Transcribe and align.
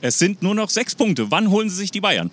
Es 0.00 0.18
sind 0.18 0.42
nur 0.42 0.54
noch 0.54 0.70
sechs 0.70 0.94
Punkte. 0.94 1.30
Wann 1.30 1.50
holen 1.50 1.68
Sie 1.68 1.76
sich 1.76 1.90
die 1.90 2.00
Bayern? 2.00 2.30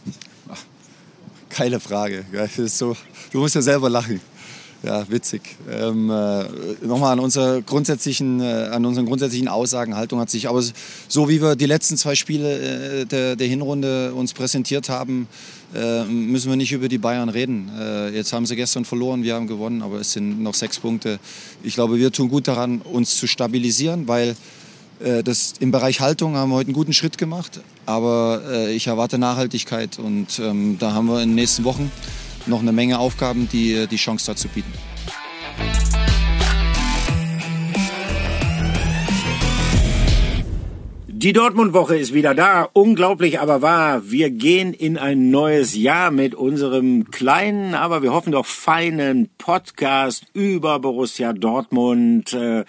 Keine 1.49 1.80
Frage. 1.80 2.26
So, 2.68 2.95
du 3.31 3.40
musst 3.40 3.56
ja 3.56 3.61
selber 3.61 3.90
lachen. 3.90 4.21
Ja, 4.84 5.10
witzig. 5.10 5.41
Ähm, 5.71 6.12
äh, 6.12 6.46
Nochmal 6.86 7.13
an, 7.13 7.20
unserer 7.20 7.62
grundsätzlichen, 7.63 8.39
äh, 8.39 8.70
an 8.71 8.86
unseren 8.86 9.07
grundsätzlichen 9.07 9.47
Aussagen, 9.47 9.96
Haltung 9.96 10.20
hat 10.20 10.29
sich, 10.29 10.47
aber 10.47 10.62
so 11.07 11.28
wie 11.28 11.41
wir 11.41 11.55
die 11.55 11.65
letzten 11.65 11.97
zwei 11.97 12.13
Spiele 12.13 13.01
äh, 13.01 13.05
der, 13.05 13.36
der, 13.36 13.48
Hinrunde 13.48 14.13
uns 14.13 14.34
präsentiert 14.34 14.89
haben, 14.89 15.27
äh, 15.73 16.04
müssen 16.04 16.52
wir 16.52 16.55
nicht 16.55 16.71
über 16.71 16.88
die 16.88 17.00
Bayern 17.00 17.29
reden. 17.29 17.71
Äh, 17.79 18.09
jetzt 18.09 18.32
haben 18.32 18.45
sie 18.45 18.55
gestern 18.55 18.86
verloren, 18.86 19.23
wir 19.23 19.34
haben 19.34 19.47
gewonnen, 19.47 19.82
aber 19.82 20.02
es 20.02 20.11
sind 20.11 20.43
noch 20.43 20.54
sechs 20.54 20.77
Punkte. 20.77 21.20
Ich 21.63 21.73
glaube, 21.73 21.97
wir 21.97 22.11
tun 22.11 22.29
gut 22.29 22.47
daran, 22.47 22.82
uns 22.82 23.18
zu 23.18 23.25
stabilisieren, 23.25 24.07
weil 24.07 24.36
das, 25.00 25.54
im 25.59 25.71
Bereich 25.71 26.00
Haltung 26.00 26.36
haben 26.36 26.50
wir 26.50 26.55
heute 26.55 26.68
einen 26.68 26.75
guten 26.75 26.93
Schritt 26.93 27.18
gemacht, 27.18 27.59
aber 27.86 28.41
ich 28.70 28.88
erwarte 28.88 29.18
Nachhaltigkeit 29.18 29.99
und 29.99 30.40
ähm, 30.40 30.77
da 30.80 30.94
haben 30.94 31.08
wir 31.08 31.21
in 31.21 31.30
den 31.30 31.35
nächsten 31.35 31.66
Wochen 31.66 31.91
noch 32.45 32.62
eine 32.62 32.71
Menge 32.71 32.99
Aufgaben, 32.99 33.49
die 33.52 33.88
die 33.88 33.98
Chance 33.98 34.27
dazu 34.27 34.48
bieten. 34.48 34.71
Die 41.18 41.32
Dortmund-Woche 41.32 41.96
ist 41.98 42.14
wieder 42.14 42.36
da. 42.36 42.70
Unglaublich, 42.74 43.40
aber 43.40 43.62
wahr. 43.62 44.12
Wir 44.12 44.30
gehen 44.30 44.74
in 44.74 44.98
ein 44.98 45.32
neues 45.32 45.74
Jahr 45.74 46.12
mit 46.12 46.36
unserem 46.36 47.10
kleinen, 47.10 47.74
aber 47.74 48.04
wir 48.04 48.12
hoffen 48.12 48.34
doch 48.34 48.46
feinen 48.46 49.30
Podcast 49.38 50.26
über 50.34 50.78
Borussia 50.80 51.32
Dortmund 51.32 52.34
äh, 52.34 52.66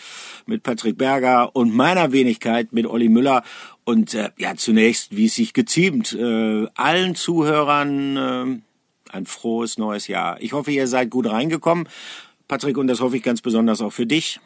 mit 0.46 0.62
Patrick 0.62 0.96
Berger 0.96 1.56
und 1.56 1.74
meiner 1.74 2.12
Wenigkeit 2.12 2.72
mit 2.72 2.86
Olli 2.86 3.08
Müller. 3.08 3.42
Und 3.84 4.14
äh, 4.14 4.30
ja, 4.38 4.54
zunächst, 4.54 5.16
wie 5.16 5.26
es 5.26 5.34
sich 5.34 5.52
geziemt, 5.52 6.12
äh, 6.12 6.68
allen 6.76 7.16
Zuhörern 7.16 8.16
äh, 8.16 9.12
ein 9.12 9.26
frohes 9.26 9.76
neues 9.76 10.06
Jahr. 10.06 10.40
Ich 10.40 10.52
hoffe, 10.52 10.70
ihr 10.70 10.86
seid 10.86 11.10
gut 11.10 11.28
reingekommen. 11.28 11.88
Patrick, 12.46 12.78
und 12.78 12.86
das 12.86 13.00
hoffe 13.00 13.16
ich 13.16 13.24
ganz 13.24 13.42
besonders 13.42 13.80
auch 13.80 13.92
für 13.92 14.06
dich. 14.06 14.38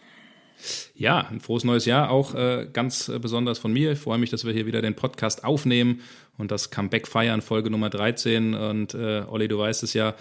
Ja, 0.95 1.27
ein 1.31 1.41
frohes 1.41 1.65
neues 1.65 1.85
Jahr 1.85 2.11
auch 2.11 2.35
äh, 2.35 2.67
ganz 2.73 3.09
äh, 3.09 3.19
besonders 3.19 3.59
von 3.59 3.73
mir. 3.73 3.93
Ich 3.93 3.99
freue 3.99 4.19
mich, 4.19 4.31
dass 4.31 4.45
wir 4.45 4.53
hier 4.53 4.67
wieder 4.67 4.83
den 4.83 4.95
Podcast 4.95 5.45
aufnehmen 5.45 6.01
und 6.41 6.51
das 6.51 6.71
Comeback 6.71 7.07
feiern, 7.07 7.43
Folge 7.43 7.71
Nummer 7.71 7.91
13. 7.91 8.55
Und 8.55 8.95
äh, 8.95 9.23
Olli, 9.29 9.47
du 9.47 9.59
weißt 9.59 9.83
es 9.83 9.95
ja, 9.95 10.15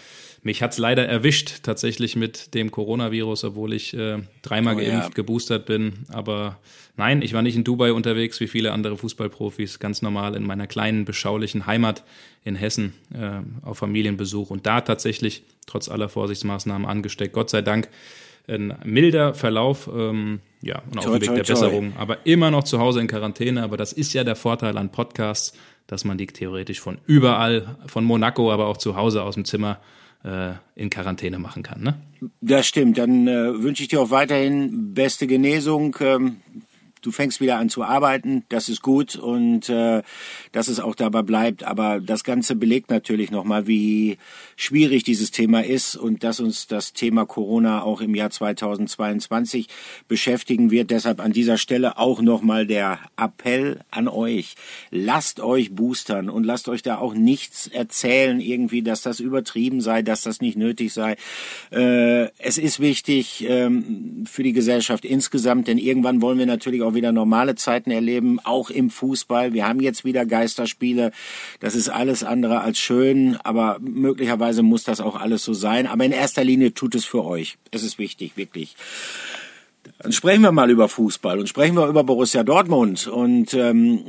mich 0.44 0.62
hat 0.62 0.72
es 0.72 0.78
leider 0.78 1.08
erwischt, 1.08 1.64
tatsächlich 1.64 2.16
mit 2.16 2.54
dem 2.54 2.72
Coronavirus, 2.72 3.46
obwohl 3.46 3.74
ich 3.74 3.94
äh, 3.94 4.20
dreimal 4.42 4.76
oh, 4.76 4.78
geimpft, 4.78 5.10
ja. 5.10 5.14
geboostert 5.16 5.66
bin. 5.66 6.06
Aber 6.10 6.60
nein, 6.96 7.22
ich 7.22 7.34
war 7.34 7.42
nicht 7.42 7.56
in 7.56 7.64
Dubai 7.64 7.92
unterwegs 7.92 8.40
wie 8.40 8.48
viele 8.48 8.72
andere 8.72 8.98
Fußballprofis, 8.98 9.80
ganz 9.80 10.02
normal 10.02 10.36
in 10.36 10.44
meiner 10.44 10.68
kleinen, 10.68 11.06
beschaulichen 11.06 11.66
Heimat 11.66 12.04
in 12.44 12.56
Hessen 12.56 12.94
äh, 13.14 13.42
auf 13.66 13.80
Familienbesuch 13.80 14.50
und 14.50 14.66
da 14.66 14.82
tatsächlich 14.82 15.44
trotz 15.66 15.90
aller 15.90 16.10
Vorsichtsmaßnahmen 16.10 16.88
angesteckt. 16.88 17.34
Gott 17.34 17.50
sei 17.50 17.62
Dank 17.62 17.90
ein 18.50 18.74
milder 18.84 19.34
Verlauf, 19.34 19.90
ähm, 19.94 20.40
ja, 20.62 20.82
und 20.92 21.00
auf 21.00 21.06
dem 21.06 21.22
Weg 21.22 21.36
der 21.36 21.44
Besserung, 21.44 21.94
aber 21.98 22.26
immer 22.26 22.52
noch 22.52 22.64
zu 22.64 22.80
Hause 22.80 23.00
in 23.00 23.08
Quarantäne. 23.08 23.64
Aber 23.64 23.78
das 23.78 23.94
ist 23.94 24.14
ja 24.14 24.24
der 24.24 24.36
Vorteil 24.36 24.78
an 24.78 24.92
Podcasts, 24.92 25.54
dass 25.88 26.06
man 26.06 26.18
die 26.18 26.28
theoretisch 26.28 26.80
von 26.80 26.98
überall, 27.06 27.78
von 27.88 28.04
Monaco, 28.04 28.52
aber 28.52 28.68
auch 28.68 28.78
zu 28.78 28.96
Hause 28.96 29.24
aus 29.24 29.36
dem 29.36 29.46
Zimmer 29.46 29.80
äh, 30.24 30.52
in 30.76 30.90
Quarantäne 30.90 31.40
machen 31.40 31.64
kann. 31.64 31.82
Ne? 31.82 31.96
Das 32.42 32.68
stimmt. 32.68 32.98
Dann 32.98 33.28
äh, 33.28 33.64
wünsche 33.64 33.84
ich 33.84 33.90
dir 33.90 34.02
auch 34.02 34.12
weiterhin 34.12 34.94
beste 34.94 35.28
Genesung. 35.28 35.96
Ähm, 36.02 36.38
du 37.02 37.12
fängst 37.12 37.42
wieder 37.42 37.58
an 37.58 37.70
zu 37.70 37.84
arbeiten, 37.84 38.44
das 38.50 38.70
ist 38.70 38.82
gut 38.82 39.16
und 39.16 39.70
äh, 39.70 40.02
dass 40.52 40.68
es 40.68 40.80
auch 40.80 40.96
dabei 40.96 41.22
bleibt. 41.22 41.64
Aber 41.64 42.00
das 42.00 42.24
Ganze 42.24 42.56
belegt 42.56 42.90
natürlich 42.90 43.32
nochmal, 43.32 43.68
wie 43.68 44.18
schwierig 44.56 45.04
dieses 45.04 45.32
Thema 45.32 45.64
ist 45.64 45.96
und 45.96 46.24
dass 46.24 46.40
uns 46.40 46.68
das 46.68 46.94
Thema 46.94 47.26
Corona 47.26 47.82
auch 47.84 48.02
im 48.02 48.16
Jahr 48.16 48.30
2022 48.30 49.68
beschäftigen 50.08 50.72
wird. 50.72 50.92
Deshalb 50.92 51.20
an 51.20 51.32
dieser 51.32 51.58
Stelle 51.58 51.98
auch 51.98 52.22
nochmal 52.22 52.68
der 52.68 53.00
Appell 53.18 53.82
an 53.92 54.08
euch. 54.08 54.56
Lasst 54.92 55.40
euch 55.40 55.74
boostern 55.74 56.30
und 56.30 56.44
lasst 56.44 56.68
euch 56.70 56.82
da 56.82 56.98
auch 56.98 57.14
nichts 57.14 57.68
erzählen, 57.68 58.40
irgendwie, 58.40 58.82
dass 58.82 59.02
das 59.02 59.20
übertrieben 59.20 59.82
sei, 59.82 60.02
dass 60.02 60.24
das 60.24 60.42
nicht 60.42 60.58
nötig 60.58 60.94
sei. 60.94 61.16
Äh, 61.72 62.30
es 62.38 62.58
ist 62.58 62.80
wichtig 62.80 63.46
ähm, 63.48 64.26
für 64.30 64.44
die 64.44 64.54
Gesellschaft 64.54 65.06
insgesamt, 65.06 65.68
denn 65.68 65.78
irgendwann 65.78 66.22
wollen 66.22 66.38
wir 66.38 66.46
natürlich 66.46 66.82
auch 66.82 66.89
auch 66.90 66.94
wieder 66.96 67.12
normale 67.12 67.56
Zeiten 67.56 67.92
erleben, 67.92 68.40
auch 68.44 68.70
im 68.70 68.90
Fußball. 68.90 69.54
Wir 69.54 69.68
haben 69.68 69.80
jetzt 69.80 70.06
wieder 70.06 70.26
Geisterspiele. 70.26 71.12
Das 71.60 71.76
ist 71.76 71.90
alles 71.90 72.24
andere 72.24 72.62
als 72.62 72.80
schön, 72.80 73.38
aber 73.44 73.78
möglicherweise 73.80 74.64
muss 74.64 74.84
das 74.84 75.02
auch 75.02 75.16
alles 75.16 75.44
so 75.44 75.54
sein. 75.54 75.88
Aber 75.88 76.06
in 76.06 76.12
erster 76.12 76.44
Linie 76.44 76.74
tut 76.74 76.96
es 76.96 77.06
für 77.06 77.24
euch. 77.26 77.58
Es 77.72 77.84
ist 77.84 78.00
wichtig, 78.00 78.36
wirklich. 78.36 78.76
Dann 80.00 80.12
sprechen 80.12 80.42
wir 80.42 80.52
mal 80.52 80.70
über 80.70 80.90
Fußball 80.90 81.40
und 81.40 81.48
sprechen 81.48 81.76
wir 81.76 81.88
über 81.88 82.04
Borussia 82.04 82.44
Dortmund. 82.44 83.08
Und 83.08 83.54
ähm, 83.54 84.06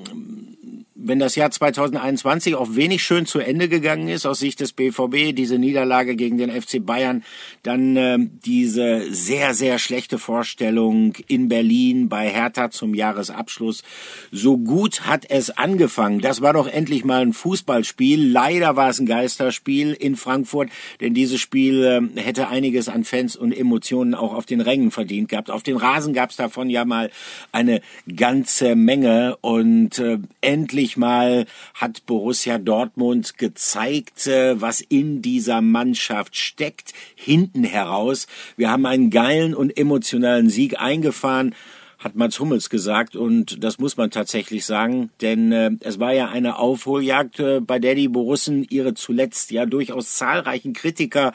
wenn 1.02 1.18
das 1.18 1.34
Jahr 1.34 1.50
2021 1.50 2.54
auch 2.54 2.74
wenig 2.74 3.02
schön 3.02 3.26
zu 3.26 3.38
Ende 3.38 3.68
gegangen 3.68 4.08
ist 4.08 4.26
aus 4.26 4.38
Sicht 4.38 4.60
des 4.60 4.72
BVB, 4.72 5.34
diese 5.34 5.58
Niederlage 5.58 6.16
gegen 6.16 6.38
den 6.38 6.50
FC 6.50 6.84
Bayern, 6.84 7.24
dann 7.62 7.96
äh, 7.96 8.18
diese 8.44 9.12
sehr, 9.12 9.54
sehr 9.54 9.78
schlechte 9.78 10.18
Vorstellung 10.18 11.14
in 11.26 11.48
Berlin 11.48 12.08
bei 12.08 12.28
Hertha 12.28 12.70
zum 12.70 12.94
Jahresabschluss. 12.94 13.82
So 14.30 14.58
gut 14.58 15.06
hat 15.06 15.24
es 15.28 15.50
angefangen. 15.50 16.20
Das 16.20 16.42
war 16.42 16.52
doch 16.52 16.68
endlich 16.68 17.04
mal 17.04 17.22
ein 17.22 17.32
Fußballspiel. 17.32 18.30
Leider 18.30 18.76
war 18.76 18.90
es 18.90 19.00
ein 19.00 19.06
Geisterspiel 19.06 19.92
in 19.92 20.16
Frankfurt, 20.16 20.68
denn 21.00 21.14
dieses 21.14 21.40
Spiel 21.40 21.84
äh, 22.16 22.20
hätte 22.20 22.48
einiges 22.48 22.88
an 22.88 23.04
Fans 23.04 23.36
und 23.36 23.52
Emotionen 23.52 24.14
auch 24.14 24.34
auf 24.34 24.46
den 24.46 24.60
Rängen 24.60 24.90
verdient 24.90 25.28
gehabt. 25.30 25.50
Auf 25.50 25.62
den 25.62 25.76
Rasen 25.76 26.12
gab 26.12 26.30
es 26.30 26.36
davon 26.36 26.68
ja 26.68 26.84
mal 26.84 27.10
eine 27.52 27.80
ganze 28.14 28.76
Menge 28.76 29.36
und 29.40 29.98
äh, 29.98 30.18
endlich 30.40 30.89
endlich 30.90 30.96
mal 30.96 31.46
hat 31.74 32.06
Borussia 32.06 32.58
Dortmund 32.58 33.38
gezeigt, 33.38 34.26
äh, 34.26 34.60
was 34.60 34.80
in 34.80 35.22
dieser 35.22 35.60
Mannschaft 35.60 36.36
steckt, 36.36 36.92
hinten 37.14 37.64
heraus. 37.64 38.26
Wir 38.56 38.70
haben 38.70 38.86
einen 38.86 39.10
geilen 39.10 39.54
und 39.54 39.76
emotionalen 39.76 40.50
Sieg 40.50 40.80
eingefahren 40.80 41.54
hat 42.00 42.16
Mats 42.16 42.40
Hummels 42.40 42.70
gesagt 42.70 43.14
und 43.14 43.62
das 43.62 43.78
muss 43.78 43.98
man 43.98 44.10
tatsächlich 44.10 44.64
sagen, 44.64 45.10
denn 45.20 45.52
äh, 45.52 45.70
es 45.80 46.00
war 46.00 46.14
ja 46.14 46.30
eine 46.30 46.58
Aufholjagd, 46.58 47.40
äh, 47.40 47.60
bei 47.60 47.78
der 47.78 47.94
die 47.94 48.08
Borussen 48.08 48.64
ihre 48.64 48.94
zuletzt 48.94 49.50
ja 49.50 49.66
durchaus 49.66 50.14
zahlreichen 50.14 50.72
Kritiker 50.72 51.32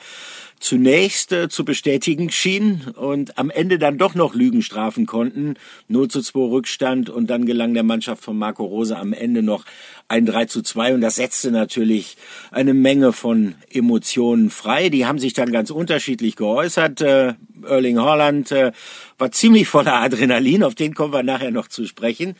zunächst 0.59 1.31
äh, 1.31 1.49
zu 1.49 1.65
bestätigen 1.65 2.31
schienen 2.31 2.93
und 2.95 3.37
am 3.37 3.51
Ende 3.51 3.77
dann 3.77 3.99
doch 3.99 4.15
noch 4.15 4.33
Lügen 4.33 4.63
strafen 4.63 5.05
konnten. 5.05 5.55
0 5.87 6.07
zu 6.07 6.21
2 6.21 6.39
Rückstand 6.39 7.09
und 7.11 7.29
dann 7.29 7.45
gelang 7.45 7.75
der 7.75 7.83
Mannschaft 7.83 8.23
von 8.23 8.37
Marco 8.37 8.65
Rose 8.65 8.97
am 8.97 9.13
Ende 9.13 9.43
noch 9.43 9.65
ein 10.07 10.25
3 10.25 10.45
zu 10.45 10.61
2 10.61 10.93
und 10.93 11.01
das 11.01 11.15
setzte 11.15 11.51
natürlich 11.51 12.17
eine 12.51 12.73
Menge 12.73 13.11
von 13.11 13.55
Emotionen 13.71 14.49
frei. 14.49 14.89
Die 14.89 15.05
haben 15.05 15.19
sich 15.19 15.33
dann 15.33 15.51
ganz 15.51 15.71
unterschiedlich 15.71 16.35
geäußert. 16.35 17.01
Äh, 17.01 17.33
Erling 17.67 17.99
Haaland 17.99 18.51
äh, 18.51 18.71
war 19.17 19.31
ziemlich 19.31 19.67
voller 19.67 19.95
Adrenalin, 19.95 20.63
auf 20.63 20.75
den 20.75 20.93
kommen 20.93 21.13
wir 21.13 21.23
nachher 21.23 21.51
noch 21.51 21.67
zu 21.67 21.87
sprechen. 21.87 22.35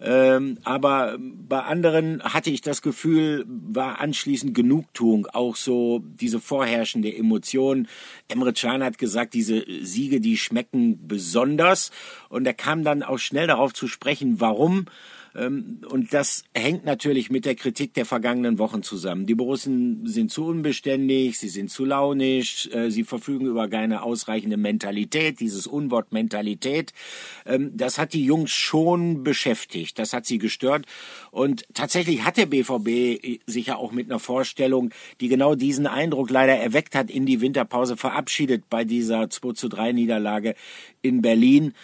Ähm, 0.00 0.56
aber 0.64 1.18
bei 1.20 1.60
anderen 1.60 2.22
hatte 2.22 2.48
ich 2.48 2.62
das 2.62 2.80
Gefühl, 2.80 3.44
war 3.46 4.00
anschließend 4.00 4.54
Genugtuung, 4.54 5.26
auch 5.26 5.56
so 5.56 6.02
diese 6.02 6.40
vorherrschende 6.40 7.14
Emotion. 7.14 7.86
Emre 8.28 8.54
Can 8.54 8.82
hat 8.82 8.96
gesagt, 8.96 9.34
diese 9.34 9.62
Siege, 9.82 10.20
die 10.20 10.38
schmecken 10.38 11.06
besonders. 11.06 11.90
Und 12.30 12.46
er 12.46 12.54
kam 12.54 12.82
dann 12.82 13.02
auch 13.02 13.18
schnell 13.18 13.46
darauf 13.46 13.74
zu 13.74 13.88
sprechen, 13.88 14.40
warum. 14.40 14.86
Ähm, 15.34 15.80
und 15.88 16.12
das 16.12 16.44
hängt 16.54 16.84
natürlich 16.84 17.30
mit 17.30 17.44
der 17.44 17.54
Kritik 17.54 17.94
der 17.94 18.06
vergangenen 18.06 18.58
Wochen 18.58 18.82
zusammen. 18.82 19.26
Die 19.26 19.34
Borussen 19.34 20.06
sind 20.06 20.30
zu 20.30 20.46
unbeständig, 20.46 21.38
sie 21.38 21.48
sind 21.48 21.70
zu 21.70 21.84
launisch, 21.84 22.68
äh, 22.72 22.90
sie 22.90 23.04
verfügen 23.04 23.46
über 23.46 23.68
keine 23.68 24.02
ausreichende 24.02 24.56
Mentalität, 24.56 25.40
dieses 25.40 25.66
Unwort 25.66 26.12
Mentalität. 26.12 26.92
Ähm, 27.46 27.70
das 27.74 27.98
hat 27.98 28.12
die 28.12 28.24
Jungs 28.24 28.50
schon 28.50 29.22
beschäftigt, 29.22 29.98
das 29.98 30.12
hat 30.12 30.26
sie 30.26 30.38
gestört. 30.38 30.86
Und 31.30 31.64
tatsächlich 31.74 32.24
hat 32.24 32.36
der 32.36 32.46
BVB 32.46 33.40
sich 33.46 33.66
ja 33.66 33.76
auch 33.76 33.92
mit 33.92 34.10
einer 34.10 34.18
Vorstellung, 34.18 34.90
die 35.20 35.28
genau 35.28 35.54
diesen 35.54 35.86
Eindruck 35.86 36.30
leider 36.30 36.56
erweckt 36.56 36.94
hat, 36.94 37.10
in 37.10 37.26
die 37.26 37.40
Winterpause 37.40 37.96
verabschiedet 37.96 38.64
bei 38.68 38.84
dieser 38.84 39.30
2 39.30 39.52
zu 39.52 39.68
3 39.68 39.92
Niederlage 39.92 40.54
in 41.02 41.22
Berlin. 41.22 41.74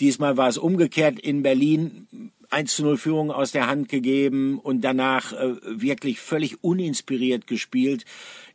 Diesmal 0.00 0.36
war 0.36 0.48
es 0.48 0.58
umgekehrt 0.58 1.18
in 1.18 1.42
Berlin 1.42 2.25
1 2.50 2.74
zu 2.74 2.82
0 2.82 2.96
Führung 2.96 3.30
aus 3.30 3.52
der 3.52 3.66
Hand 3.66 3.88
gegeben 3.88 4.58
und 4.58 4.82
danach 4.82 5.32
äh, 5.32 5.54
wirklich 5.64 6.20
völlig 6.20 6.62
uninspiriert 6.62 7.46
gespielt. 7.46 8.04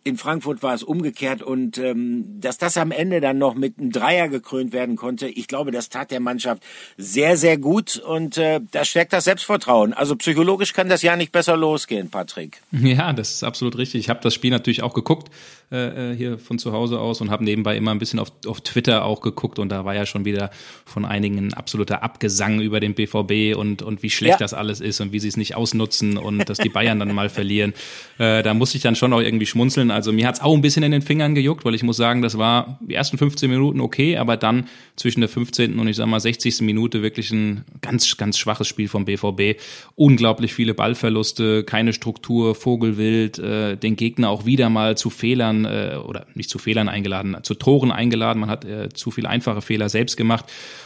In 0.04 0.18
Frankfurt 0.18 0.64
war 0.64 0.74
es 0.74 0.82
umgekehrt 0.82 1.44
und 1.44 1.78
ähm, 1.78 2.40
dass 2.42 2.58
das 2.58 2.76
am 2.78 2.92
Ende 2.92 3.22
dann 3.22 3.38
noch 3.38 3.54
mit 3.54 3.78
einem 3.78 3.92
Dreier 3.92 4.30
gekrönt 4.30 4.74
werden 4.74 4.96
konnte, 4.96 5.28
ich 5.28 5.48
glaube, 5.48 5.70
das 5.70 5.90
tat 5.90 6.10
der 6.10 6.20
Mannschaft 6.20 6.64
sehr, 6.98 7.38
sehr 7.38 7.58
gut 7.60 7.98
und 7.98 8.38
äh, 8.38 8.62
da 8.72 8.84
stärkt 8.84 9.14
das 9.14 9.26
Selbstvertrauen. 9.26 9.94
Also 9.94 10.16
psychologisch 10.16 10.74
kann 10.74 10.90
das 10.90 11.04
ja 11.04 11.16
nicht 11.16 11.32
besser 11.32 11.56
losgehen, 11.56 12.10
Patrick. 12.10 12.62
Ja, 12.72 13.14
das 13.14 13.32
ist 13.32 13.44
absolut 13.44 13.78
richtig. 13.78 14.00
Ich 14.02 14.10
habe 14.10 14.22
das 14.24 14.34
Spiel 14.34 14.50
natürlich 14.50 14.82
auch 14.82 14.94
geguckt 14.94 15.30
äh, 15.72 16.12
äh, 16.12 16.16
hier 16.18 16.38
von 16.38 16.60
zu 16.60 16.74
Hause 16.74 17.00
aus 17.00 17.22
und 17.22 17.32
habe 17.32 17.46
nebenbei 17.46 17.78
immer 17.78 17.92
ein 17.92 18.00
bisschen 18.00 18.20
auf, 18.20 18.30
auf 18.46 18.60
Twitter 18.60 19.06
auch 19.06 19.22
geguckt 19.22 19.58
und 19.58 19.70
da 19.70 19.86
war 19.86 19.96
ja 19.96 20.06
schon 20.06 20.26
wieder 20.26 20.52
von 20.84 21.06
einigen 21.06 21.38
ein 21.38 21.54
absoluter 21.54 22.04
Abgesang 22.04 22.60
über 22.60 22.82
den 22.82 22.94
BVB 22.94 23.58
und, 23.58 23.82
und 23.82 24.04
wie 24.04 24.10
schlecht 24.10 24.34
ja. 24.34 24.38
das 24.38 24.54
alles 24.54 24.82
ist 24.82 25.00
und 25.00 25.14
wie 25.14 25.20
sie 25.20 25.30
es 25.30 25.38
nicht 25.38 25.56
ausnutzen 25.56 26.18
und 26.18 26.50
dass 26.50 26.58
die 26.58 26.68
Bayern 26.68 27.00
dann 27.00 27.16
mal 27.16 27.30
verlieren. 27.30 27.74
Äh, 28.18 28.44
da 28.44 28.54
muss 28.54 28.76
ich 28.76 28.82
dann 28.82 28.98
schon 28.98 29.14
auch 29.14 29.22
irgendwie 29.22 29.46
schmunzeln. 29.46 29.92
Also 29.92 30.12
mir 30.12 30.28
hat's 30.28 30.42
auch 30.42 30.54
ein 30.54 30.62
bisschen 30.62 30.84
in 30.84 30.92
den 30.92 31.02
Fingern 31.02 31.36
gejuckt, 31.36 31.64
weil 31.64 31.74
ich 31.74 31.84
muss 31.84 31.96
sagen, 31.96 32.22
das 32.22 32.38
war 32.38 32.78
die 32.82 32.96
ersten 32.96 33.18
15 33.18 33.50
Minuten 33.50 33.80
okay, 33.80 34.18
aber 34.18 34.36
dann 34.36 34.68
zwischen 34.98 35.22
der 35.22 35.30
15. 35.30 35.80
und 35.80 35.88
ich 35.88 35.96
sag 35.96 36.08
mal 36.08 36.20
60. 36.20 36.62
Minute 36.64 37.02
wirklich 37.02 37.32
ein 37.32 37.64
ganz, 37.80 38.18
ganz 38.18 38.38
schwaches 38.38 38.68
Spiel 38.68 38.90
vom 38.90 39.06
BVB. 39.06 39.58
Unglaublich 39.96 40.54
viele 40.54 40.74
Ballverluste, 40.74 41.64
keine 41.64 41.94
Struktur, 41.94 42.56
Vogelwild, 42.56 43.40
äh, 43.40 43.78
den 43.78 43.96
Gegner 43.96 44.30
auch 44.30 44.46
wieder 44.46 44.70
mal 44.70 44.98
zu 44.98 45.10
Fehlern 45.10 45.61
äh, 45.66 45.98
oder 46.04 46.26
nicht 46.34 46.50
zu 46.50 46.60
Fehlern 46.60 46.90
eingeladen, 46.90 47.38
zu 47.44 47.54
Toren 47.56 47.92
eingeladen. 47.92 48.40
Man 48.40 48.50
hat 48.50 48.66
äh, 48.66 48.90
zu 48.90 49.12
viele 49.12 49.30
einfache 49.30 49.62
Fehler 49.62 49.90
selbst 49.90 50.18
gemacht. 50.18 50.46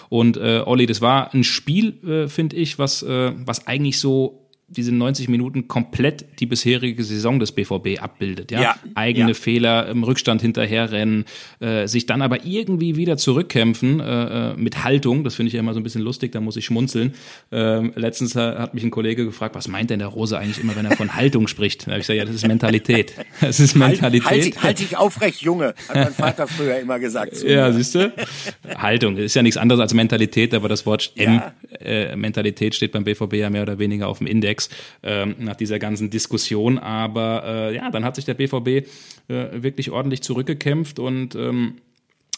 Und 0.10 0.38
äh, 0.38 0.62
Olli, 0.66 0.86
das 0.86 1.02
war 1.02 1.34
ein 1.34 1.44
Spiel, 1.44 2.02
äh, 2.06 2.28
finde 2.28 2.56
ich, 2.56 2.80
was, 2.80 3.04
äh, 3.04 3.32
was 3.46 3.68
eigentlich 3.68 4.00
so 4.00 4.45
diese 4.68 4.92
90 4.92 5.30
Minuten 5.30 5.68
komplett 5.68 6.40
die 6.40 6.48
bisherige 6.48 7.04
Saison 7.04 7.40
des 7.40 7.52
BVB 7.52 8.02
abbildet. 8.02 8.52
Ja, 8.52 8.62
ja 8.62 8.76
eigene 8.96 9.30
ja. 9.30 9.34
Fehler 9.36 9.88
im 9.88 10.04
Rückstand 10.04 10.42
hinterherrennen, 10.42 11.26
äh, 11.60 11.88
sich 11.88 12.08
dann 12.08 12.24
aber 12.24 12.46
irgendwie 12.46 12.96
wieder 12.96 13.16
zurückkämpfen 13.18 14.00
äh, 14.00 14.52
äh 14.52 14.56
mit 14.56 14.84
Haltung. 14.84 15.24
Das 15.24 15.36
finde 15.36 15.50
ich 15.50 15.54
ja 15.54 15.60
immer 15.60 15.74
so 15.74 15.80
ein 15.80 15.84
bisschen 15.84 16.02
lustig. 16.02 16.32
Da 16.32 16.42
muss 16.42 16.58
ich 16.58 16.66
schmunzeln. 16.66 17.14
Ähm, 17.52 17.94
letztens 17.96 18.36
hat 18.36 18.74
mich 18.74 18.84
ein 18.84 18.92
Kollege 18.92 19.26
gefragt, 19.26 19.54
was 19.54 19.68
meint 19.68 19.92
denn 19.92 20.00
der 20.00 20.08
Rose 20.08 20.38
eigentlich 20.38 20.64
immer, 20.64 20.76
wenn 20.76 20.86
er 20.86 20.96
von 20.96 21.16
Haltung 21.16 21.48
spricht? 21.48 21.84
Da 21.84 21.92
habe 21.92 22.00
ich 22.00 22.08
gesagt, 22.08 22.18
ja, 22.18 22.26
das 22.26 22.36
ist 22.36 22.48
Mentalität. 22.48 23.14
Das 23.42 23.60
ist 23.60 23.76
Mentalität. 23.76 24.30
Halt, 24.30 24.44
halt, 24.44 24.64
halt 24.64 24.80
dich 24.80 24.98
aufrecht, 24.98 25.42
Junge, 25.42 25.76
hat 25.90 25.96
mein 25.96 26.14
Vater 26.14 26.48
früher 26.48 26.80
immer 26.80 27.00
gesagt. 27.00 27.44
ja, 27.44 27.72
siehst 27.72 27.96
du? 27.96 28.14
Haltung 28.78 29.18
ist 29.18 29.36
ja 29.36 29.44
nichts 29.44 29.58
anderes 29.58 29.82
als 29.82 29.94
Mentalität, 29.94 30.54
aber 30.54 30.70
das 30.70 30.86
Wort 30.86 31.12
M, 31.16 31.42
äh, 31.80 32.16
Mentalität 32.16 32.76
steht 32.76 32.94
beim 32.94 33.04
BVB 33.04 33.34
ja 33.34 33.50
mehr 33.50 33.64
oder 33.64 33.78
weniger 33.78 34.08
auf 34.08 34.20
dem 34.20 34.28
Index. 34.28 34.55
Index 34.56 34.70
ähm, 35.04 35.36
nach 35.40 35.56
dieser 35.56 35.80
ganzen 35.80 36.10
Diskussion. 36.10 36.80
Aber 36.80 37.44
äh, 37.46 37.76
ja, 37.76 37.92
dann 37.92 38.06
hat 38.06 38.16
sich 38.16 38.26
der 38.26 38.36
BVB 38.36 38.68
äh, 38.68 38.84
wirklich 39.28 39.92
ordentlich 39.92 40.22
zurückgekämpft 40.22 41.00
und 41.00 41.36
ähm, 41.36 41.76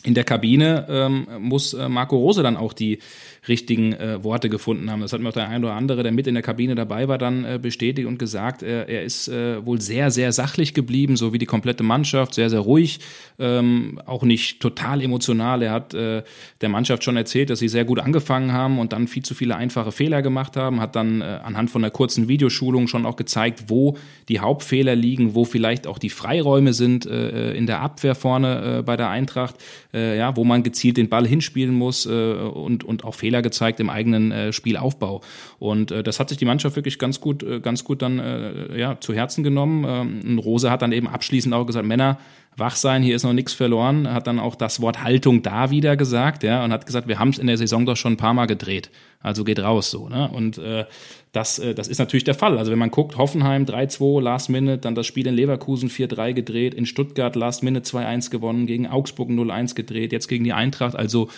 in 0.03 0.13
der 0.13 0.23
Kabine 0.23 0.85
ähm, 0.89 1.27
muss 1.39 1.73
äh, 1.73 1.89
Marco 1.89 2.17
Rose 2.17 2.43
dann 2.43 2.55
auch 2.55 2.73
die 2.73 2.99
richtigen 3.47 3.93
äh, 3.93 4.23
Worte 4.23 4.47
gefunden 4.47 4.91
haben. 4.91 5.01
Das 5.01 5.11
hat 5.11 5.21
mir 5.21 5.29
auch 5.29 5.33
der 5.33 5.49
ein 5.49 5.63
oder 5.63 5.73
andere, 5.73 6.03
der 6.03 6.11
mit 6.11 6.27
in 6.27 6.35
der 6.35 6.43
Kabine 6.43 6.75
dabei 6.75 7.07
war, 7.07 7.17
dann 7.17 7.43
äh, 7.45 7.59
bestätigt 7.61 8.07
und 8.07 8.19
gesagt, 8.19 8.61
er, 8.61 8.87
er 8.87 9.03
ist 9.03 9.27
äh, 9.27 9.65
wohl 9.65 9.81
sehr, 9.81 10.11
sehr 10.11 10.31
sachlich 10.31 10.73
geblieben, 10.73 11.17
so 11.17 11.33
wie 11.33 11.39
die 11.39 11.45
komplette 11.45 11.83
Mannschaft, 11.83 12.35
sehr, 12.35 12.49
sehr 12.49 12.59
ruhig, 12.59 12.99
ähm, 13.39 13.99
auch 14.05 14.23
nicht 14.23 14.59
total 14.59 15.01
emotional. 15.01 15.63
Er 15.63 15.71
hat 15.71 15.93
äh, 15.93 16.23
der 16.61 16.69
Mannschaft 16.69 17.03
schon 17.03 17.17
erzählt, 17.17 17.49
dass 17.49 17.59
sie 17.59 17.67
sehr 17.67 17.85
gut 17.85 17.99
angefangen 17.99 18.53
haben 18.53 18.79
und 18.79 18.93
dann 18.93 19.07
viel 19.07 19.23
zu 19.23 19.33
viele 19.33 19.55
einfache 19.55 19.91
Fehler 19.91 20.21
gemacht 20.21 20.55
haben, 20.57 20.79
hat 20.79 20.95
dann 20.95 21.21
äh, 21.21 21.39
anhand 21.43 21.71
von 21.71 21.83
einer 21.83 21.91
kurzen 21.91 22.27
Videoschulung 22.27 22.87
schon 22.87 23.05
auch 23.05 23.15
gezeigt, 23.15 23.65
wo 23.67 23.97
die 24.29 24.39
Hauptfehler 24.39 24.95
liegen, 24.95 25.33
wo 25.33 25.43
vielleicht 25.43 25.87
auch 25.87 25.97
die 25.97 26.09
Freiräume 26.11 26.73
sind 26.73 27.05
äh, 27.05 27.53
in 27.53 27.65
der 27.65 27.81
Abwehr 27.81 28.13
vorne 28.13 28.79
äh, 28.79 28.83
bei 28.83 28.95
der 28.95 29.09
Eintracht, 29.09 29.55
äh, 29.93 30.17
ja, 30.17 30.35
wo 30.35 30.43
man 30.43 30.63
gezielt 30.63 30.97
den 30.97 31.09
Ball 31.09 31.27
hinspielen 31.27 31.73
muss 31.73 32.05
äh, 32.05 32.09
und, 32.09 32.83
und 32.83 33.03
auch 33.03 33.15
Fehler 33.15 33.41
gezeigt 33.41 33.79
im 33.79 33.89
eigenen 33.89 34.31
äh, 34.31 34.53
Spielaufbau. 34.53 35.21
Und 35.59 35.91
äh, 35.91 36.03
das 36.03 36.19
hat 36.19 36.29
sich 36.29 36.37
die 36.37 36.45
Mannschaft 36.45 36.75
wirklich 36.75 36.99
ganz 36.99 37.21
gut, 37.21 37.43
äh, 37.43 37.59
ganz 37.59 37.83
gut 37.83 38.01
dann 38.01 38.19
äh, 38.19 38.79
ja, 38.79 38.99
zu 38.99 39.13
Herzen 39.13 39.43
genommen. 39.43 39.85
Ähm, 39.87 40.39
Rose 40.39 40.71
hat 40.71 40.81
dann 40.81 40.91
eben 40.91 41.07
abschließend 41.07 41.53
auch 41.53 41.65
gesagt, 41.65 41.85
Männer, 41.85 42.17
wach 42.57 42.75
sein, 42.75 43.03
hier 43.03 43.15
ist 43.15 43.23
noch 43.23 43.33
nichts 43.33 43.53
verloren, 43.53 44.11
hat 44.11 44.25
dann 44.25 44.39
auch 44.39 44.55
das 44.55 44.81
Wort 44.81 45.03
Haltung 45.03 45.43
da 45.43 45.69
wieder 45.69 45.95
gesagt, 45.95 46.43
ja, 46.43 46.63
und 46.63 46.73
hat 46.73 46.87
gesagt, 46.87 47.07
wir 47.07 47.19
haben 47.19 47.29
es 47.29 47.37
in 47.37 47.47
der 47.47 47.57
Saison 47.57 47.85
doch 47.85 47.95
schon 47.95 48.13
ein 48.13 48.17
paar 48.17 48.33
Mal 48.33 48.47
gedreht. 48.47 48.89
Also 49.21 49.43
geht 49.43 49.59
raus 49.59 49.91
so, 49.91 50.09
ne? 50.09 50.29
Und 50.29 50.57
äh, 50.57 50.85
das, 51.31 51.59
äh, 51.59 51.75
das 51.75 51.87
ist 51.87 51.99
natürlich 51.99 52.23
der 52.23 52.33
Fall. 52.33 52.57
Also 52.57 52.71
wenn 52.71 52.79
man 52.79 52.91
guckt, 52.91 53.17
Hoffenheim 53.17 53.65
3-2, 53.65 54.21
Last 54.21 54.49
Minute, 54.49 54.79
dann 54.79 54.95
das 54.95 55.05
Spiel 55.05 55.27
in 55.27 55.35
Leverkusen 55.35 55.89
4-3 55.89 56.33
gedreht, 56.33 56.73
in 56.73 56.85
Stuttgart 56.85 57.35
Last 57.35 57.63
Minute 57.63 57.87
2-1 57.89 58.31
gewonnen, 58.31 58.65
gegen 58.65 58.87
Augsburg 58.87 59.29
0-1 59.29 59.75
gedreht, 59.75 60.11
jetzt 60.11 60.27
gegen 60.27 60.43
die 60.43 60.53
Eintracht. 60.53 60.95
Also 60.95 61.29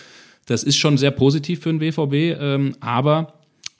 das 0.46 0.64
ist 0.64 0.78
schon 0.78 0.98
sehr 0.98 1.12
positiv 1.12 1.62
für 1.62 1.70
den 1.70 1.80
BVB, 1.80 2.40
ähm, 2.42 2.76
aber 2.80 3.39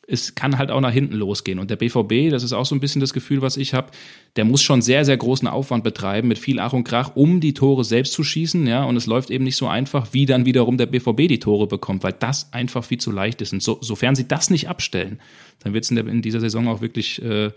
es 0.10 0.36
kann 0.36 0.58
halt 0.58 0.72
auch 0.72 0.82
nach 0.82 0.92
hinten 0.92 1.16
losgehen. 1.16 1.60
Und 1.60 1.70
der 1.70 1.76
BVB, 1.76 2.32
das 2.32 2.44
ist 2.44 2.54
auch 2.54 2.66
so 2.66 2.76
ein 2.76 2.80
bisschen 2.80 3.00
das 3.00 3.14
Gefühl, 3.14 3.42
was 3.42 3.58
ich 3.58 3.74
habe, 3.74 3.92
der 4.36 4.46
muss 4.46 4.62
schon 4.62 4.82
sehr, 4.82 5.06
sehr 5.06 5.18
großen 5.18 5.48
Aufwand 5.48 5.84
betreiben, 5.84 6.28
mit 6.28 6.40
viel 6.40 6.60
Ach 6.60 6.74
und 6.74 6.84
Krach, 6.84 7.16
um 7.16 7.40
die 7.40 7.54
Tore 7.54 7.84
selbst 7.84 8.14
zu 8.14 8.24
schießen. 8.24 8.66
Ja, 8.68 8.84
und 8.84 8.96
es 8.96 9.06
läuft 9.06 9.30
eben 9.30 9.44
nicht 9.44 9.56
so 9.56 9.68
einfach, 9.68 10.08
wie 10.12 10.26
dann 10.26 10.46
wiederum 10.46 10.78
der 10.78 10.88
BVB 10.88 11.28
die 11.28 11.40
Tore 11.40 11.68
bekommt, 11.68 12.04
weil 12.04 12.14
das 12.14 12.52
einfach 12.54 12.84
viel 12.84 12.98
zu 12.98 13.12
leicht 13.12 13.42
ist. 13.42 13.54
Und 13.54 13.62
so, 13.62 13.78
sofern 13.82 14.16
sie 14.16 14.28
das 14.28 14.50
nicht 14.50 14.68
abstellen, 14.68 15.20
dann 15.60 15.74
wird 15.74 15.84
es 15.84 15.92
in, 15.92 15.98
in, 15.98 16.22
dieser 16.22 16.40
Saison 16.40 16.68
auch 16.68 16.82
wirklich 16.82 17.22
äh, 17.22 17.52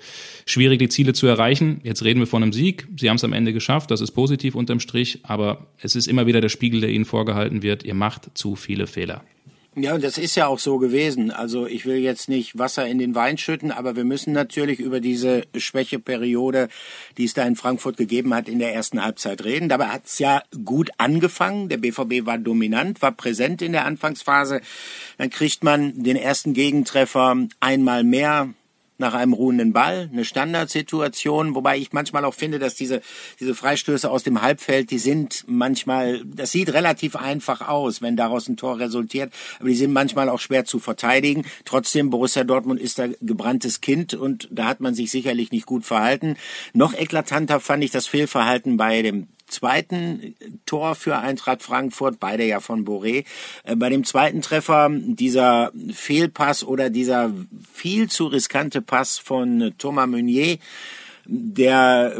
schwierig, 0.44 0.78
die 0.78 0.88
Ziele 0.88 1.14
zu 1.14 1.26
erreichen. 1.26 1.80
Jetzt 1.84 2.04
reden 2.04 2.20
wir 2.20 2.26
von 2.26 2.42
einem 2.42 2.52
Sieg. 2.52 2.86
Sie 2.98 3.08
haben 3.08 3.16
es 3.16 3.24
am 3.24 3.32
Ende 3.32 3.52
geschafft, 3.52 3.90
das 3.90 4.00
ist 4.00 4.10
positiv 4.10 4.54
unterm 4.54 4.80
Strich, 4.80 5.20
aber 5.22 5.66
es 5.78 5.94
ist 5.94 6.06
immer 6.06 6.26
wieder 6.26 6.40
der 6.40 6.48
Spiegel, 6.48 6.80
der 6.80 6.90
ihnen 6.90 7.04
vorgehalten 7.04 7.62
wird. 7.62 7.84
Ihr 7.84 7.94
macht 7.94 8.30
zu 8.34 8.56
viele 8.56 8.86
Fehler. 8.86 9.22
Ja, 9.74 9.94
und 9.94 10.04
das 10.04 10.18
ist 10.18 10.34
ja 10.34 10.48
auch 10.48 10.58
so 10.58 10.76
gewesen. 10.76 11.30
Also 11.30 11.66
ich 11.66 11.86
will 11.86 11.96
jetzt 11.96 12.28
nicht 12.28 12.58
Wasser 12.58 12.86
in 12.86 12.98
den 12.98 13.14
Wein 13.14 13.38
schütten, 13.38 13.72
aber 13.72 13.96
wir 13.96 14.04
müssen 14.04 14.34
natürlich 14.34 14.80
über 14.80 15.00
diese 15.00 15.44
Schwächeperiode, 15.56 16.68
die 17.16 17.24
es 17.24 17.32
da 17.32 17.44
in 17.44 17.56
Frankfurt 17.56 17.96
gegeben 17.96 18.34
hat, 18.34 18.50
in 18.50 18.58
der 18.58 18.74
ersten 18.74 19.02
Halbzeit 19.02 19.44
reden. 19.44 19.70
Dabei 19.70 19.86
hat 19.86 20.04
es 20.04 20.18
ja 20.18 20.42
gut 20.62 20.90
angefangen. 20.98 21.70
Der 21.70 21.78
BVB 21.78 22.26
war 22.26 22.36
dominant, 22.36 23.00
war 23.00 23.12
präsent 23.12 23.62
in 23.62 23.72
der 23.72 23.86
Anfangsphase. 23.86 24.60
Dann 25.16 25.30
kriegt 25.30 25.64
man 25.64 26.02
den 26.02 26.16
ersten 26.16 26.52
Gegentreffer 26.52 27.34
einmal 27.60 28.04
mehr 28.04 28.50
nach 29.02 29.12
einem 29.12 29.34
ruhenden 29.34 29.74
Ball, 29.74 30.08
eine 30.10 30.24
Standardsituation, 30.24 31.54
wobei 31.54 31.76
ich 31.76 31.92
manchmal 31.92 32.24
auch 32.24 32.32
finde, 32.32 32.58
dass 32.58 32.74
diese, 32.74 33.02
diese 33.38 33.54
Freistöße 33.54 34.10
aus 34.10 34.22
dem 34.22 34.40
Halbfeld, 34.40 34.90
die 34.90 34.98
sind 34.98 35.44
manchmal, 35.46 36.22
das 36.24 36.52
sieht 36.52 36.72
relativ 36.72 37.16
einfach 37.16 37.68
aus, 37.68 38.00
wenn 38.00 38.16
daraus 38.16 38.48
ein 38.48 38.56
Tor 38.56 38.78
resultiert, 38.78 39.32
aber 39.58 39.68
die 39.68 39.74
sind 39.74 39.92
manchmal 39.92 40.30
auch 40.30 40.40
schwer 40.40 40.64
zu 40.64 40.78
verteidigen. 40.78 41.44
Trotzdem, 41.66 42.08
Borussia 42.08 42.44
Dortmund 42.44 42.80
ist 42.80 42.98
da 42.98 43.08
gebranntes 43.20 43.82
Kind 43.82 44.14
und 44.14 44.48
da 44.50 44.66
hat 44.66 44.80
man 44.80 44.94
sich 44.94 45.10
sicherlich 45.10 45.52
nicht 45.52 45.66
gut 45.66 45.84
verhalten. 45.84 46.36
Noch 46.72 46.94
eklatanter 46.94 47.60
fand 47.60 47.84
ich 47.84 47.90
das 47.90 48.06
Fehlverhalten 48.06 48.76
bei 48.78 49.02
dem 49.02 49.26
zweiten 49.52 50.34
Tor 50.66 50.94
für 50.94 51.18
Eintracht 51.18 51.62
Frankfurt, 51.62 52.18
beide 52.18 52.44
ja 52.44 52.60
von 52.60 52.84
Boré. 52.84 53.24
Äh, 53.64 53.76
bei 53.76 53.88
dem 53.88 54.04
zweiten 54.04 54.42
Treffer 54.42 54.90
dieser 54.90 55.70
Fehlpass 55.92 56.64
oder 56.64 56.90
dieser 56.90 57.32
viel 57.72 58.08
zu 58.08 58.26
riskante 58.26 58.82
Pass 58.82 59.18
von 59.18 59.72
Thomas 59.78 60.08
Meunier, 60.08 60.58
der 61.26 62.16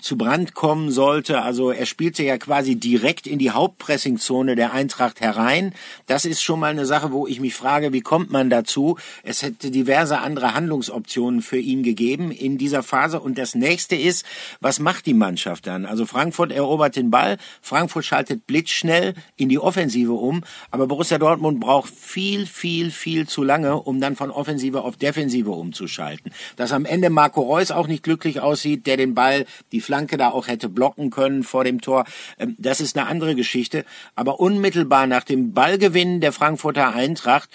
zu 0.00 0.16
Brand 0.16 0.54
kommen 0.54 0.90
sollte. 0.90 1.42
Also 1.42 1.70
er 1.70 1.86
spielte 1.86 2.22
ja 2.22 2.38
quasi 2.38 2.76
direkt 2.76 3.26
in 3.26 3.38
die 3.38 3.50
Hauptpressingzone 3.50 4.56
der 4.56 4.72
Eintracht 4.72 5.20
herein. 5.20 5.74
Das 6.06 6.24
ist 6.24 6.42
schon 6.42 6.60
mal 6.60 6.70
eine 6.70 6.86
Sache, 6.86 7.12
wo 7.12 7.26
ich 7.26 7.40
mich 7.40 7.54
frage, 7.54 7.92
wie 7.92 8.00
kommt 8.00 8.30
man 8.30 8.50
dazu? 8.50 8.98
Es 9.22 9.42
hätte 9.42 9.70
diverse 9.70 10.18
andere 10.18 10.54
Handlungsoptionen 10.54 11.42
für 11.42 11.58
ihn 11.58 11.82
gegeben 11.82 12.30
in 12.30 12.58
dieser 12.58 12.82
Phase. 12.82 13.20
Und 13.20 13.38
das 13.38 13.54
nächste 13.54 13.96
ist, 13.96 14.24
was 14.60 14.78
macht 14.78 15.06
die 15.06 15.14
Mannschaft 15.14 15.66
dann? 15.66 15.86
Also 15.86 16.06
Frankfurt 16.06 16.52
erobert 16.52 16.96
den 16.96 17.10
Ball, 17.10 17.36
Frankfurt 17.60 18.04
schaltet 18.04 18.46
blitzschnell 18.46 19.14
in 19.36 19.48
die 19.48 19.58
Offensive 19.58 20.12
um, 20.12 20.42
aber 20.70 20.86
Borussia 20.86 21.18
Dortmund 21.18 21.60
braucht 21.60 21.92
viel, 21.94 22.46
viel, 22.46 22.90
viel 22.90 23.28
zu 23.28 23.42
lange, 23.42 23.76
um 23.76 24.00
dann 24.00 24.16
von 24.16 24.30
Offensive 24.30 24.82
auf 24.82 24.96
Defensive 24.96 25.50
umzuschalten. 25.50 26.32
Dass 26.56 26.72
am 26.72 26.84
Ende 26.84 27.10
Marco 27.10 27.42
Reus 27.42 27.70
auch 27.70 27.86
nicht 27.86 28.02
glücklich 28.02 28.40
aussieht, 28.40 28.86
der 28.86 28.96
den 28.96 29.14
Ball, 29.14 29.46
die 29.72 29.80
Flanke 29.90 30.16
da 30.16 30.30
auch 30.30 30.46
hätte 30.46 30.68
blocken 30.68 31.10
können 31.10 31.42
vor 31.42 31.64
dem 31.64 31.80
Tor. 31.80 32.04
Ähm, 32.38 32.54
das 32.58 32.80
ist 32.80 32.96
eine 32.96 33.08
andere 33.08 33.34
Geschichte. 33.34 33.84
Aber 34.14 34.38
unmittelbar 34.38 35.08
nach 35.08 35.24
dem 35.24 35.52
Ballgewinn 35.52 36.20
der 36.20 36.32
Frankfurter 36.32 36.94
Eintracht 36.94 37.50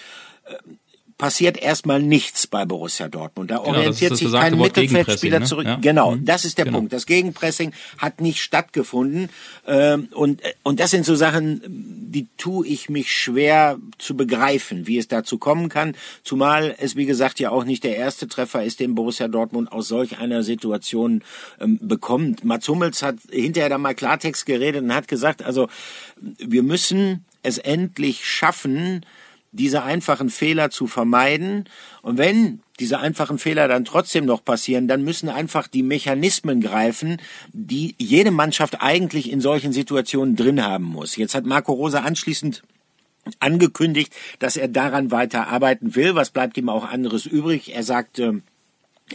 passiert 1.18 1.56
erstmal 1.56 2.00
nichts 2.02 2.46
bei 2.46 2.66
Borussia 2.66 3.08
Dortmund. 3.08 3.50
Da 3.50 3.58
genau, 3.58 3.68
orientiert 3.70 4.16
sich 4.16 4.30
kein 4.30 4.58
Mittelfeldspieler 4.58 5.40
ne? 5.40 5.46
zurück. 5.46 5.66
Ja? 5.66 5.76
Genau, 5.76 6.12
mhm. 6.12 6.24
das 6.26 6.44
ist 6.44 6.58
der 6.58 6.66
genau. 6.66 6.78
Punkt. 6.78 6.92
Das 6.92 7.06
Gegenpressing 7.06 7.72
hat 7.98 8.20
nicht 8.20 8.42
stattgefunden. 8.42 9.30
Ähm, 9.66 10.08
und, 10.12 10.42
und 10.62 10.78
das 10.78 10.90
sind 10.90 11.06
so 11.06 11.14
Sachen, 11.14 11.62
die 11.66 12.26
tue 12.36 12.66
ich 12.66 12.90
mich 12.90 13.12
schwer 13.12 13.78
zu 13.98 14.16
begreifen, 14.16 14.86
wie 14.86 14.98
es 14.98 15.08
dazu 15.08 15.38
kommen 15.38 15.70
kann. 15.70 15.96
Zumal 16.22 16.74
es, 16.78 16.96
wie 16.96 17.06
gesagt, 17.06 17.40
ja 17.40 17.50
auch 17.50 17.64
nicht 17.64 17.84
der 17.84 17.96
erste 17.96 18.28
Treffer 18.28 18.62
ist, 18.62 18.80
den 18.80 18.94
Borussia 18.94 19.28
Dortmund 19.28 19.72
aus 19.72 19.88
solch 19.88 20.18
einer 20.18 20.42
Situation 20.42 21.22
ähm, 21.60 21.78
bekommt. 21.80 22.44
Mats 22.44 22.68
Hummels 22.68 23.02
hat 23.02 23.16
hinterher 23.30 23.70
dann 23.70 23.80
mal 23.80 23.94
Klartext 23.94 24.44
geredet 24.44 24.82
und 24.82 24.94
hat 24.94 25.08
gesagt, 25.08 25.42
also 25.42 25.68
wir 26.20 26.62
müssen 26.62 27.24
es 27.42 27.58
endlich 27.58 28.26
schaffen, 28.26 29.06
diese 29.52 29.82
einfachen 29.82 30.30
Fehler 30.30 30.70
zu 30.70 30.86
vermeiden. 30.86 31.64
Und 32.02 32.18
wenn 32.18 32.60
diese 32.78 32.98
einfachen 32.98 33.38
Fehler 33.38 33.68
dann 33.68 33.84
trotzdem 33.84 34.24
noch 34.24 34.44
passieren, 34.44 34.88
dann 34.88 35.02
müssen 35.02 35.28
einfach 35.28 35.68
die 35.68 35.82
Mechanismen 35.82 36.60
greifen, 36.60 37.18
die 37.52 37.94
jede 37.98 38.30
Mannschaft 38.30 38.82
eigentlich 38.82 39.30
in 39.30 39.40
solchen 39.40 39.72
Situationen 39.72 40.36
drin 40.36 40.62
haben 40.62 40.84
muss. 40.84 41.16
Jetzt 41.16 41.34
hat 41.34 41.46
Marco 41.46 41.72
Rosa 41.72 42.00
anschließend 42.00 42.62
angekündigt, 43.40 44.12
dass 44.38 44.56
er 44.56 44.68
daran 44.68 45.10
weiter 45.10 45.48
arbeiten 45.48 45.96
will. 45.96 46.14
Was 46.14 46.30
bleibt 46.30 46.56
ihm 46.56 46.68
auch 46.68 46.84
anderes 46.84 47.26
übrig? 47.26 47.74
Er 47.74 47.82
sagt, 47.82 48.20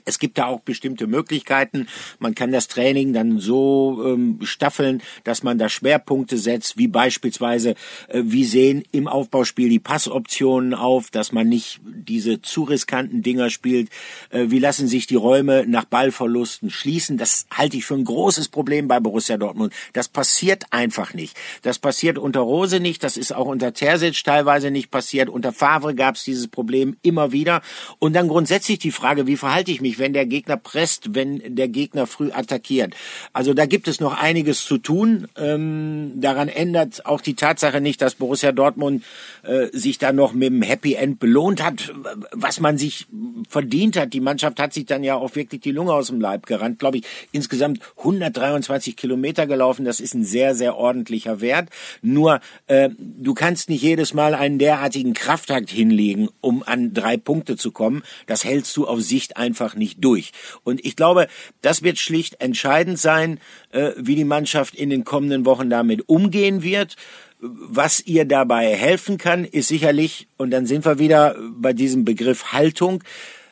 es 0.05 0.19
gibt 0.19 0.37
da 0.37 0.45
auch 0.45 0.61
bestimmte 0.61 1.07
Möglichkeiten. 1.07 1.87
Man 2.19 2.35
kann 2.35 2.51
das 2.51 2.67
Training 2.67 3.13
dann 3.13 3.39
so 3.39 4.01
ähm, 4.05 4.39
staffeln, 4.43 5.01
dass 5.23 5.43
man 5.43 5.57
da 5.57 5.69
Schwerpunkte 5.69 6.37
setzt, 6.37 6.77
wie 6.77 6.87
beispielsweise, 6.87 7.75
äh, 8.07 8.21
wie 8.23 8.45
sehen 8.45 8.83
im 8.91 9.07
Aufbauspiel 9.07 9.69
die 9.69 9.79
Passoptionen 9.79 10.73
auf, 10.73 11.09
dass 11.09 11.31
man 11.31 11.49
nicht 11.49 11.81
diese 11.83 12.41
zu 12.41 12.63
riskanten 12.63 13.21
Dinger 13.21 13.49
spielt, 13.49 13.89
äh, 14.29 14.45
wie 14.47 14.59
lassen 14.59 14.87
sich 14.87 15.07
die 15.07 15.15
Räume 15.15 15.65
nach 15.67 15.85
Ballverlusten 15.85 16.69
schließen. 16.69 17.17
Das 17.17 17.45
halte 17.51 17.77
ich 17.77 17.85
für 17.85 17.95
ein 17.95 18.05
großes 18.05 18.47
Problem 18.47 18.87
bei 18.87 18.99
Borussia 18.99 19.37
Dortmund. 19.37 19.73
Das 19.93 20.07
passiert 20.07 20.65
einfach 20.71 21.13
nicht. 21.13 21.35
Das 21.63 21.79
passiert 21.79 22.17
unter 22.17 22.41
Rose 22.41 22.79
nicht, 22.79 23.03
das 23.03 23.17
ist 23.17 23.33
auch 23.33 23.47
unter 23.47 23.73
Terzic 23.73 24.23
teilweise 24.23 24.71
nicht 24.71 24.89
passiert. 24.89 25.29
Unter 25.29 25.51
Favre 25.51 25.93
gab 25.95 26.15
es 26.15 26.23
dieses 26.23 26.47
Problem 26.47 26.95
immer 27.01 27.31
wieder. 27.31 27.61
Und 27.99 28.13
dann 28.13 28.29
grundsätzlich 28.29 28.79
die 28.79 28.91
Frage, 28.91 29.27
wie 29.27 29.37
verhalte 29.37 29.71
ich 29.71 29.80
ich 29.81 29.91
mich, 29.91 29.99
wenn 29.99 30.13
der 30.13 30.25
Gegner 30.25 30.57
presst, 30.57 31.15
wenn 31.15 31.55
der 31.55 31.67
Gegner 31.67 32.07
früh 32.07 32.31
attackiert. 32.31 32.93
Also 33.33 33.53
da 33.53 33.65
gibt 33.65 33.87
es 33.87 33.99
noch 33.99 34.17
einiges 34.17 34.63
zu 34.63 34.77
tun. 34.77 35.27
Ähm, 35.37 36.13
daran 36.15 36.47
ändert 36.47 37.05
auch 37.05 37.21
die 37.21 37.33
Tatsache 37.35 37.81
nicht, 37.81 38.01
dass 38.01 38.15
Borussia 38.15 38.51
Dortmund 38.51 39.03
äh, 39.43 39.67
sich 39.71 39.97
da 39.97 40.13
noch 40.13 40.33
mit 40.33 40.49
dem 40.49 40.61
Happy 40.61 40.93
End 40.93 41.19
belohnt 41.19 41.63
hat, 41.63 41.93
was 42.31 42.59
man 42.59 42.77
sich 42.77 43.07
verdient 43.49 43.97
hat. 43.97 44.13
Die 44.13 44.19
Mannschaft 44.19 44.59
hat 44.59 44.73
sich 44.73 44.85
dann 44.85 45.03
ja 45.03 45.15
auch 45.15 45.35
wirklich 45.35 45.61
die 45.61 45.71
Lunge 45.71 45.93
aus 45.93 46.07
dem 46.07 46.21
Leib 46.21 46.45
gerannt. 46.45 46.79
Glaube 46.79 46.97
ich, 46.97 47.03
insgesamt 47.31 47.79
123 47.97 48.95
Kilometer 48.95 49.47
gelaufen. 49.47 49.85
Das 49.85 49.99
ist 49.99 50.13
ein 50.13 50.23
sehr, 50.23 50.55
sehr 50.55 50.75
ordentlicher 50.75 51.41
Wert. 51.41 51.69
Nur 52.01 52.39
äh, 52.67 52.89
du 52.97 53.33
kannst 53.33 53.69
nicht 53.69 53.81
jedes 53.81 54.13
Mal 54.13 54.35
einen 54.35 54.59
derartigen 54.59 55.13
Kraftakt 55.13 55.69
hinlegen, 55.69 56.29
um 56.41 56.63
an 56.63 56.93
drei 56.93 57.17
Punkte 57.17 57.57
zu 57.57 57.71
kommen. 57.71 58.03
Das 58.27 58.43
hältst 58.43 58.75
du 58.77 58.87
auf 58.87 59.01
Sicht 59.01 59.37
einfach 59.37 59.70
einfach 59.71 59.75
nicht 59.75 60.03
durch. 60.03 60.31
Und 60.63 60.83
ich 60.85 60.95
glaube, 60.95 61.27
das 61.61 61.83
wird 61.83 61.97
schlicht 61.97 62.41
entscheidend 62.41 62.99
sein, 62.99 63.39
äh, 63.71 63.91
wie 63.97 64.15
die 64.15 64.25
Mannschaft 64.25 64.75
in 64.75 64.89
den 64.89 65.03
kommenden 65.03 65.45
Wochen 65.45 65.69
damit 65.69 66.07
umgehen 66.09 66.63
wird. 66.63 66.95
Was 67.39 68.05
ihr 68.05 68.25
dabei 68.25 68.75
helfen 68.75 69.17
kann, 69.17 69.45
ist 69.45 69.67
sicherlich, 69.67 70.27
und 70.37 70.51
dann 70.51 70.67
sind 70.67 70.85
wir 70.85 70.99
wieder 70.99 71.35
bei 71.55 71.73
diesem 71.73 72.05
Begriff 72.05 72.51
Haltung, 72.53 73.03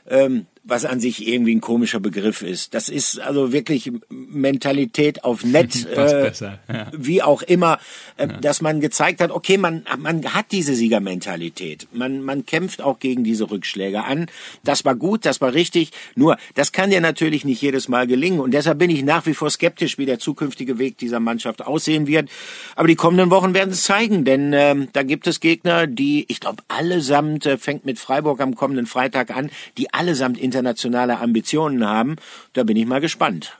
ähm, 0.08 0.46
was 0.70 0.86
an 0.86 1.00
sich 1.00 1.28
irgendwie 1.28 1.56
ein 1.56 1.62
komischer 1.62 2.00
Begriff 2.00 2.42
ist. 2.42 2.74
Das 2.74 2.90
ist 2.90 3.20
also 3.20 3.52
wirklich 3.52 3.92
Mentalität 4.10 5.24
auf 5.24 5.44
nett, 5.44 5.86
äh, 5.96 6.32
ja. 6.32 6.88
wie 6.92 7.22
auch 7.22 7.42
immer, 7.42 7.80
äh, 8.18 8.28
ja. 8.28 8.38
dass 8.38 8.62
man 8.62 8.80
gezeigt 8.80 9.22
hat, 9.22 9.32
okay, 9.32 9.58
man, 9.58 9.86
man 9.98 10.34
hat 10.34 10.52
diese 10.52 10.76
Siegermentalität. 10.76 11.88
Man, 11.92 12.22
man 12.22 12.46
kämpft 12.46 12.82
auch 12.82 13.00
gegen 13.00 13.24
diese 13.24 13.50
Rückschläge 13.50 14.04
an. 14.04 14.28
Das 14.64 14.86
war 14.86 14.96
gut, 14.96 15.26
das 15.26 15.42
war 15.42 15.54
richtig. 15.54 15.92
Nur, 16.16 16.38
das 16.56 16.72
kann 16.72 16.90
dir 16.90 17.02
natürlich 17.02 17.46
nicht 17.46 17.62
jedes 17.62 17.88
Mal 17.88 18.08
gelingen. 18.08 18.40
Und 18.40 18.54
deshalb 18.54 18.80
bin 18.80 18.90
ich 18.90 19.04
nach 19.04 19.26
wie 19.26 19.34
vor 19.34 19.50
skeptisch, 19.50 19.98
wie 19.98 20.06
der 20.06 20.20
zukünftige 20.20 20.80
Weg 20.80 20.98
dieser 20.98 21.20
Mannschaft 21.20 21.66
aussehen 21.66 22.08
wird. 22.08 22.30
Aber 22.76 22.88
die 22.88 22.96
kommenden 22.96 23.32
Wochen 23.32 23.54
werden 23.54 23.72
es 23.72 23.84
zeigen, 23.84 24.26
denn 24.26 24.54
äh, 24.54 24.76
da 24.94 25.04
gibt 25.04 25.28
es 25.28 25.40
Gegner, 25.40 25.88
die, 25.88 26.26
ich 26.28 26.40
glaube, 26.40 26.64
allesamt, 26.68 27.46
äh, 27.46 27.58
fängt 27.58 27.86
mit 27.86 28.00
Freiburg 28.00 28.42
am 28.42 28.56
kommenden 28.56 28.86
Freitag 28.86 29.36
an, 29.36 29.50
die 29.78 29.94
allesamt 29.94 30.38
international 30.38 30.59
internationale 30.60 31.20
Ambitionen 31.20 31.86
haben. 31.86 32.18
Da 32.54 32.64
bin 32.64 32.78
ich 32.78 32.86
mal 32.86 33.02
gespannt. 33.02 33.58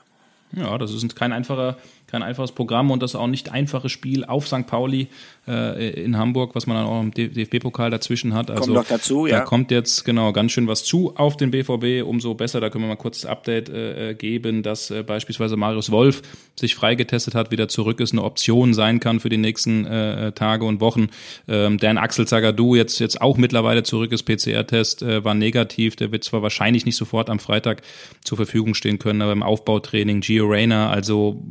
Ja, 0.52 0.78
das 0.78 0.92
ist 0.92 1.16
kein 1.16 1.32
einfacher, 1.32 1.76
kein 2.10 2.22
einfaches 2.22 2.52
Programm 2.52 2.90
und 2.90 3.02
das 3.02 3.14
auch 3.14 3.26
nicht 3.26 3.52
einfache 3.52 3.88
Spiel 3.88 4.24
auf 4.24 4.46
St. 4.46 4.66
Pauli 4.66 5.08
äh, 5.46 6.02
in 6.02 6.16
Hamburg, 6.16 6.54
was 6.54 6.66
man 6.66 6.76
dann 6.76 6.86
auch 6.86 7.00
im 7.00 7.12
DFB-Pokal 7.12 7.90
dazwischen 7.90 8.34
hat. 8.34 8.50
Also 8.50 8.62
kommt 8.62 8.74
noch 8.74 8.86
dazu, 8.86 9.26
ja. 9.26 9.38
Da 9.38 9.44
kommt 9.44 9.70
jetzt 9.70 10.04
genau 10.04 10.32
ganz 10.32 10.52
schön 10.52 10.66
was 10.66 10.84
zu 10.84 11.16
auf 11.16 11.36
den 11.36 11.50
BVB, 11.50 12.06
umso 12.06 12.34
besser. 12.34 12.60
Da 12.60 12.70
können 12.70 12.84
wir 12.84 12.88
mal 12.88 12.96
kurz 12.96 13.22
das 13.22 13.30
Update 13.30 13.68
äh, 13.68 14.14
geben, 14.14 14.62
dass 14.62 14.90
äh, 14.90 15.02
beispielsweise 15.02 15.56
Marius 15.56 15.90
Wolf 15.90 16.22
sich 16.58 16.74
freigetestet 16.74 17.34
hat, 17.34 17.50
wieder 17.50 17.68
zurück 17.68 18.00
ist, 18.00 18.12
eine 18.12 18.22
Option 18.22 18.74
sein 18.74 19.00
kann 19.00 19.20
für 19.20 19.28
die 19.28 19.38
nächsten 19.38 19.86
äh, 19.86 20.32
Tage 20.32 20.64
und 20.64 20.80
Wochen. 20.80 21.08
Ähm, 21.48 21.78
Dan 21.78 21.98
Axel 21.98 22.26
Zagadou 22.26 22.74
jetzt, 22.74 22.98
jetzt 22.98 23.20
auch 23.20 23.36
mittlerweile 23.36 23.82
zurück 23.82 24.12
ist, 24.12 24.24
PCR-Test 24.24 25.02
äh, 25.02 25.24
war 25.24 25.34
negativ. 25.34 25.96
Der 25.96 26.12
wird 26.12 26.24
zwar 26.24 26.42
wahrscheinlich 26.42 26.84
nicht 26.84 26.96
sofort 26.96 27.30
am 27.30 27.38
Freitag 27.38 27.82
zur 28.22 28.36
Verfügung 28.36 28.74
stehen 28.74 28.98
können, 28.98 29.22
aber 29.22 29.32
im 29.32 29.42
Aufbautraining 29.42 30.20
Gio 30.20 30.46
Reyna, 30.46 30.90
also 30.90 31.42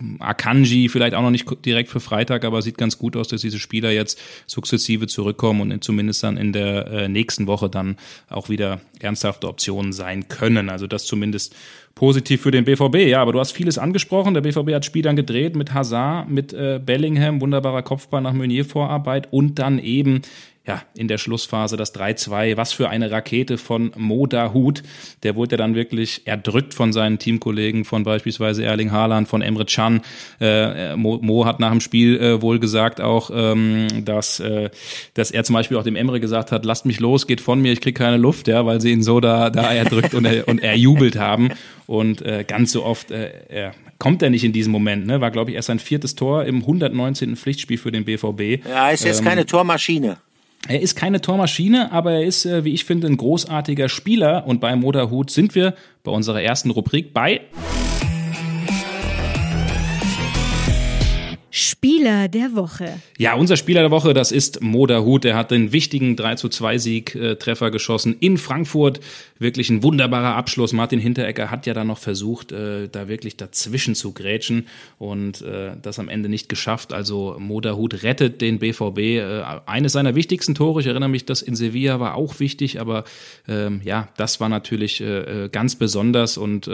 Akanji 0.50 0.90
vielleicht 0.90 1.16
auch 1.16 1.22
noch 1.22 1.32
nicht 1.32 1.48
direkt 1.66 1.90
für 1.90 2.00
Freitag, 2.00 2.46
aber 2.46 2.62
sieht 2.62 2.78
ganz 2.78 2.98
gut 2.98 3.16
aus, 3.16 3.28
dass 3.28 3.42
diese 3.42 3.60
Spieler 3.60 3.80
Spieler 3.80 3.92
jetzt 3.92 4.20
sukzessive 4.48 5.08
zurückkommen 5.08 5.72
und 5.72 5.84
zumindest 5.84 6.24
dann 6.24 6.38
in 6.38 6.52
der 6.54 6.88
äh, 6.88 7.08
nächsten 7.08 7.48
Woche 7.48 7.70
dann 7.70 7.98
auch 8.30 8.50
wieder 8.50 8.82
ernsthafte 9.00 9.48
Optionen 9.48 9.94
sein 9.94 10.28
können. 10.28 10.70
Also 10.70 10.88
das 10.88 11.06
zumindest 11.06 11.56
positiv 11.96 12.42
für 12.42 12.52
den 12.52 12.66
BVB. 12.66 13.08
Ja, 13.08 13.22
aber 13.22 13.32
du 13.32 13.40
hast 13.40 13.52
vieles 13.52 13.78
angesprochen. 13.78 14.34
Der 14.34 14.42
BVB 14.42 14.74
hat 14.74 14.86
Spiel 14.86 15.04
dann 15.04 15.16
gedreht 15.16 15.56
mit 15.56 15.74
Hazard, 15.74 16.30
mit 16.30 16.52
äh, 16.52 16.80
Bellingham, 16.84 17.42
wunderbarer 17.42 17.84
Kopfball 17.84 18.22
nach 18.22 18.34
Meunier-Vorarbeit 18.34 19.32
und 19.32 19.60
dann 19.60 19.80
eben 19.80 20.22
ja, 20.70 20.84
in 20.96 21.08
der 21.08 21.18
Schlussphase 21.18 21.78
das 21.78 21.96
3-2. 21.96 22.56
Was 22.56 22.74
für 22.74 22.90
eine 22.90 23.10
Rakete 23.10 23.58
von 23.58 23.92
Mo 23.98 24.28
Dahut. 24.28 24.84
Der 25.24 25.36
wurde 25.36 25.54
ja 25.54 25.58
dann 25.58 25.74
wirklich 25.74 26.22
erdrückt 26.26 26.76
von 26.76 26.94
seinen 26.94 27.18
Teamkollegen, 27.18 27.86
von 27.86 28.04
beispielsweise 28.04 28.64
Erling 28.64 28.92
Haaland, 28.92 29.28
von 29.28 29.42
Emre 29.42 29.66
Can. 29.66 30.02
Äh, 30.40 30.96
Mo, 30.96 31.18
Mo, 31.24 31.46
hat 31.46 31.60
nach 31.60 31.72
dem 31.72 31.82
Spiel 31.82 32.20
äh, 32.20 32.42
wohl 32.44 32.60
gesagt 32.60 33.02
auch, 33.02 33.32
ähm, 33.34 33.88
dass, 34.06 34.40
äh, 34.40 34.70
dass 35.16 35.32
er 35.32 35.44
zum 35.44 35.56
Beispiel 35.56 35.76
auch 35.76 35.84
dem 35.84 35.96
Emre 35.96 36.20
gesagt 36.20 36.52
hat, 36.52 36.66
lasst 36.66 36.86
mich 36.86 37.00
los, 37.00 37.26
geht 37.26 37.42
von 37.42 37.60
mir, 37.60 37.74
ich 37.74 37.82
krieg 37.82 37.98
keine 37.98 38.18
Luft, 38.18 38.48
ja, 38.48 38.64
weil 38.68 38.80
sie 38.80 38.92
ihn 38.92 39.02
so 39.02 39.20
da, 39.20 39.50
da 39.50 39.74
erdrückt 39.74 40.14
und, 40.14 40.26
er, 40.26 40.48
und 40.48 40.60
erjubelt 40.60 41.18
haben. 41.18 41.50
Und 41.88 42.22
äh, 42.22 42.46
ganz 42.48 42.74
so 42.74 42.86
oft 42.86 43.10
äh, 43.10 43.32
er, 43.50 43.74
kommt 43.98 44.22
er 44.22 44.30
nicht 44.30 44.44
in 44.44 44.54
diesen 44.54 44.72
Moment. 44.72 45.08
Ne? 45.08 45.20
War, 45.20 45.32
glaube 45.32 45.50
ich, 45.50 45.56
erst 45.56 45.70
sein 45.70 45.80
viertes 45.80 46.14
Tor 46.14 46.46
im 46.46 46.58
119. 46.58 47.36
Pflichtspiel 47.36 47.80
für 47.80 47.92
den 47.92 48.06
BVB. 48.06 48.64
Ja, 48.70 48.92
ist 48.92 49.04
jetzt 49.04 49.22
ähm, 49.22 49.26
keine 49.26 49.48
Tormaschine. 49.48 50.18
Er 50.68 50.82
ist 50.82 50.96
keine 50.96 51.22
Tormaschine, 51.22 51.92
aber 51.92 52.14
er 52.14 52.24
ist, 52.24 52.46
äh, 52.46 52.64
wie 52.64 52.74
ich 52.74 52.86
finde, 52.86 53.08
ein 53.08 53.18
großartiger 53.18 53.90
Spieler. 53.90 54.46
Und 54.46 54.60
bei 54.60 54.76
Motorhut 54.76 55.32
sind 55.32 55.56
wir 55.56 55.74
bei 56.04 56.12
unserer 56.12 56.42
ersten 56.42 56.70
Rubrik 56.70 57.14
bei 57.14 57.42
Spieler 61.60 62.30
der 62.30 62.56
Woche. 62.56 63.02
Ja, 63.18 63.34
unser 63.34 63.58
Spieler 63.58 63.82
der 63.82 63.92
Woche, 63.92 64.14
das 64.14 64.32
ist 64.32 64.62
Moda 64.62 65.02
Hut. 65.02 65.26
Er 65.26 65.36
hat 65.36 65.52
den 65.52 65.74
wichtigen 65.74 66.16
3 66.16 66.36
zu 66.36 66.48
2 66.48 66.78
Sieg 66.78 67.16
äh, 67.16 67.36
geschossen 67.72 68.16
in 68.22 68.38
Frankfurt. 68.38 69.02
Wirklich 69.40 69.70
ein 69.70 69.84
wunderbarer 69.84 70.36
Abschluss. 70.36 70.72
Martin 70.72 71.00
Hinteregger 71.00 71.52
hat 71.52 71.66
ja 71.66 71.74
dann 71.74 71.88
noch 71.88 71.98
versucht, 71.98 72.54
äh, 72.54 72.88
da 72.88 73.10
wirklich 73.10 73.36
dazwischen 73.36 73.94
zu 73.94 74.14
grätschen 74.14 74.68
und 74.98 75.42
äh, 75.42 75.72
das 75.82 76.00
am 76.00 76.08
Ende 76.08 76.30
nicht 76.30 76.48
geschafft. 76.48 76.94
Also 76.94 77.36
Moda 77.40 77.76
Hut 77.76 78.04
rettet 78.04 78.40
den 78.40 78.60
BVB. 78.60 79.22
Eines 79.66 79.92
seiner 79.92 80.16
wichtigsten 80.16 80.56
Tore, 80.56 80.80
ich 80.80 80.88
erinnere 80.88 81.10
mich, 81.10 81.26
das 81.26 81.42
in 81.42 81.56
Sevilla 81.56 82.00
war 82.00 82.16
auch 82.16 82.40
wichtig, 82.40 82.80
aber 82.80 83.04
ähm, 83.48 83.82
ja, 83.84 84.08
das 84.16 84.40
war 84.40 84.48
natürlich 84.48 85.04
ganz 85.52 85.76
besonders 85.76 86.38
und 86.38 86.70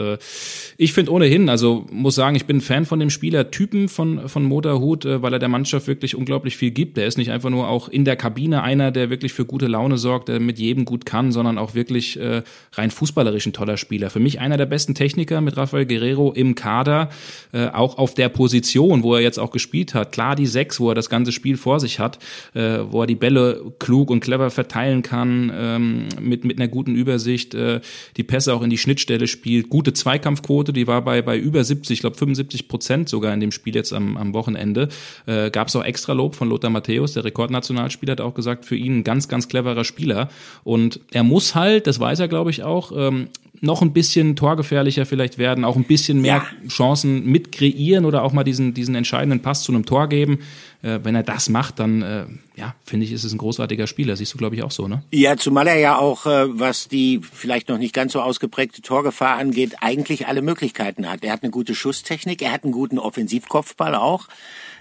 ich 0.78 0.94
finde 0.94 1.12
ohnehin, 1.12 1.50
also 1.50 1.86
muss 1.92 2.16
sagen, 2.16 2.36
ich 2.36 2.46
bin 2.46 2.62
Fan 2.62 2.86
von 2.86 3.00
dem 3.00 3.10
Spielertypen 3.10 3.90
von, 3.90 4.28
von 4.30 4.44
Moda 4.44 4.75
Hut 4.80 5.06
äh, 5.06 5.22
weil 5.22 5.34
er 5.34 5.40
der 5.40 5.50
Mannschaft 5.50 5.88
wirklich 5.88 6.16
unglaublich 6.16 6.58
viel 6.58 6.72
gibt. 6.72 6.98
Er 6.98 7.06
ist 7.06 7.18
nicht 7.18 7.32
einfach 7.32 7.50
nur 7.50 7.68
auch 7.68 7.90
in 7.90 8.06
der 8.06 8.16
Kabine 8.16 8.64
einer, 8.64 8.92
der 8.92 9.10
wirklich 9.10 9.34
für 9.34 9.46
gute 9.46 9.68
Laune 9.68 9.98
sorgt, 9.98 10.30
der 10.30 10.40
mit 10.40 10.60
jedem 10.60 10.86
gut 10.86 11.06
kann, 11.06 11.32
sondern 11.32 11.58
auch 11.58 11.74
wirklich 11.76 12.20
äh, 12.20 12.44
rein 12.74 12.92
fußballerisch 12.92 13.46
ein 13.46 13.54
toller 13.54 13.78
Spieler. 13.78 14.10
Für 14.10 14.20
mich 14.20 14.40
einer 14.40 14.58
der 14.58 14.66
besten 14.66 14.96
Techniker 14.96 15.42
mit 15.42 15.58
Rafael 15.58 15.86
Guerrero 15.86 16.32
im 16.34 16.56
Kader, 16.56 17.10
äh, 17.52 17.68
auch 17.68 17.98
auf 17.98 18.14
der 18.14 18.30
Position, 18.30 19.04
wo 19.04 19.16
er 19.16 19.22
jetzt 19.22 19.40
auch 19.40 19.52
gespielt 19.52 19.94
hat. 19.94 20.12
Klar 20.12 20.36
die 20.36 20.46
Sechs, 20.46 20.80
wo 20.80 20.90
er 20.90 20.96
das 20.96 21.10
ganze 21.10 21.32
Spiel 21.32 21.58
vor 21.58 21.80
sich 21.80 22.00
hat, 22.00 22.20
wo 22.54 23.02
er 23.02 23.08
die 23.08 23.16
Bälle 23.16 23.74
klug 23.80 24.10
und 24.10 24.20
clever 24.20 24.50
verteilen 24.50 25.02
kann, 25.02 25.52
ähm, 25.54 26.08
mit, 26.20 26.46
mit 26.46 26.60
einer 26.60 26.68
guten 26.68 26.96
Übersicht, 26.96 27.54
die 27.54 28.24
Pässe 28.24 28.54
auch 28.54 28.62
in 28.62 28.70
die 28.70 28.78
Schnittstelle 28.78 29.28
spielt. 29.28 29.70
Gute 29.70 29.94
Zweikampfquote, 29.94 30.74
die 30.74 30.88
war 30.88 31.02
bei, 31.04 31.22
bei 31.22 31.38
über 31.38 31.64
70, 31.64 31.96
ich 31.96 32.02
glaube 32.02 32.18
75 32.18 32.68
Prozent 32.68 33.10
sogar 33.10 33.34
in 33.34 33.40
dem 33.40 33.52
Spiel 33.52 33.76
jetzt 33.76 33.94
am, 33.94 34.18
am 34.18 34.34
Wochenende. 34.34 34.55
Äh, 34.56 35.50
Gab 35.52 35.68
es 35.68 35.76
auch 35.76 35.84
extra 35.84 36.14
Lob 36.14 36.36
von 36.36 36.50
Lothar 36.50 36.70
Matthäus, 36.70 37.14
der 37.14 37.24
Rekordnationalspieler, 37.24 38.14
hat 38.14 38.22
auch 38.22 38.34
gesagt, 38.34 38.66
für 38.66 38.76
ihn 38.76 39.00
ein 39.00 39.04
ganz, 39.04 39.28
ganz 39.28 39.48
cleverer 39.48 39.84
Spieler. 39.84 40.30
Und 40.64 41.00
er 41.12 41.24
muss 41.24 41.56
halt, 41.56 41.88
das 41.88 42.00
weiß 42.00 42.20
er 42.20 42.28
glaube 42.28 42.52
ich 42.52 42.64
auch, 42.64 42.92
ähm, 42.96 43.28
noch 43.66 43.82
ein 43.82 43.92
bisschen 43.92 44.36
torgefährlicher 44.36 45.06
vielleicht 45.06 45.38
werden, 45.38 45.66
auch 45.66 45.76
ein 45.76 45.84
bisschen 45.84 46.22
mehr 46.22 46.44
ja. 46.64 46.68
Chancen 46.70 47.26
mit 47.26 47.52
kreieren 47.52 48.06
oder 48.06 48.24
auch 48.24 48.32
mal 48.32 48.44
diesen, 48.44 48.74
diesen 48.74 48.96
entscheidenden 48.96 49.42
Pass 49.42 49.64
zu 49.64 49.74
einem 49.74 49.86
Tor 49.86 50.08
geben. 50.08 50.40
Äh, 50.82 51.00
wenn 51.04 51.16
er 51.16 51.24
das 51.24 51.50
macht, 51.50 51.80
dann 51.80 52.02
äh, 52.02 52.26
ja, 52.56 52.76
finde 52.84 53.06
ich, 53.06 53.12
ist 53.12 53.24
es 53.24 53.34
ein 53.34 53.38
großartiger 53.38 53.88
Spieler. 53.88 54.16
Siehst 54.16 54.34
du, 54.34 54.38
glaube 54.38 54.56
ich, 54.56 54.64
auch 54.64 54.72
so, 54.72 54.88
ne? 54.88 55.04
Ja, 55.12 55.36
zumal 55.36 55.68
er 55.68 55.80
ja 55.80 55.98
auch, 55.98 56.26
äh, 56.26 56.46
was 56.48 56.88
die 56.88 57.22
vielleicht 57.34 57.70
noch 57.70 57.78
nicht 57.78 57.94
ganz 57.94 58.14
so 58.14 58.22
ausgeprägte 58.22 58.82
Torgefahr 58.82 59.38
angeht, 59.38 59.78
eigentlich 59.82 60.28
alle 60.28 60.42
Möglichkeiten 60.42 61.10
hat. 61.10 61.24
Er 61.24 61.34
hat 61.34 61.44
eine 61.44 61.52
gute 61.52 61.76
Schusstechnik, 61.76 62.42
er 62.42 62.52
hat 62.52 62.64
einen 62.64 62.74
guten 62.74 63.00
Offensivkopfball 63.00 63.96
auch. 63.96 64.28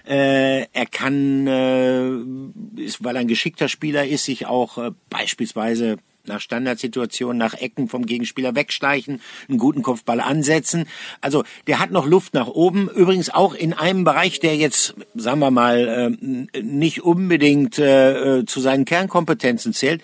Äh, 0.07 0.67
er 0.71 0.85
kann, 0.85 1.47
äh, 1.47 2.81
ist, 2.81 3.03
weil 3.03 3.15
er 3.15 3.21
ein 3.21 3.27
geschickter 3.27 3.67
Spieler 3.67 4.05
ist, 4.05 4.25
sich 4.25 4.45
auch 4.45 4.77
äh, 4.77 4.91
beispielsweise 5.09 5.97
nach 6.27 6.41
Standardsituationen, 6.41 7.37
nach 7.37 7.53
Ecken 7.53 7.87
vom 7.87 8.05
Gegenspieler 8.05 8.55
wegschleichen, 8.55 9.21
einen 9.47 9.57
guten 9.57 9.81
Kopfball 9.81 10.19
ansetzen. 10.19 10.87
Also 11.21 11.43
der 11.67 11.79
hat 11.79 11.91
noch 11.91 12.05
Luft 12.05 12.33
nach 12.33 12.47
oben. 12.47 12.89
Übrigens 12.89 13.29
auch 13.29 13.53
in 13.53 13.73
einem 13.73 14.03
Bereich, 14.03 14.39
der 14.39 14.55
jetzt, 14.55 14.95
sagen 15.15 15.39
wir 15.39 15.51
mal, 15.51 16.17
äh, 16.53 16.61
nicht 16.61 17.03
unbedingt 17.03 17.79
äh, 17.79 18.39
äh, 18.39 18.45
zu 18.45 18.59
seinen 18.59 18.85
Kernkompetenzen 18.85 19.73
zählt. 19.73 20.01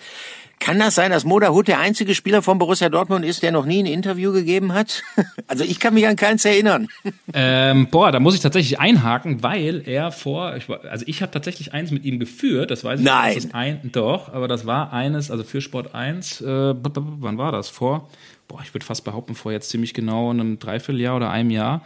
Kann 0.62 0.78
das 0.78 0.94
sein, 0.94 1.10
dass 1.10 1.24
Moda 1.24 1.48
Hut 1.48 1.66
der 1.66 1.80
einzige 1.80 2.14
Spieler 2.14 2.40
von 2.40 2.56
Borussia 2.56 2.88
Dortmund 2.88 3.24
ist, 3.24 3.42
der 3.42 3.50
noch 3.50 3.66
nie 3.66 3.82
ein 3.82 3.86
Interview 3.86 4.32
gegeben 4.32 4.72
hat? 4.72 5.02
Also 5.48 5.64
ich 5.64 5.80
kann 5.80 5.92
mich 5.92 6.06
an 6.06 6.16
keins 6.16 6.44
erinnern. 6.44 6.88
Ähm, 7.34 7.88
boah, 7.90 8.12
da 8.12 8.20
muss 8.20 8.34
ich 8.34 8.40
tatsächlich 8.40 8.78
einhaken, 8.78 9.42
weil 9.42 9.82
er 9.86 10.12
vor, 10.12 10.54
ich, 10.56 10.68
also 10.68 11.04
ich 11.08 11.22
habe 11.22 11.32
tatsächlich 11.32 11.72
eins 11.72 11.90
mit 11.90 12.04
ihm 12.04 12.18
geführt, 12.18 12.70
das 12.70 12.84
weiß 12.84 13.00
ich 13.00 13.06
Nein. 13.06 13.34
nicht. 13.34 13.54
Ein, 13.54 13.80
doch, 13.90 14.32
aber 14.32 14.48
das 14.48 14.66
war 14.66 14.92
eines, 14.92 15.30
also 15.30 15.42
für 15.42 15.62
Sport 15.62 15.94
1, 15.94 16.42
äh, 16.42 16.74
wann 16.74 17.38
war 17.38 17.50
das? 17.50 17.70
Vor, 17.70 18.10
boah, 18.52 18.60
ich 18.62 18.74
würde 18.74 18.84
fast 18.84 19.04
behaupten, 19.04 19.34
vor 19.34 19.50
jetzt 19.50 19.70
ziemlich 19.70 19.94
genau 19.94 20.30
einem 20.30 20.58
Dreivierteljahr 20.58 21.16
oder 21.16 21.30
einem 21.30 21.50
Jahr. 21.50 21.82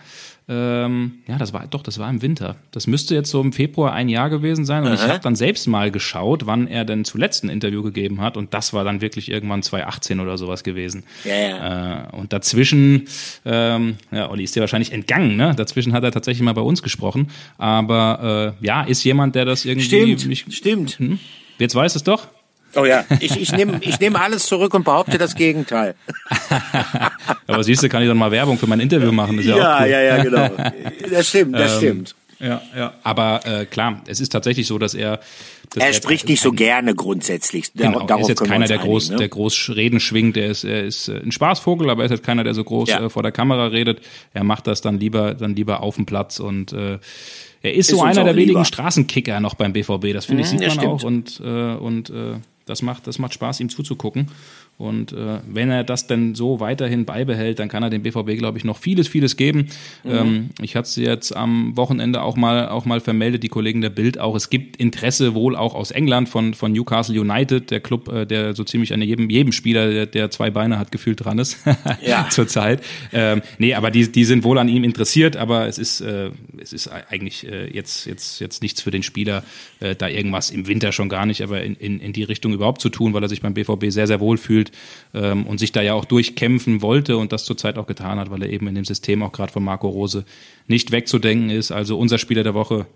Ähm, 0.48 1.22
ja, 1.28 1.38
das 1.38 1.52
war 1.52 1.66
doch, 1.68 1.82
das 1.82 1.98
war 1.98 2.10
im 2.10 2.22
Winter. 2.22 2.56
Das 2.72 2.88
müsste 2.88 3.14
jetzt 3.14 3.30
so 3.30 3.40
im 3.40 3.52
Februar 3.52 3.92
ein 3.92 4.08
Jahr 4.08 4.30
gewesen 4.30 4.64
sein. 4.64 4.82
Und 4.82 4.90
Aha. 4.90 4.94
ich 4.94 5.02
habe 5.08 5.20
dann 5.20 5.36
selbst 5.36 5.68
mal 5.68 5.92
geschaut, 5.92 6.46
wann 6.46 6.66
er 6.66 6.84
denn 6.84 7.04
zuletzt 7.04 7.44
ein 7.44 7.50
Interview 7.50 7.82
gegeben 7.82 8.20
hat. 8.20 8.36
Und 8.36 8.52
das 8.52 8.72
war 8.72 8.82
dann 8.82 9.00
wirklich 9.00 9.30
irgendwann 9.30 9.62
2018 9.62 10.18
oder 10.18 10.38
sowas 10.38 10.64
gewesen. 10.64 11.04
Ja, 11.24 11.34
ja. 11.36 12.08
Äh, 12.08 12.16
und 12.16 12.32
dazwischen, 12.32 13.06
ähm, 13.44 13.96
ja, 14.10 14.28
Olli 14.28 14.42
ist 14.42 14.56
dir 14.56 14.60
wahrscheinlich 14.60 14.92
entgangen, 14.92 15.36
ne? 15.36 15.54
Dazwischen 15.54 15.92
hat 15.92 16.02
er 16.02 16.10
tatsächlich 16.10 16.42
mal 16.42 16.54
bei 16.54 16.62
uns 16.62 16.82
gesprochen. 16.82 17.30
Aber 17.58 18.56
äh, 18.60 18.64
ja, 18.64 18.82
ist 18.82 19.04
jemand, 19.04 19.36
der 19.36 19.44
das 19.44 19.64
irgendwie. 19.64 19.86
Stimmt, 19.86 20.26
mich, 20.26 20.46
stimmt. 20.50 20.98
Hm? 20.98 21.20
Jetzt 21.58 21.74
weiß 21.76 21.94
es 21.94 22.02
doch. 22.02 22.26
Oh 22.76 22.84
ja, 22.84 23.04
ich, 23.20 23.40
ich 23.40 23.52
nehme 23.52 23.78
ich 23.80 23.98
nehm 24.00 24.16
alles 24.16 24.46
zurück 24.46 24.74
und 24.74 24.84
behaupte 24.84 25.16
das 25.18 25.34
Gegenteil. 25.34 25.94
Aber 27.46 27.64
siehst 27.64 27.82
du, 27.82 27.88
kann 27.88 28.02
ich 28.02 28.08
dann 28.08 28.18
mal 28.18 28.30
Werbung 28.30 28.58
für 28.58 28.66
mein 28.66 28.80
Interview 28.80 29.12
machen. 29.12 29.40
ja, 29.40 29.56
ja, 29.56 29.80
cool. 29.80 29.88
ja, 29.88 30.00
ja, 30.00 30.22
genau. 30.22 30.50
Das 31.10 31.28
stimmt, 31.28 31.54
das 31.54 31.72
ähm, 31.74 31.78
stimmt. 31.78 32.14
Ja, 32.38 32.60
ja. 32.76 32.92
Aber 33.02 33.40
äh, 33.46 33.64
klar, 33.64 34.02
es 34.06 34.20
ist 34.20 34.30
tatsächlich 34.30 34.66
so, 34.66 34.78
dass 34.78 34.94
er. 34.94 35.20
Dass 35.70 35.82
er 35.82 35.92
spricht 35.94 36.28
nicht 36.28 36.40
so 36.40 36.52
gerne 36.52 36.94
grundsätzlich. 36.94 37.72
Genau, 37.72 38.00
Darauf 38.00 38.10
er 38.10 38.20
ist 38.20 38.28
jetzt 38.28 38.44
keiner, 38.44 38.66
der 38.66 38.78
groß, 38.78 39.10
ne? 39.10 39.16
der 39.16 39.28
groß 39.28 39.70
Reden 39.74 40.00
schwingt. 40.00 40.36
Er 40.36 40.48
ist, 40.48 40.64
er 40.64 40.84
ist 40.84 41.08
äh, 41.08 41.18
ein 41.18 41.32
Spaßvogel, 41.32 41.90
aber 41.90 42.02
er 42.02 42.06
ist 42.06 42.10
halt 42.10 42.22
keiner, 42.22 42.44
der 42.44 42.54
so 42.54 42.62
groß 42.62 42.88
ja. 42.90 43.06
äh, 43.06 43.10
vor 43.10 43.22
der 43.22 43.32
Kamera 43.32 43.66
redet. 43.66 44.00
Er 44.34 44.44
macht 44.44 44.66
das 44.66 44.80
dann 44.80 45.00
lieber, 45.00 45.34
dann 45.34 45.56
lieber 45.56 45.82
auf 45.82 45.96
dem 45.96 46.06
Platz 46.06 46.38
und 46.38 46.72
äh, 46.72 46.98
er 47.62 47.74
ist, 47.74 47.90
ist 47.90 47.96
so 47.96 48.02
einer 48.02 48.22
der 48.22 48.32
lieber. 48.32 48.50
wenigen 48.50 48.64
Straßenkicker 48.64 49.40
noch 49.40 49.54
beim 49.54 49.72
BVB. 49.72 50.12
Das 50.12 50.26
finde 50.26 50.42
ich 50.42 50.52
mhm, 50.52 50.58
sieht 50.58 50.76
man 50.76 50.86
auch 50.86 51.02
und 51.02 51.40
äh, 51.44 51.74
und 51.74 52.10
äh, 52.10 52.34
das 52.66 52.82
macht, 52.82 53.06
das 53.06 53.18
macht 53.18 53.32
Spaß, 53.32 53.60
ihm 53.60 53.70
zuzugucken. 53.70 54.30
Und 54.78 55.12
äh, 55.12 55.38
wenn 55.48 55.70
er 55.70 55.84
das 55.84 56.06
denn 56.06 56.34
so 56.34 56.60
weiterhin 56.60 57.06
beibehält, 57.06 57.58
dann 57.58 57.68
kann 57.68 57.82
er 57.82 57.88
dem 57.88 58.02
BVB, 58.02 58.36
glaube 58.36 58.58
ich, 58.58 58.64
noch 58.64 58.76
vieles, 58.76 59.08
vieles 59.08 59.38
geben. 59.38 59.68
Mhm. 60.04 60.10
Ähm, 60.10 60.50
ich 60.60 60.76
hatte 60.76 60.86
es 60.86 60.96
jetzt 60.96 61.34
am 61.34 61.74
Wochenende 61.78 62.20
auch 62.20 62.36
mal, 62.36 62.68
auch 62.68 62.84
mal 62.84 63.00
vermeldet, 63.00 63.42
die 63.42 63.48
Kollegen 63.48 63.80
der 63.80 63.88
Bild 63.88 64.20
auch. 64.20 64.36
Es 64.36 64.50
gibt 64.50 64.76
Interesse 64.76 65.34
wohl 65.34 65.56
auch 65.56 65.74
aus 65.74 65.92
England 65.92 66.28
von, 66.28 66.52
von 66.52 66.72
Newcastle 66.72 67.18
United, 67.18 67.70
der 67.70 67.80
Club, 67.80 68.12
äh, 68.12 68.26
der 68.26 68.54
so 68.54 68.64
ziemlich 68.64 68.92
an 68.92 69.00
jedem, 69.00 69.30
jedem 69.30 69.52
Spieler, 69.52 69.90
der, 69.90 70.06
der 70.06 70.30
zwei 70.30 70.50
Beine 70.50 70.78
hat, 70.78 70.92
gefühlt 70.92 71.24
dran 71.24 71.38
ist 71.38 71.56
ja. 72.06 72.28
zurzeit. 72.28 72.82
Ähm, 73.14 73.40
nee, 73.56 73.72
aber 73.72 73.90
die, 73.90 74.12
die 74.12 74.26
sind 74.26 74.44
wohl 74.44 74.58
an 74.58 74.68
ihm 74.68 74.84
interessiert, 74.84 75.38
aber 75.38 75.66
es 75.68 75.78
ist, 75.78 76.02
äh, 76.02 76.30
es 76.60 76.74
ist 76.74 76.88
eigentlich 76.88 77.48
äh, 77.48 77.74
jetzt, 77.74 78.04
jetzt, 78.04 78.40
jetzt 78.40 78.60
nichts 78.60 78.82
für 78.82 78.90
den 78.90 79.02
Spieler, 79.02 79.42
äh, 79.80 79.94
da 79.94 80.06
irgendwas 80.06 80.50
im 80.50 80.66
Winter 80.66 80.92
schon 80.92 81.08
gar 81.08 81.24
nicht, 81.24 81.40
aber 81.40 81.62
in, 81.62 81.76
in, 81.76 81.98
in 81.98 82.12
die 82.12 82.24
Richtung 82.24 82.52
überhaupt 82.52 82.82
zu 82.82 82.90
tun, 82.90 83.14
weil 83.14 83.22
er 83.22 83.30
sich 83.30 83.40
beim 83.40 83.54
BVB 83.54 83.86
sehr, 83.88 84.06
sehr 84.06 84.20
wohl 84.20 84.36
fühlt 84.36 84.65
ähm, 85.14 85.46
und 85.46 85.58
sich 85.58 85.72
da 85.72 85.82
ja 85.82 85.94
auch 85.94 86.04
durchkämpfen 86.04 86.82
wollte 86.82 87.16
und 87.16 87.32
das 87.32 87.44
zurzeit 87.44 87.78
auch 87.78 87.86
getan 87.86 88.18
hat, 88.18 88.30
weil 88.30 88.42
er 88.42 88.50
eben 88.50 88.68
in 88.68 88.74
dem 88.74 88.84
System 88.84 89.22
auch 89.22 89.32
gerade 89.32 89.52
von 89.52 89.64
Marco 89.64 89.88
Rose 89.88 90.24
nicht 90.66 90.92
wegzudenken 90.92 91.50
ist. 91.50 91.72
Also 91.72 91.98
unser 91.98 92.18
Spieler 92.18 92.42
der 92.42 92.54
Woche, 92.54 92.86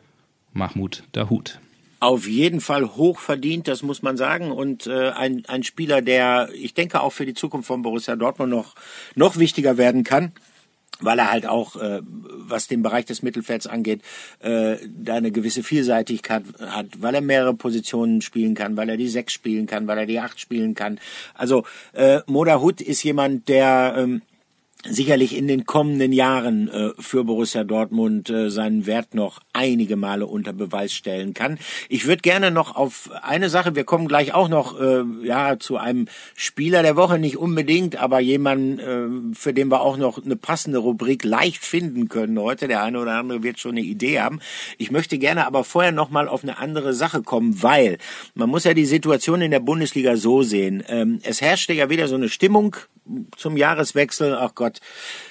Mahmoud 0.52 1.04
Dahut. 1.12 1.59
Auf 2.02 2.26
jeden 2.26 2.62
Fall 2.62 2.96
hochverdient, 2.96 3.68
das 3.68 3.83
muss 3.83 4.02
man 4.02 4.16
sagen. 4.16 4.50
Und 4.50 4.87
äh, 4.87 5.11
ein, 5.11 5.42
ein 5.48 5.62
Spieler, 5.62 6.00
der, 6.00 6.48
ich 6.54 6.72
denke, 6.72 7.02
auch 7.02 7.12
für 7.12 7.26
die 7.26 7.35
Zukunft 7.35 7.66
von 7.66 7.83
Borussia 7.83 8.16
Dortmund 8.16 8.50
noch, 8.50 8.74
noch 9.14 9.37
wichtiger 9.37 9.76
werden 9.76 10.02
kann 10.02 10.33
weil 11.00 11.18
er 11.18 11.30
halt 11.30 11.46
auch, 11.46 11.76
äh, 11.76 12.00
was 12.02 12.68
den 12.68 12.82
Bereich 12.82 13.04
des 13.04 13.22
Mittelfelds 13.22 13.66
angeht, 13.66 14.02
äh, 14.40 14.76
da 14.86 15.14
eine 15.14 15.30
gewisse 15.30 15.62
Vielseitigkeit 15.62 16.44
hat, 16.60 16.86
weil 17.00 17.14
er 17.14 17.20
mehrere 17.20 17.54
Positionen 17.54 18.20
spielen 18.22 18.54
kann, 18.54 18.76
weil 18.76 18.88
er 18.88 18.96
die 18.96 19.08
sechs 19.08 19.32
spielen 19.32 19.66
kann, 19.66 19.86
weil 19.86 19.98
er 19.98 20.06
die 20.06 20.20
acht 20.20 20.40
spielen 20.40 20.74
kann. 20.74 20.98
Also 21.34 21.64
äh, 21.92 22.20
Moda 22.26 22.60
Hut 22.60 22.80
ist 22.80 23.02
jemand, 23.02 23.48
der 23.48 23.94
ähm, 23.96 24.22
sicherlich 24.88 25.37
in 25.37 25.47
den 25.47 25.66
kommenden 25.66 26.12
Jahren 26.12 26.69
äh, 26.69 26.90
für 26.99 27.25
Borussia 27.25 27.64
Dortmund 27.64 28.31
äh, 28.31 28.51
seinen 28.51 28.87
Wert 28.87 29.14
noch 29.14 29.40
einige 29.53 29.97
Male 29.97 30.27
unter 30.27 30.53
Beweis 30.53 30.93
stellen 30.93 31.35
kann. 31.35 31.59
Ich 31.88 32.07
würde 32.07 32.23
gerne 32.23 32.51
noch 32.51 32.77
auf 32.77 33.11
eine 33.23 33.51
Sache, 33.51 33.75
wir 33.77 33.85
kommen 33.85 34.09
gleich 34.09 34.33
auch 34.33 34.49
noch 34.49 34.81
äh, 34.81 35.03
ja 35.23 35.59
zu 35.59 35.77
einem 35.77 36.07
Spieler 36.35 36.83
der 36.83 36.97
Woche 36.97 37.19
nicht 37.19 37.37
unbedingt, 37.37 37.97
aber 37.97 38.21
jemanden, 38.21 38.79
äh, 39.33 39.35
für 39.35 39.53
den 39.53 39.69
wir 39.69 39.83
auch 39.83 39.97
noch 39.97 40.25
eine 40.25 40.37
passende 40.37 40.79
Rubrik 40.79 41.25
leicht 41.25 41.64
finden 41.64 42.09
können 42.09 42.38
heute. 42.38 42.69
Der 42.69 42.83
eine 42.83 43.01
oder 43.01 43.12
andere 43.12 43.43
wird 43.43 43.59
schon 43.59 43.73
eine 43.73 43.83
Idee 43.83 44.21
haben. 44.21 44.40
Ich 44.79 44.90
möchte 44.90 45.19
gerne 45.19 45.47
aber 45.47 45.64
vorher 45.64 45.93
noch 45.93 46.11
mal 46.11 46.29
auf 46.29 46.43
eine 46.43 46.59
andere 46.59 46.95
Sache 46.95 47.23
kommen, 47.23 47.62
weil 47.62 47.99
man 48.35 48.49
muss 48.49 48.64
ja 48.64 48.75
die 48.75 48.87
Situation 48.87 49.43
in 49.43 49.51
der 49.51 49.61
Bundesliga 49.61 50.16
so 50.16 50.43
sehen. 50.43 50.83
Ähm, 50.88 51.21
es 51.23 51.40
herrschte 51.40 51.73
ja 51.73 51.90
wieder 51.90 52.09
so 52.09 52.14
eine 52.14 52.29
Stimmung 52.29 52.77
zum 53.37 53.57
Jahreswechsel, 53.57 54.37
ach 54.37 54.55
Gott, 54.55 54.69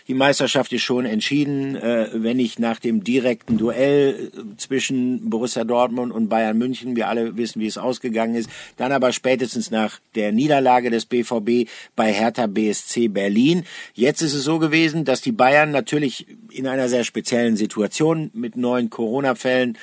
die 0.08 0.14
Meisterschaft 0.14 0.74
ist 0.74 0.82
schon 0.82 1.06
entschieden, 1.06 1.76
äh, 1.76 2.10
wenn 2.14 2.40
ich 2.40 2.60
nach 2.60 2.80
dem 2.80 3.04
direkten 3.04 3.58
Duell 3.58 4.32
äh, 4.34 4.58
zwischen 4.58 5.30
Borussia 5.30 5.64
Dortmund 5.64 6.12
und 6.12 6.30
Bayern 6.30 6.58
München, 6.58 6.96
wir 6.96 7.08
alle 7.08 7.38
wissen, 7.38 7.62
wie 7.62 7.68
es 7.68 7.78
ausgegangen 7.78 8.36
ist, 8.36 8.50
dann 8.78 8.92
aber 8.92 9.12
spätestens 9.12 9.72
nach 9.72 10.00
der 10.16 10.32
Niederlage 10.32 10.90
des 10.90 11.06
BVB 11.06 11.70
bei 11.96 12.12
Hertha 12.12 12.48
BSC 12.48 13.08
Berlin. 13.08 13.66
Jetzt 13.94 14.22
ist 14.22 14.34
es 14.34 14.44
so 14.44 14.60
gewesen, 14.60 15.06
dass 15.06 15.22
die 15.22 15.32
Bayern 15.32 15.72
natürlich 15.72 16.28
in 16.52 16.68
einer 16.68 16.90
sehr 16.90 17.04
speziellen 17.04 17.56
Situation 17.56 18.32
mit 18.34 18.58
neuen 18.58 18.90
Corona-Fällen 18.90 19.78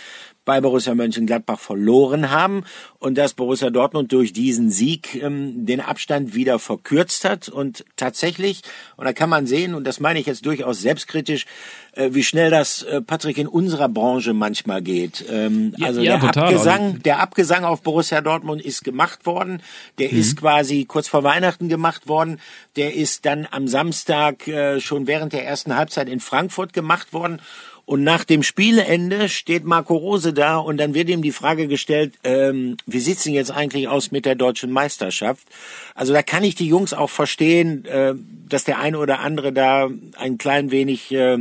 bei 0.47 0.61
Borussia 0.63 0.95
Mönchengladbach 0.95 1.59
verloren 1.59 2.31
haben 2.31 2.65
und 2.99 3.19
dass 3.19 3.35
Borussia 3.35 3.69
Dortmund 3.69 4.13
durch 4.13 4.33
diesen 4.33 4.71
Sieg 4.71 5.21
ähm, 5.23 5.67
den 5.67 5.81
Abstand 5.81 6.35
wieder 6.35 6.59
verkürzt 6.59 7.27
hat 7.27 7.51
und 7.51 7.85
tatsächlich, 7.97 8.63
und 8.97 9.05
da 9.05 9.13
kann 9.13 9.29
man 9.29 9.47
sehen, 9.47 9.75
und 9.75 9.85
das 9.85 10.01
meine 10.01 10.21
ich 10.21 10.27
jetzt 10.27 10.47
durchaus 10.47 10.81
selbstkritisch, 10.81 11.47
äh, 11.93 12.11
wie 12.13 12.23
schnell 12.23 12.51
das, 12.51 12.85
äh, 12.85 13.03
Patrick, 13.03 13.39
in 13.39 13.49
unserer 13.49 13.89
Branche 13.89 14.35
manchmal 14.35 14.83
geht. 14.83 15.25
Ähm, 15.29 15.75
ja, 15.77 15.87
also 15.89 16.01
ja, 16.01 16.13
der 16.13 16.29
total. 16.29 16.45
Abgesang, 16.45 17.03
der 17.03 17.21
Abgesang 17.21 17.65
auf 17.65 17.83
Borussia 17.83 18.21
Dortmund 18.21 18.63
ist 18.63 18.85
gemacht 18.85 19.27
worden, 19.27 19.61
der 19.99 20.13
mhm. 20.13 20.21
ist 20.21 20.37
quasi 20.37 20.85
kurz 20.85 21.09
vor 21.09 21.25
Weihnachten 21.25 21.69
gemacht 21.69 22.07
worden, 22.07 22.41
der 22.77 22.95
ist 22.95 23.27
dann 23.27 23.49
am 23.51 23.67
Samstag 23.67 24.47
äh, 24.47 24.81
schon 24.81 25.09
während 25.09 25.33
der 25.33 25.45
ersten 25.45 25.75
Halbzeit 25.75 26.09
in 26.09 26.21
Frankfurt 26.21 26.73
gemacht 26.73 27.13
worden 27.13 27.41
Und 27.87 28.03
nach 28.03 28.25
dem 28.25 28.43
Spielende 28.43 29.29
steht 29.29 29.65
Marco 29.65 29.95
Rose 29.95 30.33
da 30.33 30.59
und 30.59 30.77
dann 30.77 30.93
wird 30.93 31.09
ihm 31.09 31.23
die 31.23 31.31
Frage 31.31 31.69
gestellt, 31.69 32.15
ähm, 32.25 32.77
wie 32.85 32.99
sieht's 32.99 33.23
denn 33.23 33.33
jetzt 33.33 33.53
eigentlich 33.53 33.87
aus 33.87 34.11
mit 34.11 34.27
der 34.27 34.35
deutschen 34.35 34.73
Meisterschaft? 34.73 35.47
Also 35.95 36.13
da 36.13 36.23
kann 36.23 36.43
ich 36.43 36.57
die 36.57 36.67
Jungs 36.67 36.93
auch 36.93 37.11
verstehen, 37.11 37.85
äh, 37.85 38.15
dass 38.49 38.65
der 38.65 38.81
eine 38.81 38.99
oder 38.99 39.21
andere 39.21 39.53
da 39.53 39.89
ein 40.19 40.37
klein 40.37 40.73
wenig 40.73 41.13
äh, 41.13 41.39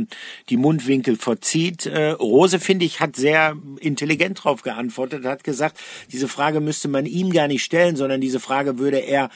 die 0.48 0.56
Mundwinkel 0.56 1.16
verzieht. 1.16 1.86
Äh, 1.86 2.10
Rose, 2.10 2.60
finde 2.60 2.84
ich, 2.84 3.00
hat 3.00 3.16
sehr 3.16 3.56
intelligent 3.80 4.44
drauf 4.44 4.62
geantwortet, 4.62 5.24
hat 5.24 5.42
gesagt, 5.42 5.80
diese 6.12 6.28
Frage 6.28 6.60
müsste 6.60 6.86
man 6.86 7.06
ihm 7.06 7.32
gar 7.32 7.48
nicht 7.48 7.64
stellen, 7.64 7.96
sondern 7.96 8.20
diese 8.20 8.38
Frage 8.38 8.78
würde 8.78 8.98
er 8.98 9.30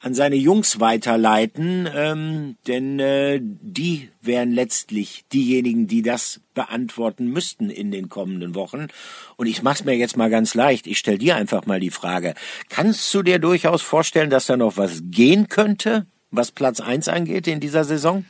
an 0.00 0.14
seine 0.14 0.36
Jungs 0.36 0.80
weiterleiten, 0.80 1.88
ähm, 1.94 2.56
denn 2.66 2.98
äh, 2.98 3.38
die 3.42 4.08
wären 4.22 4.50
letztlich 4.50 5.24
diejenigen, 5.32 5.86
die 5.86 6.00
das 6.00 6.40
beantworten 6.54 7.26
müssten 7.26 7.68
in 7.68 7.90
den 7.90 8.08
kommenden 8.08 8.54
Wochen. 8.54 8.88
Und 9.36 9.46
ich 9.46 9.62
mach's 9.62 9.84
mir 9.84 9.96
jetzt 9.96 10.16
mal 10.16 10.30
ganz 10.30 10.54
leicht. 10.54 10.86
Ich 10.86 10.98
stell 10.98 11.18
dir 11.18 11.36
einfach 11.36 11.66
mal 11.66 11.80
die 11.80 11.90
Frage: 11.90 12.34
Kannst 12.70 13.12
du 13.12 13.22
dir 13.22 13.38
durchaus 13.38 13.82
vorstellen, 13.82 14.30
dass 14.30 14.46
da 14.46 14.56
noch 14.56 14.78
was 14.78 15.02
gehen 15.04 15.48
könnte, 15.48 16.06
was 16.30 16.50
Platz 16.50 16.80
eins 16.80 17.08
angeht 17.08 17.46
in 17.46 17.60
dieser 17.60 17.84
Saison? 17.84 18.24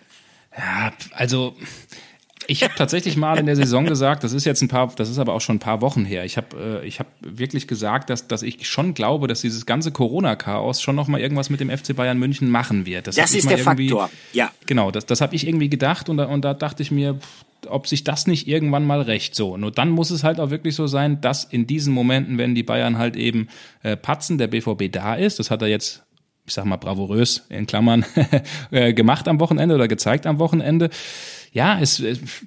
Ja, 0.56 0.92
also 1.12 1.54
ich 2.50 2.64
habe 2.64 2.74
tatsächlich 2.76 3.16
mal 3.16 3.38
in 3.38 3.46
der 3.46 3.54
Saison 3.54 3.84
gesagt, 3.84 4.24
das 4.24 4.32
ist 4.32 4.44
jetzt 4.44 4.60
ein 4.60 4.66
paar, 4.66 4.92
das 4.96 5.08
ist 5.08 5.18
aber 5.18 5.34
auch 5.34 5.40
schon 5.40 5.56
ein 5.56 5.60
paar 5.60 5.80
Wochen 5.80 6.04
her. 6.04 6.24
Ich 6.24 6.36
habe, 6.36 6.80
äh, 6.82 6.86
ich 6.86 6.98
habe 6.98 7.08
wirklich 7.20 7.68
gesagt, 7.68 8.10
dass, 8.10 8.26
dass 8.26 8.42
ich 8.42 8.66
schon 8.66 8.92
glaube, 8.92 9.28
dass 9.28 9.40
dieses 9.40 9.66
ganze 9.66 9.92
Corona-Chaos 9.92 10.82
schon 10.82 10.96
noch 10.96 11.06
mal 11.06 11.20
irgendwas 11.20 11.48
mit 11.48 11.60
dem 11.60 11.70
FC 11.70 11.94
Bayern 11.94 12.18
München 12.18 12.50
machen 12.50 12.86
wird. 12.86 13.06
Das, 13.06 13.14
das 13.14 13.34
ist 13.34 13.48
der 13.48 13.58
Faktor. 13.58 14.10
Ja. 14.32 14.50
Genau, 14.66 14.90
das, 14.90 15.06
das 15.06 15.20
habe 15.20 15.36
ich 15.36 15.46
irgendwie 15.46 15.70
gedacht 15.70 16.08
und 16.08 16.16
da, 16.16 16.24
und 16.24 16.44
da 16.44 16.52
dachte 16.52 16.82
ich 16.82 16.90
mir, 16.90 17.20
ob 17.68 17.86
sich 17.86 18.02
das 18.02 18.26
nicht 18.26 18.48
irgendwann 18.48 18.84
mal 18.84 19.00
recht 19.00 19.36
so. 19.36 19.56
Nur 19.56 19.70
dann 19.70 19.90
muss 19.90 20.10
es 20.10 20.24
halt 20.24 20.40
auch 20.40 20.50
wirklich 20.50 20.74
so 20.74 20.88
sein, 20.88 21.20
dass 21.20 21.44
in 21.44 21.68
diesen 21.68 21.94
Momenten, 21.94 22.36
wenn 22.36 22.56
die 22.56 22.64
Bayern 22.64 22.98
halt 22.98 23.14
eben 23.14 23.48
äh, 23.84 23.96
patzen, 23.96 24.38
der 24.38 24.48
BVB 24.48 24.90
da 24.90 25.14
ist. 25.14 25.38
Das 25.38 25.52
hat 25.52 25.62
er 25.62 25.68
jetzt 25.68 26.02
ich 26.50 26.54
sag 26.54 26.64
mal 26.64 26.76
bravourös 26.76 27.46
in 27.48 27.66
Klammern 27.66 28.04
äh, 28.70 28.92
gemacht 28.92 29.28
am 29.28 29.40
Wochenende 29.40 29.74
oder 29.74 29.88
gezeigt 29.88 30.26
am 30.26 30.38
Wochenende 30.38 30.90
ja, 31.52 31.80
es, 31.80 32.00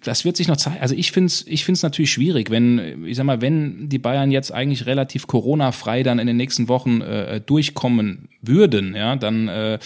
das 0.03 0.23
wird 0.23 0.37
sich 0.37 0.47
noch 0.47 0.55
zeigen. 0.55 0.77
Also 0.79 0.95
ich 0.95 1.11
finde 1.11 1.27
es 1.27 1.45
ich 1.45 1.65
find's 1.65 1.83
natürlich 1.83 2.11
schwierig, 2.11 2.49
wenn, 2.49 3.05
ich 3.05 3.17
sag 3.17 3.25
mal, 3.25 3.41
wenn 3.41 3.89
die 3.89 3.99
Bayern 3.99 4.31
jetzt 4.31 4.53
eigentlich 4.53 4.85
relativ 4.85 5.27
Corona-frei 5.27 6.03
dann 6.03 6.19
in 6.19 6.27
den 6.27 6.37
nächsten 6.37 6.69
Wochen 6.69 7.01
äh, 7.01 7.41
durchkommen 7.41 8.29
würden, 8.41 8.95
ja, 8.95 9.17
dann, 9.17 9.49
äh, 9.49 9.77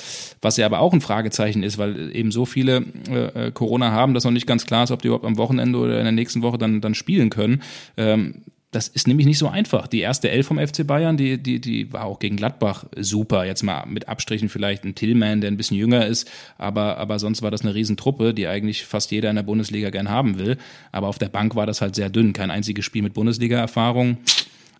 was 0.41 0.57
ja 0.57 0.67
aber 0.67 0.81
auch 0.81 0.93
ein 0.93 1.01
Fragezeichen 1.01 1.63
ist, 1.63 1.79
weil 1.79 2.15
eben 2.15 2.31
so 2.31 2.45
viele 2.45 2.83
äh, 3.09 3.51
Corona 3.51 3.91
haben, 3.91 4.13
dass 4.13 4.23
noch 4.23 4.31
nicht 4.31 4.45
ganz 4.45 4.67
klar 4.67 4.83
ist, 4.83 4.91
ob 4.91 5.01
die 5.01 5.07
überhaupt 5.07 5.25
am 5.25 5.37
Wochenende 5.37 5.79
oder 5.79 5.97
in 5.97 6.03
der 6.03 6.11
nächsten 6.11 6.43
Woche 6.43 6.59
dann, 6.59 6.81
dann 6.81 6.93
spielen 6.93 7.31
können. 7.31 7.63
Ähm, 7.97 8.43
das 8.71 8.89
ist 8.89 9.07
nämlich 9.07 9.25
nicht 9.25 9.37
so 9.37 9.47
einfach. 9.47 9.87
Die 9.87 10.01
erste 10.01 10.29
Elf 10.29 10.47
vom 10.47 10.59
FC 10.59 10.85
Bayern, 10.85 11.15
die, 11.15 11.41
die, 11.41 11.61
die 11.61 11.93
war 11.93 12.03
auch 12.03 12.19
gegen 12.19 12.35
Gladbach 12.35 12.85
super. 12.97 13.45
Jetzt 13.45 13.63
mal 13.63 13.85
mit 13.85 14.09
Abstrichen 14.09 14.49
vielleicht 14.49 14.83
ein 14.83 14.93
Tillman, 14.93 15.39
der 15.39 15.51
ein 15.51 15.57
bisschen 15.57 15.77
jünger 15.77 16.05
ist, 16.05 16.29
aber, 16.57 16.97
aber 16.97 17.17
sonst 17.17 17.41
war 17.41 17.49
das 17.49 17.61
eine 17.61 17.73
Riesentruppe, 17.73 18.33
die 18.33 18.47
eigentlich 18.47 18.85
fast 18.85 19.11
jeder 19.11 19.29
in 19.29 19.37
der 19.37 19.43
Bundesliga 19.43 19.89
gern 19.89 20.09
haben 20.09 20.37
will. 20.37 20.57
Aber 20.91 21.07
auf 21.07 21.17
der 21.17 21.29
Bank 21.29 21.55
war 21.55 21.65
das 21.65 21.79
halt 21.79 21.95
sehr 21.95 22.09
dünn. 22.09 22.33
Kein 22.33 22.51
einziges 22.51 22.83
Spiel 22.83 23.03
mit 23.03 23.13
Bundesliga-Erfahrung. 23.13 24.17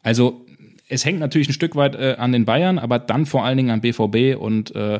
Also 0.03 0.45
es 0.89 1.05
hängt 1.05 1.19
natürlich 1.19 1.47
ein 1.47 1.53
Stück 1.53 1.75
weit 1.77 1.95
äh, 1.95 2.15
an 2.17 2.33
den 2.33 2.43
Bayern, 2.43 2.79
aber 2.79 2.99
dann 2.99 3.25
vor 3.25 3.45
allen 3.45 3.57
Dingen 3.57 3.69
an 3.69 3.81
BVB 3.81 4.37
und 4.37 4.75
äh, 4.75 4.99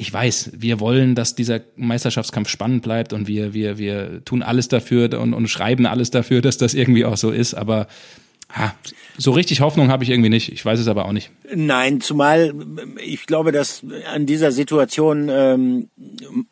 ich 0.00 0.10
weiß, 0.10 0.52
wir 0.54 0.80
wollen, 0.80 1.14
dass 1.14 1.34
dieser 1.34 1.60
Meisterschaftskampf 1.76 2.48
spannend 2.48 2.82
bleibt 2.82 3.12
und 3.12 3.28
wir, 3.28 3.52
wir, 3.52 3.76
wir 3.76 4.24
tun 4.24 4.42
alles 4.42 4.66
dafür 4.68 5.20
und, 5.20 5.34
und 5.34 5.46
schreiben 5.48 5.84
alles 5.84 6.10
dafür, 6.10 6.40
dass 6.40 6.56
das 6.56 6.72
irgendwie 6.72 7.04
auch 7.04 7.18
so 7.18 7.30
ist, 7.30 7.52
aber 7.52 7.86
ha, 8.48 8.74
so 9.18 9.32
richtig 9.32 9.60
Hoffnung 9.60 9.90
habe 9.90 10.04
ich 10.04 10.10
irgendwie 10.10 10.30
nicht. 10.30 10.52
Ich 10.52 10.64
weiß 10.64 10.78
es 10.78 10.88
aber 10.88 11.06
auch 11.06 11.12
nicht. 11.12 11.30
Nein, 11.54 12.00
zumal 12.00 12.54
ich 13.02 13.26
glaube, 13.26 13.52
dass 13.52 13.82
an 14.12 14.26
dieser 14.26 14.52
Situation 14.52 15.28
ähm, 15.30 15.88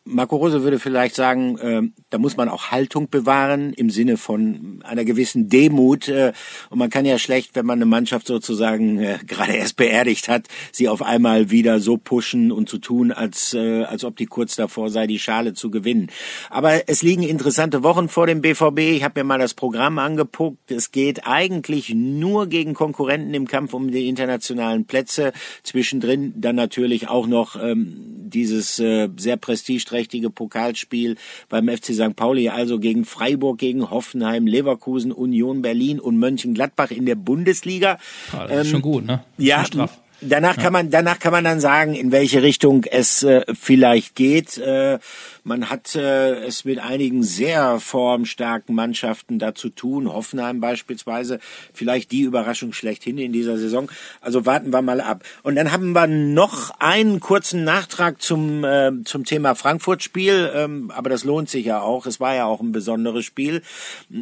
Marco 0.03 0.35
Rose 0.35 0.63
würde 0.63 0.79
vielleicht 0.79 1.15
sagen, 1.15 1.57
äh, 1.57 1.81
da 2.09 2.17
muss 2.17 2.37
man 2.37 2.49
auch 2.49 2.71
Haltung 2.71 3.09
bewahren 3.09 3.73
im 3.73 3.89
Sinne 3.89 4.17
von 4.17 4.81
einer 4.83 5.05
gewissen 5.05 5.49
Demut. 5.49 6.07
Äh, 6.07 6.33
und 6.69 6.79
man 6.79 6.89
kann 6.89 7.05
ja 7.05 7.17
schlecht, 7.17 7.55
wenn 7.55 7.65
man 7.65 7.79
eine 7.79 7.85
Mannschaft 7.85 8.27
sozusagen 8.27 8.99
äh, 8.99 9.19
gerade 9.25 9.53
erst 9.53 9.75
beerdigt 9.77 10.27
hat, 10.27 10.47
sie 10.71 10.87
auf 10.87 11.01
einmal 11.01 11.51
wieder 11.51 11.79
so 11.79 11.97
pushen 11.97 12.51
und 12.51 12.69
zu 12.69 12.77
so 12.77 12.81
tun, 12.81 13.11
als 13.11 13.53
äh, 13.53 13.83
als 13.83 14.03
ob 14.03 14.15
die 14.17 14.25
kurz 14.25 14.55
davor 14.55 14.89
sei, 14.89 15.07
die 15.07 15.19
Schale 15.19 15.53
zu 15.53 15.69
gewinnen. 15.71 16.07
Aber 16.49 16.87
es 16.87 17.01
liegen 17.01 17.23
interessante 17.23 17.83
Wochen 17.83 18.09
vor 18.09 18.27
dem 18.27 18.41
BVB. 18.41 18.79
Ich 18.79 19.03
habe 19.03 19.19
mir 19.19 19.23
mal 19.25 19.39
das 19.39 19.53
Programm 19.53 19.99
angeguckt. 19.99 20.71
Es 20.71 20.91
geht 20.91 21.27
eigentlich 21.27 21.93
nur 21.93 22.47
gegen 22.49 22.73
Konkurrenten 22.73 23.33
im 23.33 23.47
Kampf 23.47 23.73
um 23.73 23.91
die 23.91 24.07
internationalen 24.07 24.85
Plätze. 24.85 25.33
Zwischendrin 25.63 26.33
dann 26.35 26.55
natürlich 26.55 27.07
auch 27.07 27.27
noch 27.27 27.55
ähm, 27.61 27.93
dieses 28.29 28.79
äh, 28.79 29.09
sehr 29.17 29.37
prestigeträchtige 29.37 30.29
Pokalspiel 30.29 31.15
beim 31.49 31.67
FC 31.67 31.93
St. 31.93 32.15
Pauli, 32.15 32.49
also 32.49 32.79
gegen 32.79 33.05
Freiburg, 33.05 33.57
gegen 33.57 33.89
Hoffenheim, 33.89 34.47
Leverkusen, 34.47 35.11
Union 35.11 35.61
Berlin 35.61 35.99
und 35.99 36.17
Mönchengladbach 36.17 36.91
in 36.91 37.05
der 37.05 37.15
Bundesliga. 37.15 37.97
Ah, 38.31 38.47
das 38.47 38.61
ist 38.61 38.65
ähm, 38.67 38.71
schon 38.71 38.81
gut, 38.81 39.05
ne? 39.05 39.23
Ja, 39.37 39.65
straff. 39.65 39.99
Danach 40.21 40.57
kann 40.57 40.73
man, 40.73 40.89
danach 40.89 41.19
kann 41.19 41.31
man 41.31 41.43
dann 41.43 41.61
sagen, 41.61 41.93
in 41.93 42.11
welche 42.11 42.43
Richtung 42.43 42.83
es 42.83 43.23
äh, 43.23 43.45
vielleicht 43.53 44.15
geht. 44.15 44.57
Äh, 44.57 44.99
man 45.43 45.69
hat 45.69 45.95
äh, 45.95 46.43
es 46.43 46.65
mit 46.65 46.79
einigen 46.79 47.23
sehr 47.23 47.79
formstarken 47.79 48.75
Mannschaften 48.75 49.39
da 49.39 49.55
zu 49.55 49.69
tun. 49.69 50.11
Hoffenheim 50.11 50.59
beispielsweise, 50.59 51.39
vielleicht 51.73 52.11
die 52.11 52.21
Überraschung 52.21 52.73
schlechthin 52.73 53.17
in 53.17 53.31
dieser 53.31 53.57
Saison. 53.57 53.89
Also 54.19 54.45
warten 54.45 54.71
wir 54.71 54.81
mal 54.81 54.99
ab. 54.99 55.23
Und 55.43 55.55
dann 55.55 55.71
haben 55.71 55.93
wir 55.93 56.07
noch 56.07 56.71
einen 56.79 57.19
kurzen 57.19 57.63
Nachtrag 57.63 58.21
zum, 58.21 58.63
äh, 58.65 58.91
zum 59.05 59.23
Thema 59.23 59.55
Frankfurt-Spiel. 59.55 60.51
Ähm, 60.53 60.91
aber 60.91 61.09
das 61.09 61.23
lohnt 61.23 61.49
sich 61.49 61.65
ja 61.65 61.81
auch. 61.81 62.05
Es 62.05 62.19
war 62.19 62.35
ja 62.35 62.45
auch 62.45 62.59
ein 62.59 62.73
besonderes 62.73 63.25
Spiel. 63.25 63.61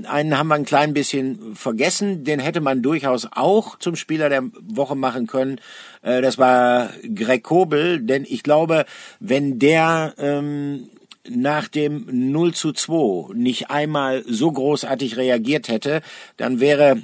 Einen 0.07 0.37
haben 0.37 0.47
wir 0.47 0.55
ein 0.55 0.65
klein 0.65 0.93
bisschen 0.93 1.55
vergessen. 1.55 2.23
Den 2.23 2.39
hätte 2.39 2.61
man 2.61 2.83
durchaus 2.83 3.27
auch 3.31 3.79
zum 3.79 3.95
Spieler 3.95 4.29
der 4.29 4.43
Woche 4.61 4.95
machen 4.95 5.25
können. 5.25 5.59
Äh, 6.01 6.21
das 6.21 6.37
war 6.37 6.89
Greg 7.13 7.43
Kobel, 7.43 7.99
denn 8.01 8.25
ich 8.27 8.43
glaube, 8.43 8.85
wenn 9.19 9.59
der 9.59 10.13
ähm, 10.17 10.89
nach 11.29 11.67
dem 11.67 12.05
0 12.31 12.53
zu 12.53 12.71
2 12.71 13.33
nicht 13.33 13.69
einmal 13.69 14.23
so 14.27 14.51
großartig 14.51 15.17
reagiert 15.17 15.67
hätte, 15.67 16.01
dann 16.37 16.59
wäre 16.59 17.01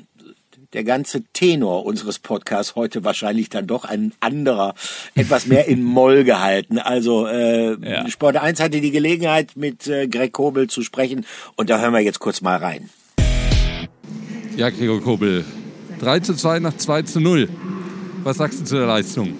der 0.74 0.84
ganze 0.84 1.24
Tenor 1.34 1.86
unseres 1.86 2.20
Podcasts 2.20 2.76
heute 2.76 3.04
wahrscheinlich 3.04 3.50
dann 3.50 3.68
doch 3.68 3.86
ein 3.86 4.14
anderer, 4.20 4.74
etwas 5.16 5.46
mehr 5.46 5.68
in 5.68 5.84
Moll 5.84 6.24
gehalten. 6.24 6.80
Also 6.80 7.28
äh, 7.28 7.78
ja. 7.80 8.08
Sport 8.10 8.38
1 8.38 8.60
hatte 8.60 8.82
die 8.82 8.92
Gelegenheit, 8.92 9.56
mit 9.56 9.88
äh, 9.88 10.08
Greg 10.08 10.34
Kobel 10.34 10.68
zu 10.68 10.82
sprechen 10.82 11.26
und 11.56 11.70
da 11.70 11.80
hören 11.80 11.94
wir 11.94 12.00
jetzt 12.00 12.20
kurz 12.20 12.42
mal 12.42 12.58
rein. 12.58 12.90
Ja, 14.58 14.70
Gregor 14.70 15.02
Kobel, 15.02 15.46
3 16.00 16.20
zu 16.20 16.36
2 16.36 16.60
nach 16.60 16.78
2 16.78 17.04
zu 17.04 17.20
0. 17.20 17.50
Was 18.24 18.38
sagst 18.38 18.62
du 18.62 18.64
zu 18.64 18.76
der 18.76 18.88
Leistung? 18.88 19.34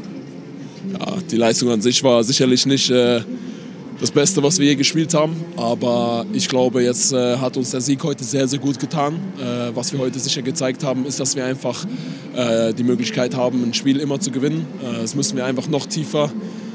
Ja, 0.92 1.16
die 1.32 1.38
Leistung 1.38 1.70
an 1.70 1.82
sich 1.82 2.04
war 2.04 2.22
sicherlich 2.22 2.66
nicht 2.66 2.90
äh, 2.90 3.22
das 4.02 4.12
Beste, 4.12 4.44
was 4.44 4.60
wir 4.60 4.68
je 4.68 4.76
gespielt 4.76 5.14
haben. 5.14 5.38
Aber 5.56 6.26
ich 6.34 6.50
glaube, 6.50 6.84
jetzt 6.84 7.14
äh, 7.14 7.38
hat 7.38 7.56
uns 7.56 7.72
der 7.72 7.80
Sieg 7.80 8.04
heute 8.04 8.26
sehr, 8.26 8.46
sehr 8.46 8.60
gut 8.60 8.80
getan. 8.80 9.16
Äh, 9.40 9.74
was 9.74 9.94
wir 9.94 10.00
heute 10.00 10.20
sicher 10.20 10.42
gezeigt 10.42 10.84
haben, 10.84 11.06
ist, 11.06 11.18
dass 11.22 11.38
wir 11.38 11.46
einfach 11.46 11.86
äh, 12.36 12.74
die 12.74 12.84
Möglichkeit 12.84 13.38
haben, 13.38 13.64
ein 13.64 13.74
Spiel 13.74 14.02
immer 14.02 14.20
zu 14.20 14.32
gewinnen. 14.32 14.66
Äh, 14.82 15.02
das 15.02 15.16
müssen 15.16 15.38
wir 15.38 15.46
einfach 15.46 15.70
noch 15.70 15.86
tiefer 15.86 16.30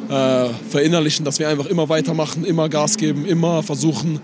äh, 0.09 0.47
verinnerlichen, 0.71 1.27
dass 1.27 1.39
wir 1.39 1.51
einfach 1.51 1.67
immer 1.67 1.91
weitermachen, 1.91 2.47
immer 2.47 2.71
Gas 2.71 2.97
geben, 2.97 3.27
immer 3.27 3.63
versuchen, 3.63 4.21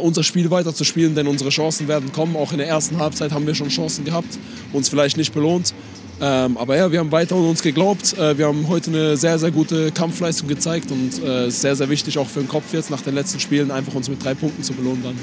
unser 0.00 0.22
Spiel 0.22 0.50
weiterzuspielen, 0.50 1.14
denn 1.14 1.26
unsere 1.26 1.50
Chancen 1.50 1.86
werden 1.86 2.10
kommen. 2.12 2.34
Auch 2.34 2.52
in 2.52 2.58
der 2.58 2.66
ersten 2.66 2.98
Halbzeit 2.98 3.30
haben 3.32 3.46
wir 3.46 3.54
schon 3.54 3.68
Chancen 3.68 4.06
gehabt, 4.06 4.38
uns 4.72 4.88
vielleicht 4.88 5.18
nicht 5.18 5.34
belohnt. 5.34 5.74
Ähm, 6.20 6.56
aber 6.56 6.76
ja, 6.76 6.90
wir 6.90 6.98
haben 6.98 7.12
weiter 7.12 7.36
an 7.36 7.42
uns 7.42 7.62
geglaubt. 7.62 8.16
Äh, 8.16 8.38
wir 8.38 8.46
haben 8.46 8.68
heute 8.68 8.90
eine 8.90 9.16
sehr, 9.16 9.38
sehr 9.38 9.50
gute 9.50 9.92
Kampfleistung 9.92 10.48
gezeigt 10.48 10.90
und 10.90 11.12
es 11.12 11.18
äh, 11.18 11.48
ist 11.48 11.60
sehr, 11.60 11.76
sehr 11.76 11.90
wichtig 11.90 12.18
auch 12.18 12.28
für 12.28 12.40
den 12.40 12.48
Kopf 12.48 12.72
jetzt 12.72 12.90
nach 12.90 13.02
den 13.02 13.14
letzten 13.14 13.38
Spielen 13.38 13.70
einfach 13.70 13.94
uns 13.94 14.08
mit 14.08 14.24
drei 14.24 14.34
Punkten 14.34 14.62
zu 14.62 14.72
belohnen 14.72 15.02
dann. 15.02 15.18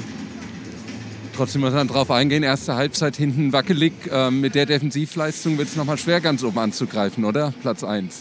Trotzdem 1.36 1.62
muss 1.62 1.72
man 1.72 1.88
darauf 1.88 2.12
eingehen, 2.12 2.44
erste 2.44 2.76
Halbzeit 2.76 3.16
hinten 3.16 3.52
wackelig. 3.52 3.92
Ähm, 4.12 4.40
mit 4.40 4.54
der 4.54 4.66
Defensivleistung 4.66 5.58
wird 5.58 5.68
es 5.68 5.74
nochmal 5.74 5.98
schwer, 5.98 6.20
ganz 6.20 6.44
oben 6.44 6.58
anzugreifen, 6.58 7.24
oder? 7.24 7.52
Platz 7.60 7.82
1. 7.82 8.14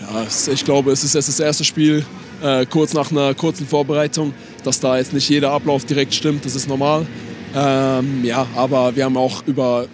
Ja, 0.00 0.52
ich 0.52 0.64
glaube, 0.64 0.92
es 0.92 1.02
ist 1.02 1.16
erst 1.16 1.28
das 1.28 1.40
erste 1.40 1.64
Spiel, 1.64 2.06
äh, 2.40 2.64
kurz 2.66 2.94
nach 2.94 3.10
einer 3.10 3.34
kurzen 3.34 3.66
Vorbereitung, 3.66 4.32
dass 4.62 4.78
da 4.78 4.96
jetzt 4.96 5.12
nicht 5.12 5.28
jeder 5.28 5.50
Ablauf 5.50 5.84
direkt 5.84 6.14
stimmt, 6.14 6.44
das 6.44 6.54
ist 6.54 6.68
normal. 6.68 7.06
Ähm, 7.56 8.24
ja, 8.24 8.46
aber 8.54 8.94
wir 8.94 9.04
haben 9.04 9.16
auch 9.16 9.42
über 9.46 9.86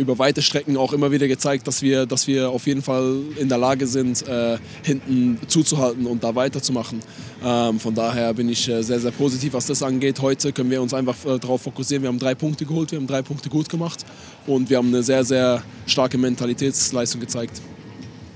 über 0.00 0.18
weite 0.18 0.42
Strecken 0.42 0.76
auch 0.76 0.92
immer 0.92 1.12
wieder 1.12 1.28
gezeigt, 1.28 1.66
dass 1.66 1.82
wir, 1.82 2.06
dass 2.06 2.26
wir 2.26 2.50
auf 2.50 2.66
jeden 2.66 2.82
Fall 2.82 3.20
in 3.38 3.48
der 3.48 3.58
Lage 3.58 3.86
sind, 3.86 4.26
äh, 4.26 4.58
hinten 4.82 5.38
zuzuhalten 5.46 6.06
und 6.06 6.24
da 6.24 6.34
weiterzumachen. 6.34 7.00
Ähm, 7.44 7.78
von 7.78 7.94
daher 7.94 8.34
bin 8.34 8.48
ich 8.48 8.68
äh, 8.68 8.82
sehr, 8.82 9.00
sehr 9.00 9.12
positiv, 9.12 9.52
was 9.52 9.66
das 9.66 9.82
angeht. 9.82 10.20
Heute 10.20 10.52
können 10.52 10.70
wir 10.70 10.82
uns 10.82 10.94
einfach 10.94 11.16
äh, 11.24 11.38
darauf 11.38 11.62
fokussieren. 11.62 12.02
Wir 12.02 12.08
haben 12.08 12.18
drei 12.18 12.34
Punkte 12.34 12.66
geholt, 12.66 12.90
wir 12.90 12.98
haben 12.98 13.06
drei 13.06 13.22
Punkte 13.22 13.48
gut 13.48 13.68
gemacht 13.68 14.04
und 14.46 14.70
wir 14.70 14.78
haben 14.78 14.88
eine 14.88 15.02
sehr, 15.02 15.24
sehr 15.24 15.62
starke 15.86 16.18
Mentalitätsleistung 16.18 17.20
gezeigt. 17.20 17.60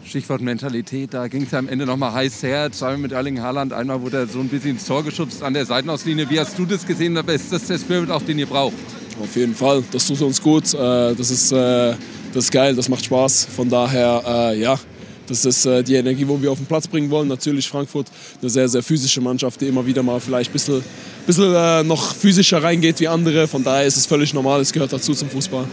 Stichwort 0.05 0.42
Mentalität, 0.42 1.14
da 1.14 1.29
ging 1.29 1.42
es 1.42 1.50
ja 1.50 1.59
am 1.59 1.68
Ende 1.68 1.87
nochmal 1.87 2.12
heiß 2.12 2.42
her. 2.42 2.70
Zweimal 2.70 2.98
mit 2.98 3.12
Erling 3.12 3.40
Haaland, 3.40 3.72
einmal 3.72 4.03
wurde 4.03 4.18
er 4.18 4.27
so 4.27 4.38
ein 4.38 4.48
bisschen 4.48 4.72
ins 4.72 4.85
Tor 4.85 5.03
geschubst 5.03 5.42
an 5.42 5.55
der 5.55 5.64
Seitenauslinie. 5.64 6.29
Wie 6.29 6.38
hast 6.38 6.59
du 6.59 6.66
das 6.66 6.87
gesehen? 6.87 7.16
Ist 7.16 7.53
das 7.53 7.66
der 7.66 7.79
Spirit, 7.79 8.11
auch 8.11 8.22
den 8.22 8.38
ihr 8.38 8.46
braucht? 8.46 8.74
Auf 9.22 9.37
jeden 9.37 9.55
Fall, 9.55 9.83
das 9.92 10.07
tut 10.07 10.20
uns 10.22 10.42
gut. 10.42 10.74
Äh, 10.74 11.14
das 11.14 11.31
ist, 11.31 11.53
äh, 11.53 11.94
das 12.33 12.44
ist 12.44 12.50
geil, 12.50 12.74
das 12.74 12.88
macht 12.88 13.05
Spaß. 13.05 13.46
Von 13.55 13.68
daher, 13.68 14.22
äh, 14.27 14.61
ja, 14.61 14.79
das 15.27 15.46
ist 15.46 15.64
die 15.64 15.94
Energie, 15.94 16.29
wo 16.29 16.40
wir 16.42 16.53
auf 16.53 16.59
den 16.59 16.66
Platz 16.66 16.87
bringen 16.87 17.09
wollen. 17.09 17.29
Natürlich 17.29 17.66
Frankfurt, 17.66 18.09
eine 18.42 18.50
sehr, 18.50 18.68
sehr 18.68 18.83
physische 18.83 19.22
Mannschaft, 19.22 19.59
die 19.59 19.68
immer 19.68 19.87
wieder 19.87 20.03
mal 20.03 20.20
vielleicht 20.20 20.50
ein 20.50 20.53
bisschen, 20.53 20.85
bisschen 21.27 21.87
noch 21.87 22.14
physischer 22.14 22.62
reingeht 22.62 23.00
wie 23.00 23.09
andere. 23.09 23.48
Von 23.48 23.64
daher 23.64 23.87
ist 23.87 23.96
es 23.96 24.05
völlig 24.05 24.35
normal, 24.35 24.61
es 24.61 24.70
gehört 24.70 24.92
dazu 24.92 25.14
zum 25.14 25.31
Fußball. 25.31 25.66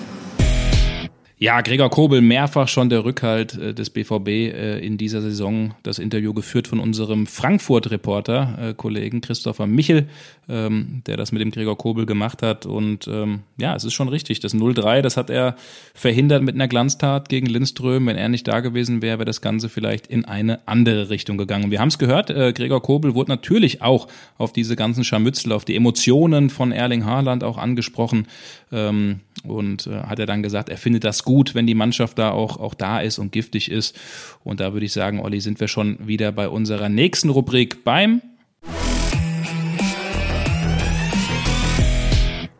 Ja, 1.43 1.61
Gregor 1.61 1.89
Kobel, 1.89 2.21
mehrfach 2.21 2.67
schon 2.67 2.91
der 2.91 3.03
Rückhalt 3.03 3.57
äh, 3.57 3.73
des 3.73 3.89
BVB 3.89 4.27
äh, 4.27 4.77
in 4.77 4.99
dieser 4.99 5.23
Saison. 5.23 5.73
Das 5.81 5.97
Interview 5.97 6.35
geführt 6.35 6.67
von 6.67 6.79
unserem 6.79 7.25
Frankfurt-Reporter, 7.25 8.59
äh, 8.61 8.73
Kollegen 8.75 9.21
Christopher 9.21 9.65
Michel, 9.65 10.07
ähm, 10.47 11.01
der 11.07 11.17
das 11.17 11.31
mit 11.31 11.41
dem 11.41 11.49
Gregor 11.49 11.79
Kobel 11.79 12.05
gemacht 12.05 12.43
hat. 12.43 12.67
Und 12.67 13.07
ähm, 13.07 13.39
ja, 13.57 13.75
es 13.75 13.83
ist 13.83 13.93
schon 13.93 14.07
richtig. 14.07 14.39
Das 14.39 14.53
0-3, 14.53 15.01
das 15.01 15.17
hat 15.17 15.31
er 15.31 15.55
verhindert 15.95 16.43
mit 16.43 16.53
einer 16.53 16.67
Glanztat 16.67 17.27
gegen 17.27 17.47
Lindström. 17.47 18.05
Wenn 18.05 18.17
er 18.17 18.29
nicht 18.29 18.47
da 18.47 18.59
gewesen 18.59 19.01
wäre, 19.01 19.17
wäre 19.17 19.25
das 19.25 19.41
Ganze 19.41 19.67
vielleicht 19.67 20.05
in 20.05 20.25
eine 20.25 20.59
andere 20.67 21.09
Richtung 21.09 21.39
gegangen. 21.39 21.71
Wir 21.71 21.79
haben 21.79 21.87
es 21.87 21.97
gehört, 21.97 22.29
äh, 22.29 22.53
Gregor 22.53 22.83
Kobel 22.83 23.15
wurde 23.15 23.31
natürlich 23.31 23.81
auch 23.81 24.07
auf 24.37 24.53
diese 24.53 24.75
ganzen 24.75 25.03
Scharmützel, 25.03 25.53
auf 25.53 25.65
die 25.65 25.75
Emotionen 25.75 26.51
von 26.51 26.71
Erling 26.71 27.05
Haaland 27.05 27.43
auch 27.43 27.57
angesprochen. 27.57 28.27
Ähm, 28.71 29.21
und 29.43 29.87
äh, 29.87 30.03
hat 30.03 30.19
er 30.19 30.25
dann 30.25 30.43
gesagt, 30.43 30.69
er 30.69 30.77
findet 30.77 31.03
das 31.03 31.23
gut, 31.23 31.30
wenn 31.55 31.65
die 31.65 31.75
Mannschaft 31.75 32.19
da 32.19 32.31
auch, 32.31 32.57
auch 32.57 32.73
da 32.73 32.99
ist 32.99 33.19
und 33.19 33.31
giftig 33.31 33.71
ist. 33.71 33.97
Und 34.43 34.59
da 34.59 34.73
würde 34.73 34.85
ich 34.85 34.93
sagen, 34.93 35.19
Olli, 35.19 35.39
sind 35.39 35.59
wir 35.59 35.67
schon 35.67 35.97
wieder 36.05 36.31
bei 36.31 36.49
unserer 36.49 36.89
nächsten 36.89 37.29
Rubrik 37.29 37.83
beim 37.83 38.21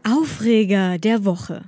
Aufreger 0.04 0.98
der 0.98 1.26
Woche. 1.26 1.64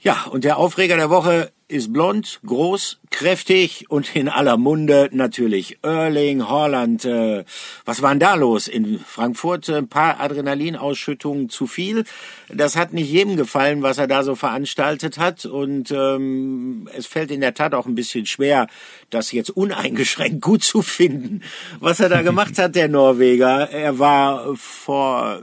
Ja, 0.00 0.24
und 0.32 0.44
der 0.44 0.58
Aufreger 0.58 0.96
der 0.96 1.10
Woche 1.10 1.52
ist 1.68 1.92
blond, 1.92 2.40
groß, 2.46 2.98
kräftig 3.10 3.90
und 3.90 4.16
in 4.16 4.30
aller 4.30 4.56
Munde 4.56 5.10
natürlich 5.12 5.78
Erling 5.82 6.48
Haaland. 6.48 7.04
Äh, 7.04 7.44
was 7.84 8.00
war 8.00 8.10
denn 8.10 8.20
da 8.20 8.34
los 8.36 8.68
in 8.68 8.98
Frankfurt? 8.98 9.68
Ein 9.68 9.86
paar 9.86 10.18
Adrenalinausschüttungen 10.18 11.50
zu 11.50 11.66
viel. 11.66 12.04
Das 12.48 12.74
hat 12.74 12.94
nicht 12.94 13.10
jedem 13.10 13.36
gefallen, 13.36 13.82
was 13.82 13.98
er 13.98 14.06
da 14.06 14.22
so 14.22 14.34
veranstaltet 14.34 15.18
hat. 15.18 15.44
Und 15.44 15.90
ähm, 15.90 16.88
es 16.96 17.06
fällt 17.06 17.30
in 17.30 17.42
der 17.42 17.52
Tat 17.52 17.74
auch 17.74 17.84
ein 17.84 17.94
bisschen 17.94 18.24
schwer, 18.24 18.66
das 19.10 19.30
jetzt 19.32 19.50
uneingeschränkt 19.50 20.40
gut 20.40 20.64
zu 20.64 20.80
finden, 20.80 21.42
was 21.80 22.00
er 22.00 22.08
da 22.08 22.22
gemacht 22.22 22.56
hat, 22.58 22.76
der 22.76 22.88
Norweger. 22.88 23.70
Er 23.70 23.98
war 23.98 24.56
vor 24.56 25.42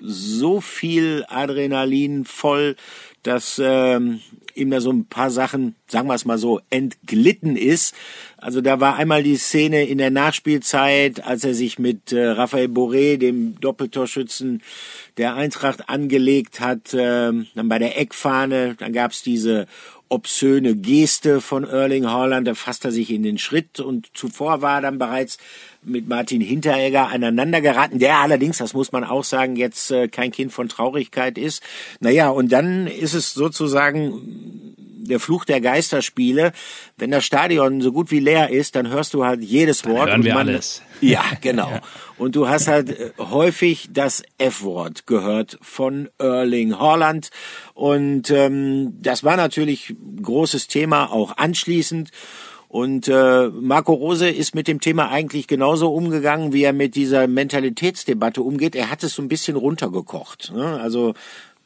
so 0.00 0.62
viel 0.62 1.26
Adrenalin 1.28 2.24
voll, 2.24 2.76
dass 3.22 3.60
ähm, 3.62 4.20
ihm 4.56 4.70
da 4.70 4.80
so 4.80 4.90
ein 4.90 5.06
paar 5.06 5.30
Sachen, 5.30 5.74
sagen 5.86 6.08
wir 6.08 6.14
es 6.14 6.24
mal 6.24 6.38
so, 6.38 6.60
entglitten 6.70 7.56
ist. 7.56 7.94
Also 8.36 8.60
da 8.60 8.80
war 8.80 8.96
einmal 8.96 9.22
die 9.22 9.36
Szene 9.36 9.84
in 9.84 9.98
der 9.98 10.10
Nachspielzeit, 10.10 11.24
als 11.24 11.44
er 11.44 11.54
sich 11.54 11.78
mit 11.78 12.12
äh, 12.12 12.26
Raphael 12.26 12.68
Boré, 12.68 13.16
dem 13.16 13.60
Doppeltorschützen 13.60 14.62
der 15.16 15.34
Eintracht, 15.34 15.88
angelegt 15.88 16.60
hat, 16.60 16.94
äh, 16.94 17.32
dann 17.54 17.68
bei 17.68 17.78
der 17.78 17.98
Eckfahne, 17.98 18.74
dann 18.78 18.92
gab's 18.92 19.22
diese 19.22 19.66
obszöne 20.08 20.76
Geste 20.76 21.40
von 21.40 21.64
Erling 21.64 22.06
Haaland, 22.06 22.46
da 22.46 22.54
fasst 22.54 22.84
er 22.84 22.92
sich 22.92 23.10
in 23.10 23.22
den 23.22 23.38
Schritt 23.38 23.80
und 23.80 24.08
zuvor 24.14 24.62
war 24.62 24.78
er 24.78 24.82
dann 24.82 24.98
bereits 24.98 25.38
mit 25.86 26.08
Martin 26.08 26.40
Hinteregger 26.40 27.08
aneinander 27.08 27.60
geraten, 27.60 27.98
der 27.98 28.18
allerdings, 28.18 28.58
das 28.58 28.74
muss 28.74 28.92
man 28.92 29.04
auch 29.04 29.24
sagen, 29.24 29.56
jetzt 29.56 29.90
äh, 29.90 30.08
kein 30.08 30.32
Kind 30.32 30.52
von 30.52 30.68
Traurigkeit 30.68 31.38
ist. 31.38 31.62
Naja, 32.00 32.28
und 32.28 32.52
dann 32.52 32.86
ist 32.86 33.14
es 33.14 33.32
sozusagen 33.32 34.74
der 35.06 35.20
Fluch 35.20 35.44
der 35.44 35.60
Geisterspiele. 35.60 36.52
Wenn 36.96 37.10
das 37.10 37.24
Stadion 37.24 37.80
so 37.80 37.92
gut 37.92 38.10
wie 38.10 38.20
leer 38.20 38.50
ist, 38.50 38.76
dann 38.76 38.88
hörst 38.88 39.14
du 39.14 39.24
halt 39.24 39.42
jedes 39.42 39.82
dann 39.82 39.92
Wort. 39.92 40.10
Hören 40.10 40.24
wir 40.24 40.34
man, 40.34 40.48
alles. 40.48 40.82
Ja, 41.02 41.22
genau. 41.42 41.68
ja. 41.70 41.82
Und 42.16 42.36
du 42.36 42.48
hast 42.48 42.68
halt 42.68 42.88
äh, 42.88 43.10
häufig 43.18 43.90
das 43.92 44.22
F-Wort 44.38 45.06
gehört 45.06 45.58
von 45.60 46.08
Erling 46.18 46.78
Haaland. 46.78 47.30
Und 47.74 48.30
ähm, 48.30 48.94
das 49.02 49.22
war 49.22 49.36
natürlich 49.36 49.94
großes 50.22 50.68
Thema 50.68 51.12
auch 51.12 51.36
anschließend. 51.36 52.10
Und 52.76 53.08
äh, 53.08 53.48
Marco 53.48 53.94
Rose 53.94 54.28
ist 54.28 54.54
mit 54.54 54.68
dem 54.68 54.82
Thema 54.82 55.08
eigentlich 55.08 55.46
genauso 55.46 55.94
umgegangen, 55.94 56.52
wie 56.52 56.62
er 56.62 56.74
mit 56.74 56.94
dieser 56.94 57.26
Mentalitätsdebatte 57.26 58.42
umgeht. 58.42 58.76
Er 58.76 58.90
hat 58.90 59.02
es 59.02 59.14
so 59.14 59.22
ein 59.22 59.28
bisschen 59.28 59.56
runtergekocht. 59.56 60.52
Ne? 60.54 60.78
Also 60.78 61.14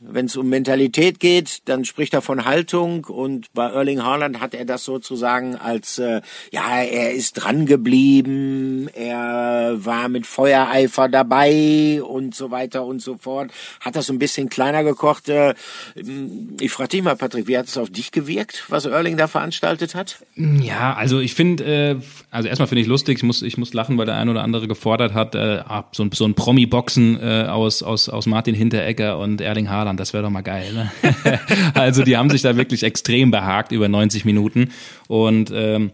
wenn 0.00 0.26
es 0.26 0.36
um 0.36 0.48
Mentalität 0.48 1.20
geht, 1.20 1.68
dann 1.68 1.84
spricht 1.84 2.14
er 2.14 2.22
von 2.22 2.46
Haltung 2.46 3.04
und 3.04 3.52
bei 3.52 3.68
Erling 3.68 4.02
Haaland 4.02 4.40
hat 4.40 4.54
er 4.54 4.64
das 4.64 4.84
sozusagen 4.84 5.56
als, 5.56 5.98
äh, 5.98 6.22
ja, 6.50 6.80
er 6.80 7.12
ist 7.12 7.34
dran 7.34 7.66
geblieben, 7.66 8.88
er 8.94 9.76
war 9.76 10.08
mit 10.08 10.26
Feuereifer 10.26 11.08
dabei 11.08 12.02
und 12.02 12.34
so 12.34 12.50
weiter 12.50 12.84
und 12.86 13.02
so 13.02 13.18
fort. 13.18 13.50
Hat 13.80 13.94
das 13.94 14.08
ein 14.08 14.18
bisschen 14.18 14.48
kleiner 14.48 14.84
gekocht. 14.84 15.28
Äh, 15.28 15.54
ich 16.58 16.70
frage 16.70 16.88
dich 16.88 17.02
mal, 17.02 17.16
Patrick, 17.16 17.46
wie 17.46 17.58
hat 17.58 17.66
es 17.66 17.76
auf 17.76 17.90
dich 17.90 18.10
gewirkt, 18.10 18.64
was 18.68 18.86
Erling 18.86 19.18
da 19.18 19.28
veranstaltet 19.28 19.94
hat? 19.94 20.24
Ja, 20.34 20.94
also 20.94 21.20
ich 21.20 21.34
finde, 21.34 21.64
äh, 21.64 21.96
also 22.30 22.48
erstmal 22.48 22.68
finde 22.68 22.80
ich 22.80 22.88
lustig, 22.88 23.18
ich 23.18 23.22
muss, 23.22 23.42
ich 23.42 23.58
muss 23.58 23.74
lachen, 23.74 23.98
weil 23.98 24.06
der 24.06 24.16
ein 24.16 24.30
oder 24.30 24.42
andere 24.42 24.66
gefordert 24.66 25.12
hat, 25.12 25.34
äh, 25.34 25.62
so 25.92 26.04
ein, 26.04 26.10
so 26.12 26.24
ein 26.24 26.34
Promi-Boxen 26.34 27.20
äh, 27.20 27.46
aus, 27.50 27.82
aus, 27.82 28.08
aus 28.08 28.24
Martin 28.24 28.54
Hinteregger 28.54 29.18
und 29.18 29.42
Erling 29.42 29.68
Haaland 29.68 29.89
Saarland, 29.90 30.00
das 30.00 30.12
wäre 30.12 30.22
doch 30.22 30.30
mal 30.30 30.42
geil. 30.42 30.72
Ne? 30.72 30.90
also 31.74 32.02
die 32.02 32.16
haben 32.16 32.30
sich 32.30 32.42
da 32.42 32.56
wirklich 32.56 32.82
extrem 32.82 33.30
behagt 33.30 33.72
über 33.72 33.88
90 33.88 34.24
Minuten 34.24 34.70
und 35.08 35.50
ähm, 35.54 35.90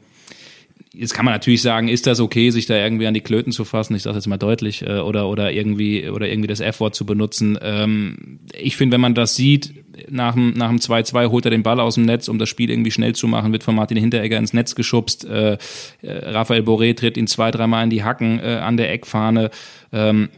Jetzt 0.98 1.12
kann 1.12 1.26
man 1.26 1.34
natürlich 1.34 1.60
sagen, 1.60 1.88
ist 1.88 2.06
das 2.06 2.20
okay, 2.20 2.48
sich 2.48 2.64
da 2.64 2.74
irgendwie 2.74 3.06
an 3.06 3.12
die 3.12 3.20
Klöten 3.20 3.52
zu 3.52 3.66
fassen? 3.66 3.94
Ich 3.94 4.02
sage 4.02 4.16
jetzt 4.16 4.28
mal 4.28 4.38
deutlich 4.38 4.80
äh, 4.80 5.00
oder 5.00 5.28
oder 5.28 5.52
irgendwie 5.52 6.08
oder 6.08 6.26
irgendwie 6.26 6.46
das 6.46 6.60
F-Wort 6.60 6.94
zu 6.94 7.04
benutzen. 7.04 7.58
Ähm, 7.60 8.38
ich 8.58 8.78
finde, 8.78 8.94
wenn 8.94 9.02
man 9.02 9.14
das 9.14 9.36
sieht, 9.36 9.74
nach 10.08 10.32
dem 10.32 10.54
nach 10.54 10.70
dem 10.70 10.78
2-2 10.78 11.28
holt 11.28 11.44
er 11.44 11.50
den 11.50 11.62
Ball 11.62 11.80
aus 11.80 11.96
dem 11.96 12.06
Netz, 12.06 12.28
um 12.28 12.38
das 12.38 12.48
Spiel 12.48 12.70
irgendwie 12.70 12.90
schnell 12.90 13.14
zu 13.14 13.28
machen, 13.28 13.52
wird 13.52 13.62
von 13.62 13.74
Martin 13.74 13.98
Hinteregger 13.98 14.38
ins 14.38 14.54
Netz 14.54 14.74
geschubst. 14.74 15.26
Äh, 15.26 15.58
äh, 16.00 16.30
Raphael 16.30 16.62
Boré 16.62 16.96
tritt 16.96 17.18
ihn 17.18 17.26
zwei, 17.26 17.50
dreimal 17.50 17.84
in 17.84 17.90
die 17.90 18.02
Hacken 18.02 18.40
äh, 18.40 18.60
an 18.62 18.78
der 18.78 18.90
Eckfahne. 18.90 19.50
Ähm, 19.92 20.30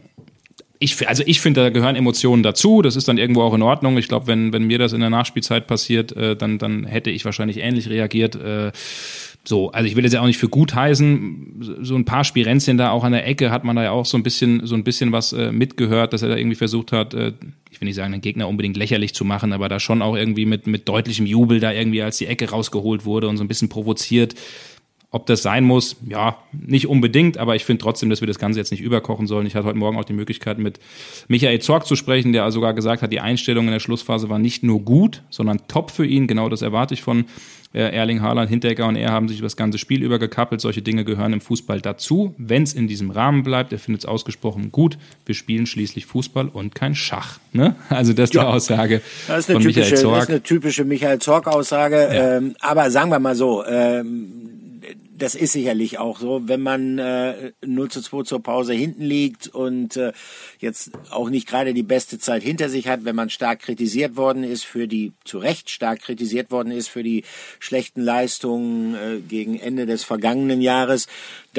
ich, 0.81 1.07
also 1.07 1.23
ich 1.25 1.41
finde, 1.41 1.61
da 1.61 1.69
gehören 1.69 1.97
Emotionen 1.97 2.41
dazu. 2.41 2.81
Das 2.81 2.95
ist 2.95 3.07
dann 3.09 3.17
irgendwo 3.17 3.41
auch 3.41 3.53
in 3.53 3.61
Ordnung. 3.61 3.97
Ich 3.97 4.07
glaube, 4.07 4.27
wenn, 4.27 4.53
wenn 4.53 4.63
mir 4.63 4.79
das 4.79 4.93
in 4.93 5.01
der 5.01 5.09
Nachspielzeit 5.09 5.67
passiert, 5.67 6.13
äh, 6.13 6.37
dann, 6.37 6.57
dann 6.57 6.85
hätte 6.85 7.09
ich 7.09 7.25
wahrscheinlich 7.25 7.57
ähnlich 7.57 7.89
reagiert. 7.89 8.35
Äh, 8.35 8.71
so, 9.43 9.71
also 9.71 9.87
ich 9.87 9.95
will 9.97 10.03
jetzt 10.05 10.13
ja 10.13 10.21
auch 10.21 10.25
nicht 10.25 10.37
für 10.37 10.47
gut 10.47 10.73
heißen. 10.75 11.79
So 11.81 11.95
ein 11.95 12.05
paar 12.05 12.23
Spirenzchen 12.23 12.77
da 12.77 12.91
auch 12.91 13.03
an 13.03 13.11
der 13.11 13.27
Ecke 13.27 13.51
hat 13.51 13.65
man 13.65 13.75
da 13.75 13.83
ja 13.83 13.91
auch 13.91 14.05
so 14.05 14.17
ein 14.17 14.23
bisschen, 14.23 14.65
so 14.65 14.75
ein 14.75 14.85
bisschen 14.85 15.11
was 15.11 15.33
äh, 15.33 15.51
mitgehört, 15.51 16.13
dass 16.13 16.21
er 16.21 16.29
da 16.29 16.37
irgendwie 16.37 16.55
versucht 16.55 16.93
hat, 16.93 17.13
äh, 17.13 17.33
ich 17.69 17.81
will 17.81 17.87
nicht 17.87 17.95
sagen, 17.95 18.13
den 18.13 18.21
Gegner 18.21 18.47
unbedingt 18.47 18.77
lächerlich 18.77 19.13
zu 19.13 19.25
machen, 19.25 19.51
aber 19.51 19.67
da 19.67 19.79
schon 19.79 20.01
auch 20.01 20.15
irgendwie 20.15 20.45
mit, 20.45 20.65
mit 20.65 20.87
deutlichem 20.87 21.25
Jubel 21.25 21.59
da 21.59 21.73
irgendwie 21.73 22.01
als 22.01 22.17
die 22.17 22.27
Ecke 22.27 22.49
rausgeholt 22.49 23.05
wurde 23.05 23.27
und 23.27 23.37
so 23.37 23.43
ein 23.43 23.47
bisschen 23.49 23.69
provoziert. 23.69 24.35
Ob 25.11 25.25
das 25.25 25.41
sein 25.41 25.63
muss, 25.63 25.95
ja, 26.07 26.37
nicht 26.51 26.87
unbedingt, 26.87 27.39
aber 27.39 27.55
ich 27.55 27.65
finde 27.65 27.81
trotzdem, 27.81 28.11
dass 28.11 28.21
wir 28.21 28.27
das 28.27 28.37
Ganze 28.37 28.59
jetzt 28.59 28.69
nicht 28.69 28.81
überkochen 28.81 29.25
sollen. 29.25 29.47
Ich 29.47 29.55
hatte 29.55 29.65
heute 29.65 29.77
Morgen 29.77 29.97
auch 29.97 30.05
die 30.05 30.13
Möglichkeit, 30.13 30.59
mit 30.59 30.79
Michael 31.27 31.59
Zorg 31.59 31.87
zu 31.87 31.95
sprechen, 31.95 32.31
der 32.31 32.51
sogar 32.51 32.75
gesagt 32.75 33.01
hat, 33.01 33.11
die 33.11 33.19
Einstellung 33.19 33.65
in 33.65 33.71
der 33.71 33.79
Schlussphase 33.79 34.29
war 34.29 34.37
nicht 34.37 34.61
nur 34.61 34.81
gut, 34.81 35.23
sondern 35.31 35.61
top 35.67 35.89
für 35.89 36.05
ihn. 36.05 36.27
Genau 36.27 36.47
das 36.47 36.61
erwarte 36.61 36.93
ich 36.93 37.01
von 37.01 37.25
äh, 37.73 37.95
Erling 37.95 38.21
Haaland, 38.21 38.49
Hinteregger 38.49 38.87
und 38.87 38.95
er 38.95 39.11
haben 39.11 39.27
sich 39.27 39.39
über 39.39 39.45
das 39.45 39.55
ganze 39.55 39.77
Spiel 39.77 40.03
übergekappelt. 40.03 40.61
Solche 40.61 40.81
Dinge 40.81 41.05
gehören 41.05 41.33
im 41.33 41.41
Fußball 41.41 41.81
dazu. 41.81 42.33
Wenn 42.37 42.63
es 42.63 42.73
in 42.73 42.87
diesem 42.87 43.11
Rahmen 43.11 43.43
bleibt, 43.43 43.73
er 43.73 43.79
findet 43.79 44.03
es 44.03 44.05
ausgesprochen 44.05 44.71
gut. 44.71 44.97
Wir 45.25 45.35
spielen 45.35 45.65
schließlich 45.65 46.05
Fußball 46.05 46.47
und 46.47 46.73
kein 46.73 46.95
Schach. 46.95 47.39
Ne? 47.51 47.75
Also 47.89 48.13
das 48.13 48.29
ist 48.29 48.35
ja. 48.35 48.41
die 48.43 48.47
Aussage 48.47 49.01
das 49.27 49.39
ist 49.39 49.49
eine 49.49 49.55
von 49.55 49.63
typische, 49.63 49.79
Michael 49.79 50.01
Zorg. 50.01 50.15
Das 50.15 50.23
ist 50.23 50.29
eine 50.29 50.43
typische 50.43 50.85
Michael 50.85 51.19
Zorg-Aussage. 51.19 51.95
Ja. 51.95 52.37
Ähm, 52.37 52.55
aber 52.59 52.89
sagen 52.91 53.11
wir 53.11 53.19
mal 53.19 53.35
so, 53.35 53.63
ähm, 53.65 54.58
das 55.19 55.35
ist 55.35 55.51
sicherlich 55.51 55.99
auch 55.99 56.19
so, 56.19 56.47
wenn 56.47 56.61
man 56.61 56.97
äh, 56.97 57.51
0 57.65 57.91
zu 57.91 58.01
2 58.01 58.23
zur 58.23 58.41
Pause 58.41 58.73
hinten 58.73 59.03
liegt 59.03 59.47
und 59.47 59.97
äh, 59.97 60.13
jetzt 60.59 60.91
auch 61.11 61.29
nicht 61.29 61.47
gerade 61.47 61.73
die 61.73 61.83
beste 61.83 62.19
Zeit 62.19 62.41
hinter 62.41 62.69
sich 62.69 62.87
hat, 62.87 63.05
wenn 63.05 63.15
man 63.15 63.29
stark 63.29 63.59
kritisiert 63.59 64.15
worden 64.15 64.43
ist 64.43 64.65
für 64.65 64.87
die, 64.87 65.13
zu 65.25 65.37
Recht 65.37 65.69
stark 65.69 66.01
kritisiert 66.01 66.51
worden 66.51 66.71
ist 66.71 66.87
für 66.87 67.03
die 67.03 67.23
schlechten 67.59 68.01
Leistungen 68.01 68.95
äh, 68.95 69.19
gegen 69.19 69.59
Ende 69.59 69.85
des 69.85 70.03
vergangenen 70.03 70.61
Jahres, 70.61 71.07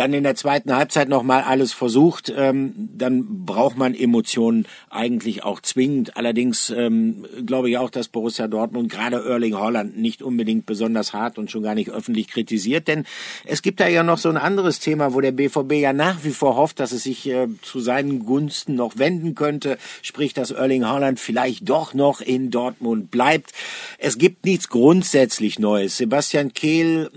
dann 0.00 0.14
in 0.14 0.24
der 0.24 0.34
zweiten 0.34 0.74
Halbzeit 0.74 1.10
nochmal 1.10 1.42
alles 1.42 1.74
versucht, 1.74 2.32
ähm, 2.34 2.72
dann 2.96 3.44
braucht 3.44 3.76
man 3.76 3.94
Emotionen 3.94 4.66
eigentlich 4.88 5.44
auch 5.44 5.60
zwingend. 5.60 6.16
Allerdings 6.16 6.70
ähm, 6.70 7.26
glaube 7.44 7.68
ich 7.68 7.76
auch, 7.76 7.90
dass 7.90 8.08
Borussia 8.08 8.48
Dortmund 8.48 8.90
gerade 8.90 9.22
Erling 9.22 9.58
Holland 9.58 9.98
nicht 9.98 10.22
unbedingt 10.22 10.64
besonders 10.64 11.12
hart 11.12 11.36
und 11.36 11.50
schon 11.50 11.62
gar 11.62 11.74
nicht 11.74 11.90
öffentlich 11.90 12.28
kritisiert, 12.28 12.88
denn 12.88 13.04
es 13.44 13.60
gibt 13.60 13.78
da 13.78 13.88
ja 13.88 14.02
noch 14.02 14.16
so 14.16 14.30
ein 14.30 14.38
anderes 14.38 14.80
Thema, 14.80 15.12
wo 15.12 15.20
der 15.20 15.32
BVB 15.32 15.72
ja 15.74 15.92
nach 15.92 16.24
wie 16.24 16.30
vor 16.30 16.56
hofft, 16.56 16.80
dass 16.80 16.92
es 16.92 17.02
sich 17.02 17.28
äh, 17.28 17.48
zu 17.60 17.80
seinen 17.80 18.24
Gunsten 18.24 18.76
noch 18.76 18.96
wenden 18.96 19.34
könnte, 19.34 19.76
sprich, 20.00 20.32
dass 20.32 20.50
Erling 20.50 20.86
Haaland 20.86 21.20
vielleicht 21.20 21.68
doch 21.68 21.92
noch 21.92 22.22
in 22.22 22.50
Dortmund 22.50 23.10
bleibt. 23.10 23.52
Es 23.98 24.16
gibt 24.16 24.46
nichts 24.46 24.70
grundsätzlich 24.70 25.58
Neues. 25.58 25.98
Sebastian 25.98 26.54
Kehl 26.54 27.10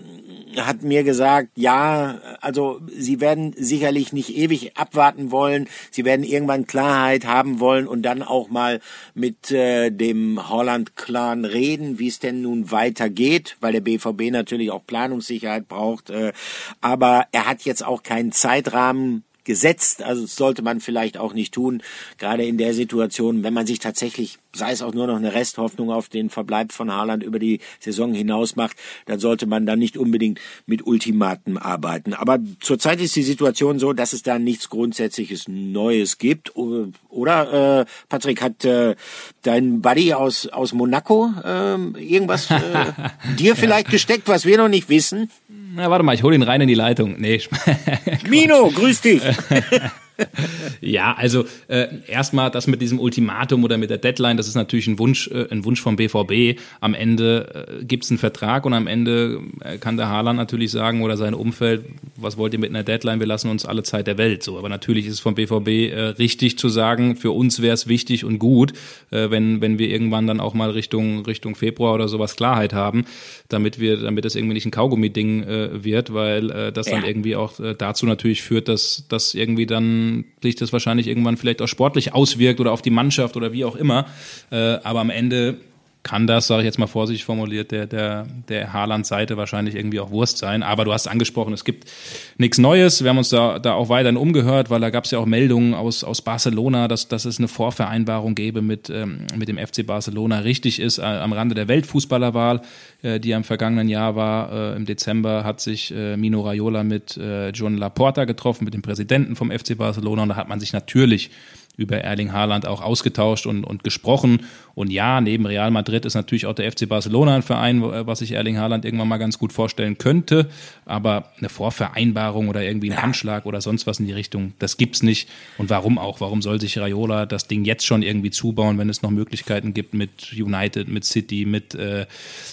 hat 0.57 0.83
mir 0.83 1.03
gesagt, 1.03 1.49
ja, 1.55 2.19
also 2.41 2.72
sie 2.87 3.21
werden 3.21 3.53
sicherlich 3.57 4.13
nicht 4.13 4.35
ewig 4.35 4.77
abwarten 4.77 5.31
wollen. 5.31 5.67
Sie 5.91 6.05
werden 6.05 6.23
irgendwann 6.23 6.67
Klarheit 6.67 7.25
haben 7.25 7.59
wollen 7.59 7.87
und 7.87 8.03
dann 8.03 8.21
auch 8.21 8.49
mal 8.49 8.79
mit 9.13 9.51
äh, 9.51 9.89
dem 9.91 10.49
Holland-Clan 10.49 11.45
reden, 11.45 11.99
wie 11.99 12.07
es 12.07 12.19
denn 12.19 12.41
nun 12.41 12.71
weitergeht, 12.71 13.57
weil 13.59 13.73
der 13.73 13.81
BVB 13.81 14.31
natürlich 14.31 14.71
auch 14.71 14.85
Planungssicherheit 14.85 15.67
braucht. 15.67 16.09
Äh, 16.09 16.33
aber 16.81 17.27
er 17.31 17.47
hat 17.47 17.63
jetzt 17.63 17.85
auch 17.85 18.03
keinen 18.03 18.31
Zeitrahmen 18.31 19.23
gesetzt. 19.43 20.03
Also 20.03 20.23
das 20.23 20.35
sollte 20.35 20.61
man 20.61 20.79
vielleicht 20.79 21.17
auch 21.17 21.33
nicht 21.33 21.53
tun, 21.53 21.81
gerade 22.17 22.45
in 22.45 22.57
der 22.57 22.73
Situation, 22.73 23.43
wenn 23.43 23.53
man 23.53 23.67
sich 23.67 23.79
tatsächlich, 23.79 24.39
sei 24.55 24.71
es 24.71 24.81
auch 24.81 24.93
nur 24.93 25.07
noch 25.07 25.15
eine 25.15 25.33
Resthoffnung 25.33 25.91
auf 25.91 26.09
den 26.09 26.29
Verbleib 26.29 26.71
von 26.71 26.91
Haaland 26.91 27.23
über 27.23 27.39
die 27.39 27.59
Saison 27.79 28.13
hinaus 28.13 28.55
macht, 28.55 28.77
dann 29.05 29.19
sollte 29.19 29.47
man 29.47 29.65
da 29.65 29.75
nicht 29.75 29.97
unbedingt 29.97 30.39
mit 30.65 30.85
Ultimaten 30.85 31.57
arbeiten. 31.57 32.13
Aber 32.13 32.39
zurzeit 32.59 33.01
ist 33.01 33.15
die 33.15 33.23
Situation 33.23 33.79
so, 33.79 33.93
dass 33.93 34.13
es 34.13 34.23
da 34.23 34.39
nichts 34.39 34.69
Grundsätzliches 34.69 35.47
Neues 35.47 36.17
gibt. 36.17 36.55
Oder, 36.55 37.81
äh, 37.81 37.85
Patrick, 38.09 38.41
hat 38.41 38.63
äh, 38.65 38.95
dein 39.41 39.81
Buddy 39.81 40.13
aus, 40.13 40.47
aus 40.47 40.73
Monaco 40.73 41.31
äh, 41.43 41.75
irgendwas 41.99 42.51
äh, 42.51 42.59
dir 43.39 43.55
vielleicht 43.55 43.87
ja. 43.87 43.91
gesteckt, 43.91 44.27
was 44.27 44.45
wir 44.45 44.57
noch 44.57 44.69
nicht 44.69 44.89
wissen? 44.89 45.29
Na, 45.75 45.89
warte 45.89 46.03
mal, 46.03 46.13
ich 46.13 46.21
hole 46.21 46.35
ihn 46.35 46.43
rein 46.43 46.61
in 46.61 46.67
die 46.67 46.75
Leitung. 46.75 47.15
Nee, 47.17 47.41
Mino, 48.29 48.69
grüß 48.69 49.01
dich. 49.01 49.23
ja, 50.81 51.13
also 51.13 51.45
äh, 51.67 51.87
erstmal 52.07 52.51
das 52.51 52.67
mit 52.67 52.81
diesem 52.81 52.99
Ultimatum 52.99 53.63
oder 53.63 53.77
mit 53.77 53.89
der 53.89 53.97
Deadline, 53.97 54.37
das 54.37 54.47
ist 54.47 54.55
natürlich 54.55 54.87
ein 54.87 54.99
Wunsch, 54.99 55.27
äh, 55.27 55.47
ein 55.49 55.65
Wunsch 55.65 55.81
vom 55.81 55.95
BVB. 55.95 56.59
Am 56.81 56.93
Ende 56.93 57.79
äh, 57.81 57.83
gibt 57.85 58.03
es 58.03 58.11
einen 58.11 58.19
Vertrag 58.19 58.65
und 58.65 58.73
am 58.73 58.87
Ende 58.87 59.41
äh, 59.61 59.77
kann 59.77 59.97
der 59.97 60.09
Haaland 60.09 60.37
natürlich 60.37 60.71
sagen 60.71 61.01
oder 61.01 61.17
sein 61.17 61.33
Umfeld, 61.33 61.85
was 62.15 62.37
wollt 62.37 62.53
ihr 62.53 62.59
mit 62.59 62.69
einer 62.69 62.83
Deadline? 62.83 63.19
Wir 63.19 63.27
lassen 63.27 63.49
uns 63.49 63.65
alle 63.65 63.83
Zeit 63.83 64.07
der 64.07 64.17
Welt. 64.17 64.43
So, 64.43 64.57
aber 64.57 64.69
natürlich 64.69 65.07
ist 65.07 65.13
es 65.13 65.19
vom 65.19 65.35
BVB 65.35 65.67
äh, 65.67 65.99
richtig 66.19 66.57
zu 66.57 66.69
sagen, 66.69 67.15
für 67.15 67.31
uns 67.31 67.61
wäre 67.61 67.73
es 67.73 67.87
wichtig 67.87 68.23
und 68.25 68.39
gut, 68.39 68.73
äh, 69.11 69.29
wenn 69.29 69.61
wenn 69.61 69.79
wir 69.79 69.89
irgendwann 69.89 70.27
dann 70.27 70.39
auch 70.39 70.53
mal 70.53 70.69
Richtung 70.69 71.25
Richtung 71.25 71.55
Februar 71.55 71.95
oder 71.95 72.07
sowas 72.07 72.35
Klarheit 72.35 72.73
haben, 72.73 73.05
damit 73.49 73.79
wir, 73.79 73.97
damit 73.97 74.25
das 74.25 74.35
irgendwie 74.35 74.53
nicht 74.53 74.65
ein 74.65 74.71
Kaugummi-Ding 74.71 75.43
äh, 75.43 75.83
wird, 75.83 76.13
weil 76.13 76.71
das 76.73 76.87
ja. 76.87 76.95
dann 76.95 77.05
irgendwie 77.05 77.35
auch 77.35 77.53
dazu 77.77 78.05
natürlich 78.05 78.41
führt, 78.41 78.67
dass 78.67 79.05
dass 79.07 79.33
irgendwie 79.33 79.65
dann 79.65 80.02
sich 80.41 80.55
das 80.55 80.73
wahrscheinlich 80.73 81.07
irgendwann 81.07 81.37
vielleicht 81.37 81.61
auch 81.61 81.67
sportlich 81.67 82.13
auswirkt 82.13 82.59
oder 82.59 82.71
auf 82.71 82.81
die 82.81 82.89
Mannschaft 82.89 83.35
oder 83.37 83.53
wie 83.53 83.65
auch 83.65 83.75
immer. 83.75 84.05
Äh, 84.51 84.55
aber 84.83 85.01
am 85.01 85.09
Ende 85.09 85.57
kann 86.03 86.27
das, 86.27 86.47
sage 86.47 86.61
ich 86.61 86.65
jetzt 86.65 86.77
mal 86.77 86.87
vorsichtig 86.87 87.23
formuliert, 87.23 87.71
der, 87.71 87.87
der, 87.87 88.27
der 88.49 88.73
Haaland-Seite 88.73 89.37
wahrscheinlich 89.37 89.75
irgendwie 89.75 90.01
auch 90.01 90.11
Wurst 90.11 90.37
sein. 90.37 90.61
Aber 90.61 90.83
du 90.83 90.91
hast 90.91 91.07
angesprochen, 91.07 91.53
es 91.53 91.63
gibt 91.63 91.89
nichts 92.37 92.57
Neues. 92.57 93.03
Wir 93.03 93.09
haben 93.09 93.17
uns 93.17 93.29
da, 93.29 93.57
da 93.57 93.73
auch 93.73 93.87
weiterhin 93.87 94.17
umgehört, 94.17 94.69
weil 94.69 94.81
da 94.81 94.89
gab 94.89 95.05
es 95.05 95.11
ja 95.11 95.19
auch 95.19 95.25
Meldungen 95.25 95.73
aus, 95.73 96.03
aus 96.03 96.21
Barcelona, 96.21 96.89
dass, 96.89 97.07
dass 97.07 97.23
es 97.23 97.39
eine 97.39 97.47
Vorvereinbarung 97.47 98.35
gäbe 98.35 98.61
mit, 98.61 98.89
ähm, 98.89 99.25
mit 99.35 99.47
dem 99.47 99.57
FC 99.57 99.85
Barcelona. 99.87 100.39
Richtig 100.39 100.81
ist, 100.81 100.97
äh, 100.97 101.03
am 101.03 101.31
Rande 101.31 101.55
der 101.55 101.69
Weltfußballerwahl, 101.69 102.61
äh, 103.01 103.21
die 103.21 103.33
am 103.33 103.45
vergangenen 103.45 103.87
Jahr 103.87 104.17
war, 104.17 104.51
äh, 104.51 104.75
im 104.75 104.85
Dezember, 104.85 105.45
hat 105.45 105.61
sich 105.61 105.93
äh, 105.95 106.17
Mino 106.17 106.41
Raiola 106.41 106.83
mit 106.83 107.15
äh, 107.15 107.51
John 107.51 107.77
Laporta 107.77 108.25
getroffen, 108.25 108.65
mit 108.65 108.73
dem 108.73 108.81
Präsidenten 108.81 109.37
vom 109.37 109.51
FC 109.51 109.77
Barcelona. 109.77 110.23
Und 110.23 110.29
da 110.29 110.35
hat 110.35 110.49
man 110.49 110.59
sich 110.59 110.73
natürlich 110.73 111.31
über 111.75 111.97
Erling 111.97 112.31
Haaland 112.31 112.67
auch 112.67 112.81
ausgetauscht 112.81 113.47
und, 113.47 113.63
und 113.63 113.83
gesprochen. 113.83 114.45
Und 114.75 114.91
ja, 114.91 115.21
neben 115.21 115.45
Real 115.45 115.71
Madrid 115.71 116.05
ist 116.05 116.13
natürlich 116.13 116.45
auch 116.45 116.53
der 116.53 116.71
FC 116.71 116.87
Barcelona 116.87 117.35
ein 117.35 117.41
Verein, 117.41 117.81
was 117.81 118.19
sich 118.19 118.33
Erling 118.33 118.57
Haaland 118.57 118.85
irgendwann 118.85 119.07
mal 119.07 119.17
ganz 119.17 119.39
gut 119.39 119.51
vorstellen 119.53 119.97
könnte. 119.97 120.49
Aber 120.85 121.31
eine 121.39 121.49
Vorvereinbarung 121.49 122.47
oder 122.47 122.63
irgendwie 122.63 122.91
ein 122.91 123.01
Handschlag 123.01 123.47
oder 123.47 123.59
sonst 123.59 123.87
was 123.87 123.99
in 123.99 124.05
die 124.05 124.13
Richtung, 124.13 124.53
das 124.59 124.77
gibt's 124.77 125.01
nicht. 125.01 125.29
Und 125.57 125.71
warum 125.71 125.97
auch? 125.97 126.21
Warum 126.21 126.43
soll 126.43 126.61
sich 126.61 126.77
Raiola 126.77 127.25
das 127.25 127.47
Ding 127.47 127.65
jetzt 127.65 127.85
schon 127.85 128.03
irgendwie 128.03 128.31
zubauen, 128.31 128.77
wenn 128.77 128.89
es 128.89 129.01
noch 129.01 129.11
Möglichkeiten 129.11 129.73
gibt 129.73 129.95
mit 129.95 130.31
United, 130.31 130.87
mit 130.87 131.05
City, 131.05 131.45
mit, 131.45 131.73
äh, 131.73 132.05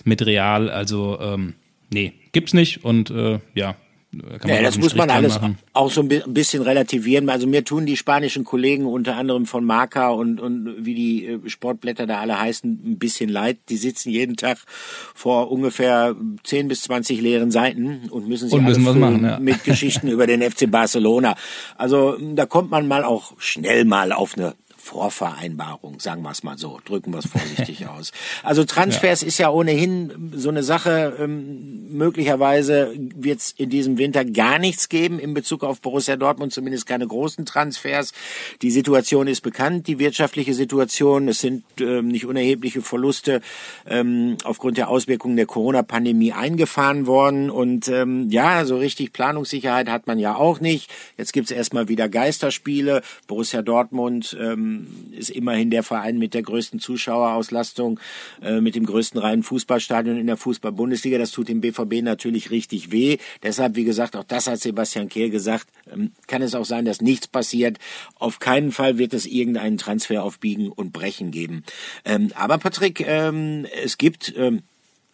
mit 0.05 0.25
Real? 0.25 0.71
Also 0.71 1.19
ähm, 1.21 1.55
nee, 1.93 2.15
gibt's 2.33 2.55
nicht. 2.55 2.85
Und 2.87 3.11
äh, 3.11 3.41
ja, 3.55 3.77
ja, 4.13 4.63
das 4.63 4.77
muss 4.77 4.97
man 4.97 5.09
alles 5.09 5.41
machen. 5.41 5.59
auch 5.73 5.91
so 5.91 6.03
ein 6.03 6.09
bisschen 6.09 6.63
relativieren. 6.63 7.29
Also 7.29 7.47
mir 7.47 7.65
tun 7.65 7.87
die 7.87 7.97
spanischen 7.97 8.45
Kollegen 8.45 8.87
unter 8.87 9.17
anderem 9.17 9.47
von 9.47 9.65
Marca 9.65 10.09
und, 10.09 10.41
und 10.41 10.85
wie 10.85 10.95
die 10.95 11.27
äh, 11.27 11.49
Sportblätter 11.49 12.07
da 12.07 12.19
alle 12.19 12.41
heißen, 12.41 12.71
ein 12.85 12.99
bisschen 12.99 13.31
leid. 13.31 13.59
Die 13.69 13.77
sitzen 13.77 14.11
jeden 14.11 14.37
Tag 14.37 14.59
vor 15.15 15.53
ungefähr 15.53 16.17
10 16.43 16.69
bis 16.69 16.83
20 16.83 17.21
leeren 17.21 17.53
Seiten 17.53 18.09
und 18.11 18.29
müssen 18.29 18.49
sich 18.49 18.59
und 18.59 18.65
müssen 18.65 18.85
was 18.85 18.97
machen, 18.97 19.25
ja. 19.25 19.39
mit 19.39 19.63
Geschichten 19.63 20.09
über 20.09 20.27
den 20.27 20.43
FC 20.43 20.69
Barcelona. 20.69 21.37
Also 21.77 22.17
da 22.35 22.47
kommt 22.47 22.71
man 22.71 22.89
mal 22.89 23.05
auch 23.05 23.35
schnell 23.39 23.85
mal 23.85 24.13
auf 24.13 24.37
eine 24.37 24.55
Vorvereinbarung, 24.91 26.01
sagen 26.01 26.23
wir 26.23 26.33
es 26.33 26.43
mal 26.43 26.59
so, 26.59 26.81
drücken 26.85 27.13
wir 27.13 27.21
es 27.21 27.27
vorsichtig 27.27 27.87
aus. 27.97 28.11
Also 28.43 28.65
Transfers 28.65 29.21
ja. 29.21 29.29
ist 29.29 29.39
ja 29.39 29.51
ohnehin 29.51 30.33
so 30.35 30.49
eine 30.49 30.65
Sache, 30.65 31.17
ähm, 31.21 31.97
möglicherweise 31.97 32.93
wird 32.97 33.39
es 33.39 33.53
in 33.53 33.71
diesem 33.71 33.99
Winter 33.99 34.25
gar 34.25 34.59
nichts 34.59 34.89
geben 34.89 35.21
in 35.21 35.33
Bezug 35.33 35.63
auf 35.63 35.81
Borussia 35.81 36.17
Dortmund, 36.17 36.53
zumindest 36.53 36.87
keine 36.87 37.07
großen 37.07 37.47
Transfers. 37.47 38.13
Die 38.63 38.73
Situation 38.73 39.29
ist 39.29 39.43
bekannt, 39.43 39.87
die 39.87 40.01
wirtschaftliche 40.01 40.55
Situation, 40.55 41.29
es 41.29 41.39
sind 41.39 41.63
ähm, 41.81 42.09
nicht 42.09 42.27
unerhebliche 42.27 42.83
Verluste 42.83 43.43
ähm, 43.89 44.39
aufgrund 44.43 44.77
der 44.77 44.89
Auswirkungen 44.89 45.37
der 45.37 45.47
Corona-Pandemie 45.47 46.33
eingefahren 46.33 47.07
worden 47.07 47.49
und 47.49 47.87
ähm, 47.87 48.29
ja, 48.31 48.65
so 48.65 48.77
richtig 48.77 49.13
Planungssicherheit 49.13 49.89
hat 49.89 50.09
man 50.09 50.19
ja 50.19 50.35
auch 50.35 50.59
nicht. 50.59 50.91
Jetzt 51.17 51.33
gibt's 51.33 51.53
erstmal 51.53 51.87
wieder 51.87 52.09
Geisterspiele, 52.09 53.03
Borussia 53.29 53.63
Dortmund 53.63 54.37
ähm, 54.41 54.80
ist 55.13 55.31
immerhin 55.31 55.71
der 55.71 55.83
Verein 55.83 56.19
mit 56.19 56.35
der 56.35 56.43
größten 56.43 56.81
Zuschauerauslastung, 56.81 58.01
äh, 58.43 58.61
mit 58.61 58.75
dem 58.75 58.87
größten 58.87 59.21
reinen 59.21 59.43
Fußballstadion 59.43 60.19
in 60.19 60.27
der 60.27 60.37
Fußball-Bundesliga. 60.37 61.19
Das 61.19 61.31
tut 61.31 61.49
dem 61.49 61.61
BVB 61.61 62.03
natürlich 62.03 62.51
richtig 62.51 62.93
weh. 62.93 63.19
Deshalb, 63.43 63.77
wie 63.77 63.85
gesagt, 63.85 64.17
auch 64.17 64.25
das 64.25 64.47
hat 64.47 64.61
Sebastian 64.61 65.09
Kehl 65.09 65.31
gesagt, 65.31 65.69
ähm, 65.93 66.13
kann 66.27 66.43
es 66.43 66.55
auch 66.55 66.65
sein, 66.65 66.85
dass 66.85 67.01
nichts 67.01 67.29
passiert. 67.29 67.79
Auf 68.17 68.39
keinen 68.39 68.73
Fall 68.73 68.99
wird 68.99 69.15
es 69.15 69.27
irgendeinen 69.27 69.79
Transfer 69.79 70.23
auf 70.23 70.39
Biegen 70.39 70.71
und 70.71 70.93
Brechen 70.93 71.31
geben. 71.31 71.65
Ähm, 72.05 72.31
aber 72.35 72.59
Patrick, 72.59 73.01
ähm, 73.07 73.67
es 73.83 73.99
gibt 73.99 74.33
ähm, 74.37 74.63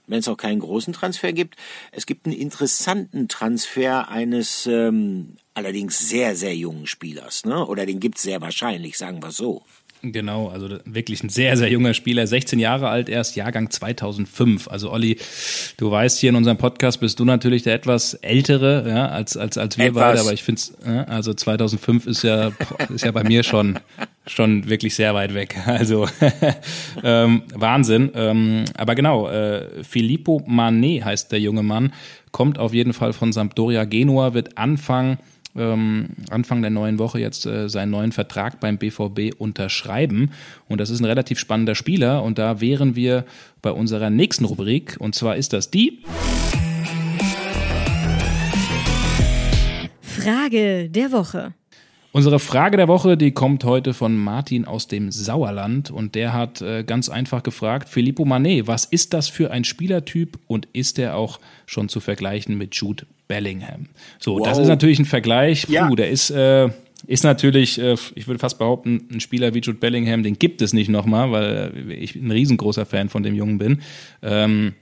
wenn 0.07 0.21
es 0.21 0.29
auch 0.29 0.37
keinen 0.37 0.61
großen 0.61 0.93
Transfer 0.93 1.33
gibt. 1.33 1.57
Es 1.93 2.07
gibt 2.07 2.27
einen 2.27 2.37
interessanten 2.37 3.29
Transfer 3.29 4.09
eines 4.09 4.67
ähm, 4.67 5.37
allerdings 5.55 6.09
sehr, 6.09 6.37
sehr 6.37 6.55
jungen 6.55 6.87
Spielers. 6.87 7.45
Ne? 7.45 7.67
Oder 7.67 7.87
den 7.87 8.01
gibt 8.01 8.19
es 8.19 8.23
sehr 8.23 8.41
wahrscheinlich, 8.41 8.99
sagen 8.99 9.23
wir 9.23 9.31
so. 9.31 9.63
Genau, 10.13 10.49
also 10.49 10.69
wirklich 10.85 11.23
ein 11.23 11.29
sehr, 11.29 11.57
sehr 11.57 11.71
junger 11.71 11.95
Spieler, 11.95 12.27
16 12.27 12.59
Jahre 12.59 12.89
alt 12.89 13.09
erst, 13.09 13.37
Jahrgang 13.37 13.71
2005. 13.71 14.69
Also 14.69 14.93
Olli, 14.93 15.19
du 15.77 15.91
weißt, 15.91 16.19
hier 16.19 16.31
in 16.31 16.37
unserem 16.37 16.57
Podcast 16.57 17.01
bist 17.01 17.19
du 17.19 17.25
natürlich 17.25 17.63
der 17.63 17.75
etwas 17.75 18.15
ältere, 18.15 18.89
ja, 18.89 19.07
als, 19.09 19.37
als, 19.37 19.59
als 19.59 19.79
wir 19.79 19.87
etwas. 19.87 20.03
beide, 20.03 20.21
aber 20.21 20.33
ich 20.33 20.43
finde 20.43 20.61
ja, 20.87 21.05
also 21.05 21.35
2005 21.35 22.07
ist 22.07 22.23
ja, 22.23 22.53
ist 22.95 23.05
ja 23.05 23.11
bei 23.11 23.25
mir 23.25 23.43
schon, 23.43 23.79
schon 24.27 24.69
wirklich 24.69 24.95
sehr 24.95 25.15
weit 25.15 25.35
weg. 25.35 25.57
Also 25.67 26.09
ähm, 27.05 27.43
Wahnsinn. 27.55 28.11
Ähm, 28.15 28.65
aber 28.77 28.95
genau, 28.95 29.29
äh, 29.29 29.85
Filippo 29.85 30.43
Manet 30.47 31.05
heißt 31.05 31.33
der 31.33 31.41
junge 31.41 31.63
Mann, 31.63 31.93
kommt 32.33 32.59
auf 32.59 32.73
jeden 32.73 32.93
Fall 32.93 33.13
von 33.13 33.33
Sampdoria 33.33 33.85
Genua, 33.85 34.33
wird 34.33 34.57
Anfang 34.57 35.19
ähm, 35.57 36.09
Anfang 36.31 36.63
der 36.63 36.71
neuen 36.71 36.99
Woche 36.99 37.19
jetzt 37.19 37.47
äh, 37.47 37.69
seinen 37.69 37.91
neuen 37.91 38.13
Vertrag 38.13 38.61
beim 38.61 38.79
BVB 38.79 39.35
unterschreiben. 39.39 40.31
Und 40.69 40.81
das 40.81 40.91
ist 40.91 41.01
ein 41.01 41.05
relativ 41.05 41.39
spannender 41.39 41.75
Spieler. 41.75 42.23
Und 42.23 42.39
da 42.39 42.61
wären 42.61 42.97
wir 42.97 43.25
bei 43.63 43.71
unserer 43.71 44.11
nächsten 44.11 44.45
Rubrik. 44.45 44.97
Und 44.99 45.15
zwar 45.15 45.37
ist 45.37 45.53
das 45.53 45.71
die. 45.71 46.03
Frage 50.01 50.89
der 50.89 51.13
Woche. 51.13 51.55
Unsere 52.13 52.39
Frage 52.39 52.79
der 52.79 52.89
Woche, 52.89 53.19
die 53.19 53.33
kommt 53.33 53.63
heute 53.65 53.93
von 53.93 54.17
Martin 54.17 54.65
aus 54.65 54.89
dem 54.89 55.13
Sauerland 55.13 55.91
und 55.91 56.15
der 56.15 56.33
hat 56.33 56.63
äh, 56.63 56.83
ganz 56.83 57.11
einfach 57.11 57.43
gefragt, 57.43 57.91
Filippo 57.91 58.25
Manet, 58.25 58.67
was 58.67 58.87
ist 58.87 59.13
das 59.13 59.29
für 59.29 59.51
ein 59.51 59.65
Spielertyp 59.65 60.39
und 60.47 60.67
ist 60.73 60.99
er 60.99 61.15
auch 61.15 61.39
schon 61.67 61.91
zu 61.91 62.01
vergleichen 62.01 62.57
mit 62.57 62.75
Jude 62.75 63.07
Bellingham? 63.29 63.87
So, 64.19 64.39
wow. 64.39 64.47
das 64.47 64.59
ist 64.59 64.69
natürlich 64.69 64.99
ein 64.99 65.05
Vergleich, 65.05 65.67
Puh, 65.67 65.73
ja. 65.73 65.89
der 65.91 66.11
ist, 66.11 66.31
äh, 66.31 66.69
ist 67.07 67.25
natürlich, 67.25 67.79
äh, 67.79 67.97
ich 68.15 68.27
würde 68.27 68.39
fast 68.39 68.59
behaupten, 68.59 69.09
ein 69.13 69.21
Spieler 69.21 69.55
wie 69.55 69.61
Jude 69.61 69.79
Bellingham, 69.79 70.23
den 70.23 70.39
gibt 70.39 70.63
es 70.63 70.73
nicht 70.73 70.89
nochmal, 70.89 71.31
weil 71.31 71.91
ich 71.91 72.15
ein 72.15 72.31
riesengroßer 72.31 72.87
Fan 72.87 73.09
von 73.09 73.23
dem 73.23 73.35
Jungen 73.35 73.59
bin. 73.59 73.83
Ähm, 74.23 74.75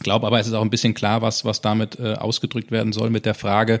glaube 0.00 0.26
aber, 0.26 0.40
es 0.40 0.46
ist 0.46 0.54
auch 0.54 0.62
ein 0.62 0.70
bisschen 0.70 0.94
klar, 0.94 1.22
was, 1.22 1.44
was 1.44 1.60
damit 1.60 1.98
äh, 1.98 2.14
ausgedrückt 2.14 2.70
werden 2.70 2.92
soll 2.92 3.10
mit 3.10 3.26
der 3.26 3.34
Frage, 3.34 3.80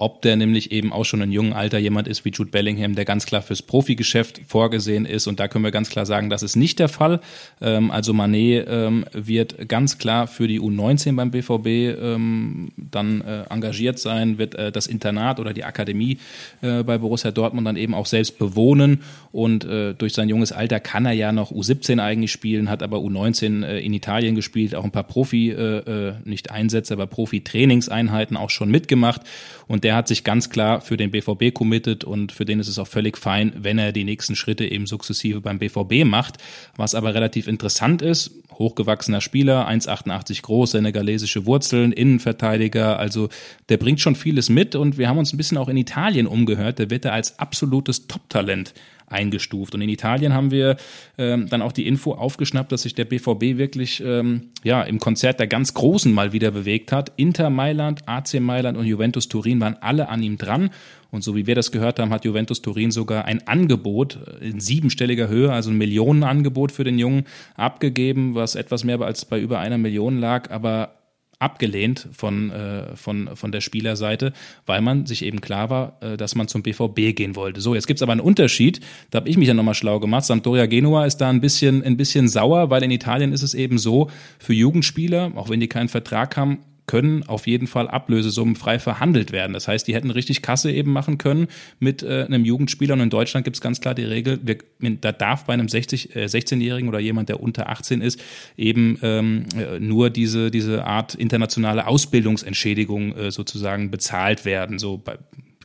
ob 0.00 0.22
der 0.22 0.36
nämlich 0.36 0.70
eben 0.70 0.92
auch 0.92 1.04
schon 1.04 1.20
in 1.22 1.32
jungen 1.32 1.52
Alter 1.52 1.78
jemand 1.78 2.06
ist 2.06 2.24
wie 2.24 2.30
Jude 2.30 2.52
Bellingham, 2.52 2.94
der 2.94 3.04
ganz 3.04 3.26
klar 3.26 3.42
fürs 3.42 3.62
Profigeschäft 3.62 4.40
vorgesehen 4.46 5.04
ist. 5.04 5.26
Und 5.26 5.40
da 5.40 5.48
können 5.48 5.64
wir 5.64 5.72
ganz 5.72 5.90
klar 5.90 6.06
sagen, 6.06 6.30
das 6.30 6.44
ist 6.44 6.54
nicht 6.54 6.78
der 6.78 6.88
Fall. 6.88 7.20
Ähm, 7.60 7.90
also 7.90 8.12
Manet 8.12 8.68
ähm, 8.68 9.04
wird 9.12 9.68
ganz 9.68 9.98
klar 9.98 10.28
für 10.28 10.46
die 10.46 10.60
U19 10.60 11.16
beim 11.16 11.32
BVB 11.32 11.66
ähm, 12.00 12.70
dann 12.76 13.22
äh, 13.22 13.42
engagiert 13.50 13.98
sein, 13.98 14.38
wird 14.38 14.54
äh, 14.54 14.70
das 14.70 14.86
Internat 14.86 15.40
oder 15.40 15.52
die 15.52 15.64
Akademie 15.64 16.18
äh, 16.62 16.84
bei 16.84 16.98
Borussia 16.98 17.32
Dortmund 17.32 17.66
dann 17.66 17.76
eben 17.76 17.94
auch 17.94 18.06
selbst 18.06 18.38
bewohnen. 18.38 19.02
Und 19.32 19.64
äh, 19.64 19.94
durch 19.94 20.12
sein 20.12 20.28
junges 20.28 20.52
Alter 20.52 20.78
kann 20.78 21.06
er 21.06 21.12
ja 21.12 21.32
noch 21.32 21.50
U17 21.50 22.00
eigentlich 22.00 22.30
spielen, 22.30 22.70
hat 22.70 22.84
aber 22.84 22.98
U19 22.98 23.64
äh, 23.64 23.80
in 23.80 23.92
Italien 23.92 24.36
gespielt, 24.36 24.76
auch 24.76 24.84
ein 24.84 24.92
paar 24.92 25.02
Profi, 25.02 25.50
äh, 25.50 26.12
nicht 26.24 26.52
Einsätze, 26.52 26.94
aber 26.94 27.08
Profi-Trainingseinheiten 27.08 28.36
auch 28.36 28.50
schon 28.50 28.70
mitgemacht. 28.70 29.22
Und 29.66 29.87
der 29.88 29.96
hat 29.96 30.06
sich 30.06 30.22
ganz 30.22 30.50
klar 30.50 30.82
für 30.82 30.98
den 30.98 31.10
BVB 31.10 31.54
committed 31.54 32.04
und 32.04 32.30
für 32.30 32.44
den 32.44 32.60
ist 32.60 32.68
es 32.68 32.78
auch 32.78 32.86
völlig 32.86 33.16
fein, 33.16 33.54
wenn 33.56 33.78
er 33.78 33.90
die 33.90 34.04
nächsten 34.04 34.36
Schritte 34.36 34.66
eben 34.66 34.86
sukzessive 34.86 35.40
beim 35.40 35.58
BVB 35.58 36.04
macht. 36.04 36.36
Was 36.76 36.94
aber 36.94 37.14
relativ 37.14 37.48
interessant 37.48 38.02
ist, 38.02 38.32
hochgewachsener 38.52 39.22
Spieler, 39.22 39.66
1,88 39.66 40.42
groß, 40.42 40.72
senegalesische 40.72 41.46
Wurzeln, 41.46 41.92
Innenverteidiger, 41.92 42.98
also 42.98 43.30
der 43.70 43.78
bringt 43.78 44.02
schon 44.02 44.14
vieles 44.14 44.50
mit 44.50 44.74
und 44.74 44.98
wir 44.98 45.08
haben 45.08 45.16
uns 45.16 45.32
ein 45.32 45.38
bisschen 45.38 45.56
auch 45.56 45.70
in 45.70 45.78
Italien 45.78 46.26
umgehört, 46.26 46.78
der 46.80 46.90
wird 46.90 47.06
da 47.06 47.12
als 47.12 47.38
absolutes 47.38 48.08
Top-Talent 48.08 48.74
eingestuft. 49.10 49.74
Und 49.74 49.80
in 49.80 49.88
Italien 49.88 50.34
haben 50.34 50.50
wir 50.50 50.76
ähm, 51.16 51.48
dann 51.48 51.62
auch 51.62 51.72
die 51.72 51.86
Info 51.86 52.12
aufgeschnappt, 52.12 52.72
dass 52.72 52.82
sich 52.82 52.94
der 52.94 53.04
BVB 53.04 53.58
wirklich 53.58 54.02
ähm, 54.04 54.50
ja, 54.64 54.82
im 54.82 54.98
Konzert 54.98 55.40
der 55.40 55.46
ganz 55.46 55.74
Großen 55.74 56.12
mal 56.12 56.32
wieder 56.32 56.50
bewegt 56.50 56.92
hat. 56.92 57.12
Inter 57.16 57.50
Mailand, 57.50 58.08
AC 58.08 58.40
Mailand 58.40 58.76
und 58.78 58.86
Juventus 58.86 59.28
Turin 59.28 59.60
waren 59.60 59.76
alle 59.80 60.08
an 60.08 60.22
ihm 60.22 60.38
dran. 60.38 60.70
Und 61.10 61.24
so 61.24 61.34
wie 61.34 61.46
wir 61.46 61.54
das 61.54 61.72
gehört 61.72 61.98
haben, 61.98 62.10
hat 62.10 62.24
Juventus 62.24 62.60
Turin 62.60 62.90
sogar 62.90 63.24
ein 63.24 63.46
Angebot 63.46 64.18
in 64.40 64.60
siebenstelliger 64.60 65.28
Höhe, 65.28 65.50
also 65.50 65.70
ein 65.70 65.78
Millionenangebot 65.78 66.70
für 66.70 66.84
den 66.84 66.98
Jungen 66.98 67.24
abgegeben, 67.56 68.34
was 68.34 68.54
etwas 68.54 68.84
mehr 68.84 69.00
als 69.00 69.24
bei 69.24 69.40
über 69.40 69.58
einer 69.58 69.78
Million 69.78 70.18
lag. 70.18 70.50
Aber 70.50 70.97
abgelehnt 71.38 72.08
von, 72.12 72.50
äh, 72.50 72.96
von, 72.96 73.36
von 73.36 73.52
der 73.52 73.60
Spielerseite, 73.60 74.32
weil 74.66 74.80
man 74.80 75.06
sich 75.06 75.24
eben 75.24 75.40
klar 75.40 75.70
war, 75.70 75.98
äh, 76.00 76.16
dass 76.16 76.34
man 76.34 76.48
zum 76.48 76.62
BVB 76.62 77.14
gehen 77.14 77.36
wollte. 77.36 77.60
So, 77.60 77.74
jetzt 77.74 77.86
gibt's 77.86 78.02
aber 78.02 78.12
einen 78.12 78.20
Unterschied, 78.20 78.80
da 79.10 79.18
habe 79.18 79.28
ich 79.28 79.36
mich 79.36 79.48
ja 79.48 79.54
nochmal 79.54 79.74
schlau 79.74 80.00
gemacht. 80.00 80.24
Sampdoria 80.24 80.66
Genua 80.66 81.06
ist 81.06 81.18
da 81.18 81.28
ein 81.30 81.40
bisschen, 81.40 81.82
ein 81.84 81.96
bisschen 81.96 82.28
sauer, 82.28 82.70
weil 82.70 82.82
in 82.82 82.90
Italien 82.90 83.32
ist 83.32 83.42
es 83.42 83.54
eben 83.54 83.78
so, 83.78 84.10
für 84.38 84.52
Jugendspieler, 84.52 85.32
auch 85.36 85.48
wenn 85.48 85.60
die 85.60 85.68
keinen 85.68 85.88
Vertrag 85.88 86.36
haben, 86.36 86.58
können 86.88 87.22
auf 87.28 87.46
jeden 87.46 87.68
Fall 87.68 87.86
Ablösesummen 87.86 88.56
frei 88.56 88.80
verhandelt 88.80 89.30
werden. 89.30 89.52
Das 89.52 89.68
heißt, 89.68 89.86
die 89.86 89.94
hätten 89.94 90.10
richtig 90.10 90.42
Kasse 90.42 90.72
eben 90.72 90.92
machen 90.92 91.18
können 91.18 91.46
mit 91.78 92.02
äh, 92.02 92.24
einem 92.24 92.44
Jugendspieler. 92.44 92.94
Und 92.94 93.00
in 93.00 93.10
Deutschland 93.10 93.44
gibt 93.44 93.56
es 93.56 93.60
ganz 93.60 93.80
klar 93.80 93.94
die 93.94 94.02
Regel, 94.02 94.40
wir, 94.42 94.58
da 95.00 95.12
darf 95.12 95.44
bei 95.44 95.52
einem 95.52 95.68
60, 95.68 96.16
äh, 96.16 96.24
16-Jährigen 96.24 96.88
oder 96.88 96.98
jemand, 96.98 97.28
der 97.28 97.40
unter 97.40 97.68
18 97.68 98.00
ist, 98.00 98.20
eben 98.56 98.98
ähm, 99.02 99.44
äh, 99.56 99.78
nur 99.78 100.10
diese, 100.10 100.50
diese 100.50 100.84
Art 100.84 101.14
internationale 101.14 101.86
Ausbildungsentschädigung 101.86 103.14
äh, 103.16 103.30
sozusagen 103.30 103.92
bezahlt 103.92 104.44
werden. 104.44 104.80
So 104.80 104.98
bei 104.98 105.18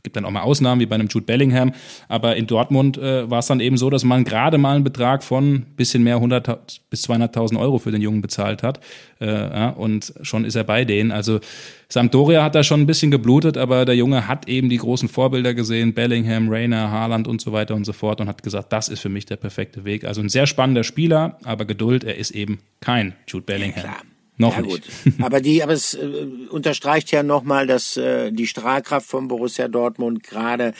gibt 0.04 0.16
dann 0.16 0.24
auch 0.26 0.30
mal 0.30 0.42
Ausnahmen, 0.42 0.80
wie 0.80 0.86
bei 0.86 0.94
einem 0.94 1.08
Jude 1.08 1.26
Bellingham. 1.26 1.72
Aber 2.08 2.36
in 2.36 2.46
Dortmund 2.46 2.98
äh, 2.98 3.28
war 3.28 3.40
es 3.40 3.46
dann 3.46 3.58
eben 3.58 3.76
so, 3.76 3.90
dass 3.90 4.04
man 4.04 4.22
gerade 4.22 4.58
mal 4.58 4.76
einen 4.76 4.84
Betrag 4.84 5.24
von 5.24 5.64
bisschen 5.76 6.04
mehr 6.04 6.16
100 6.16 6.82
bis 6.90 7.08
200.000 7.08 7.58
Euro 7.58 7.78
für 7.78 7.90
den 7.90 8.02
Jungen 8.02 8.20
bezahlt 8.20 8.62
hat. 8.62 8.80
Äh, 9.20 9.26
ja, 9.26 9.68
und 9.70 10.12
schon 10.22 10.44
ist 10.44 10.54
er 10.54 10.64
bei 10.64 10.84
denen. 10.84 11.10
Also 11.10 11.40
Sampdoria 11.88 12.44
hat 12.44 12.54
da 12.54 12.62
schon 12.62 12.80
ein 12.80 12.86
bisschen 12.86 13.10
geblutet, 13.10 13.56
aber 13.56 13.86
der 13.86 13.96
Junge 13.96 14.28
hat 14.28 14.46
eben 14.46 14.68
die 14.68 14.76
großen 14.76 15.08
Vorbilder 15.08 15.54
gesehen, 15.54 15.94
Bellingham, 15.94 16.48
Rainer, 16.50 16.90
Haaland 16.90 17.26
und 17.26 17.40
so 17.40 17.52
weiter 17.52 17.74
und 17.74 17.84
so 17.84 17.94
fort 17.94 18.20
und 18.20 18.28
hat 18.28 18.42
gesagt, 18.42 18.72
das 18.72 18.90
ist 18.90 19.00
für 19.00 19.08
mich 19.08 19.24
der 19.24 19.36
perfekte 19.36 19.84
Weg. 19.84 20.04
Also 20.04 20.20
ein 20.20 20.28
sehr 20.28 20.46
spannender 20.46 20.84
Spieler, 20.84 21.38
aber 21.44 21.64
Geduld, 21.64 22.04
er 22.04 22.16
ist 22.16 22.30
eben 22.30 22.58
kein 22.80 23.14
Jude 23.26 23.46
Bellingham. 23.46 23.84
Ja, 23.84 23.96
noch 24.36 24.56
ja, 24.56 24.62
nicht. 24.62 25.04
Gut. 25.04 25.14
Aber 25.22 25.40
die, 25.40 25.62
aber 25.62 25.72
es 25.72 25.94
äh, 25.94 26.26
unterstreicht 26.50 27.10
ja 27.12 27.22
nochmal, 27.22 27.66
dass 27.66 27.96
äh, 27.96 28.32
die 28.32 28.46
Strahlkraft 28.46 29.06
von 29.06 29.28
Borussia 29.28 29.68
Dortmund 29.68 30.22
gerade 30.24 30.74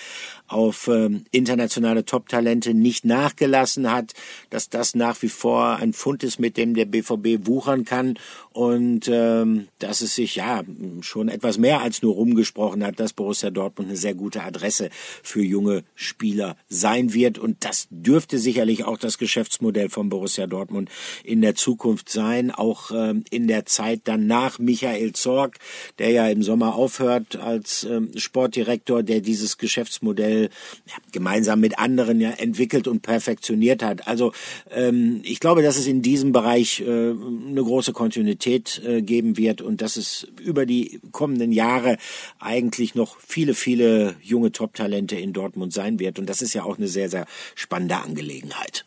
auf 0.46 0.88
ähm, 0.88 1.24
internationale 1.30 2.04
Top-Talente 2.04 2.74
nicht 2.74 3.04
nachgelassen 3.04 3.90
hat, 3.90 4.12
dass 4.50 4.68
das 4.68 4.94
nach 4.94 5.20
wie 5.22 5.28
vor 5.28 5.76
ein 5.76 5.92
Fund 5.92 6.22
ist, 6.22 6.38
mit 6.38 6.56
dem 6.56 6.74
der 6.74 6.84
BVB 6.84 7.46
wuchern 7.46 7.84
kann 7.84 8.18
und 8.52 9.08
ähm, 9.10 9.68
dass 9.78 10.02
es 10.02 10.14
sich 10.14 10.36
ja 10.36 10.62
schon 11.00 11.28
etwas 11.28 11.56
mehr 11.58 11.80
als 11.80 12.02
nur 12.02 12.14
rumgesprochen 12.14 12.84
hat, 12.84 13.00
dass 13.00 13.14
Borussia 13.14 13.50
Dortmund 13.50 13.88
eine 13.88 13.96
sehr 13.96 14.14
gute 14.14 14.42
Adresse 14.42 14.90
für 15.22 15.42
junge 15.42 15.82
Spieler 15.94 16.56
sein 16.68 17.14
wird. 17.14 17.38
Und 17.38 17.64
das 17.64 17.88
dürfte 17.90 18.38
sicherlich 18.38 18.84
auch 18.84 18.98
das 18.98 19.18
Geschäftsmodell 19.18 19.88
von 19.88 20.08
Borussia 20.08 20.46
Dortmund 20.46 20.90
in 21.24 21.40
der 21.40 21.54
Zukunft 21.54 22.10
sein, 22.10 22.50
auch 22.50 22.90
ähm, 22.94 23.24
in 23.30 23.48
der 23.48 23.64
Zeit 23.64 24.02
dann 24.04 24.26
nach 24.26 24.58
Michael 24.58 25.14
Zorg, 25.14 25.58
der 25.98 26.10
ja 26.10 26.28
im 26.28 26.42
Sommer 26.42 26.74
aufhört 26.74 27.36
als 27.36 27.84
ähm, 27.84 28.10
Sportdirektor, 28.14 29.02
der 29.02 29.20
dieses 29.20 29.58
Geschäftsmodell 29.58 30.33
Ja, 30.42 30.94
gemeinsam 31.12 31.60
mit 31.60 31.78
anderen 31.78 32.20
ja 32.20 32.30
entwickelt 32.30 32.88
und 32.88 33.02
perfektioniert 33.02 33.82
hat. 33.82 34.06
Also 34.06 34.32
ähm, 34.70 35.20
ich 35.24 35.40
glaube, 35.40 35.62
dass 35.62 35.76
es 35.76 35.86
in 35.86 36.02
diesem 36.02 36.32
Bereich 36.32 36.80
äh, 36.80 36.84
eine 36.84 37.62
große 37.62 37.92
Kontinuität 37.92 38.82
äh, 38.84 39.02
geben 39.02 39.36
wird 39.36 39.62
und 39.62 39.80
dass 39.80 39.96
es 39.96 40.26
über 40.42 40.66
die 40.66 41.00
kommenden 41.12 41.52
Jahre 41.52 41.96
eigentlich 42.38 42.94
noch 42.94 43.16
viele, 43.18 43.54
viele 43.54 44.16
junge 44.22 44.52
Top-Talente 44.52 45.16
in 45.16 45.32
Dortmund 45.32 45.72
sein 45.72 45.98
wird. 45.98 46.18
Und 46.18 46.28
das 46.28 46.42
ist 46.42 46.54
ja 46.54 46.64
auch 46.64 46.78
eine 46.78 46.88
sehr, 46.88 47.08
sehr 47.08 47.26
spannende 47.54 47.96
Angelegenheit. 47.96 48.84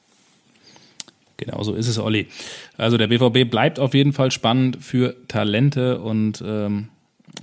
Genau 1.38 1.62
so 1.64 1.74
ist 1.74 1.88
es, 1.88 2.00
Olli. 2.00 2.28
Also 2.78 2.98
der 2.98 3.08
BVB 3.08 3.50
bleibt 3.50 3.80
auf 3.80 3.94
jeden 3.94 4.12
Fall 4.12 4.32
spannend 4.32 4.80
für 4.82 5.16
Talente 5.28 6.00
und 6.02 6.44
ähm, 6.46 6.90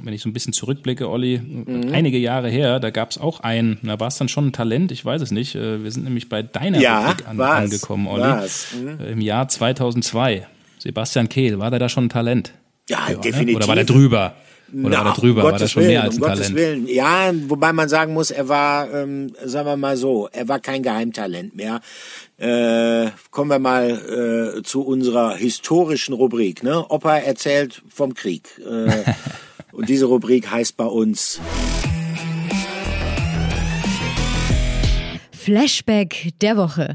wenn 0.03 0.13
ich 0.13 0.23
so 0.23 0.29
ein 0.29 0.33
bisschen 0.33 0.53
zurückblicke, 0.53 1.09
Olli, 1.09 1.39
mhm. 1.39 1.93
einige 1.93 2.19
Jahre 2.19 2.49
her, 2.49 2.81
da 2.81 2.91
gab 2.91 3.11
es 3.11 3.19
auch 3.19 3.41
einen, 3.41 3.79
da 3.83 3.99
war 4.01 4.09
es 4.09 4.17
dann 4.17 4.29
schon 4.29 4.49
ein 4.49 4.53
Talent, 4.53 4.93
ich 4.93 5.05
weiß 5.05 5.23
es 5.23 5.31
nicht. 5.31 5.55
Äh, 5.55 5.83
wir 5.85 5.91
sind 5.91 6.05
nämlich 6.05 6.29
bei 6.29 6.43
deiner 6.43 6.79
ja, 6.81 7.15
an, 7.27 7.41
angekommen, 7.41 8.07
Olli. 8.07 8.49
Mhm. 8.79 9.01
Im 9.01 9.21
Jahr 9.21 9.49
2002. 9.49 10.47
Sebastian 10.79 11.29
Kehl, 11.29 11.59
war 11.59 11.71
der 11.71 11.79
da 11.79 11.89
schon 11.89 12.07
ein 12.07 12.09
Talent? 12.11 12.53
Ja, 12.89 13.09
ja 13.11 13.17
definitiv. 13.17 13.57
Oder 13.57 13.69
war 13.69 13.75
der 13.75 13.85
drüber? 13.85 14.35
Oder 14.73 14.89
Na, 14.89 14.97
war 14.99 15.05
der 15.05 15.13
drüber? 15.15 15.45
Um 15.45 15.51
war 15.53 15.59
der 15.59 15.69
schon 15.69 15.83
Willen, 15.83 15.93
mehr 15.93 16.03
als 16.03 16.17
ein 16.17 16.23
um 16.23 16.29
Talent? 16.29 16.55
Willen. 16.55 16.89
Ja, 16.89 17.33
wobei 17.49 17.73
man 17.73 17.89
sagen 17.89 18.13
muss, 18.13 18.31
er 18.31 18.49
war, 18.49 18.93
ähm, 18.93 19.33
sagen 19.45 19.67
wir 19.67 19.77
mal 19.77 19.97
so, 19.97 20.29
er 20.33 20.49
war 20.49 20.59
kein 20.59 20.83
Geheimtalent 20.83 21.55
mehr. 21.55 21.81
Äh, 22.39 23.11
kommen 23.31 23.51
wir 23.51 23.59
mal 23.59 24.57
äh, 24.59 24.63
zu 24.63 24.83
unserer 24.83 25.37
historischen 25.37 26.15
Rubrik. 26.15 26.63
Ne? 26.63 26.85
Opa 26.89 27.19
erzählt 27.19 27.83
vom 27.89 28.15
Krieg. 28.15 28.49
Äh, 28.59 28.91
Und 29.75 29.89
diese 29.89 30.07
Rubrik 30.07 30.51
heißt 30.51 30.77
bei 30.77 30.87
uns 30.87 31.41
Flashback 35.33 36.33
der 36.41 36.57
Woche. 36.57 36.95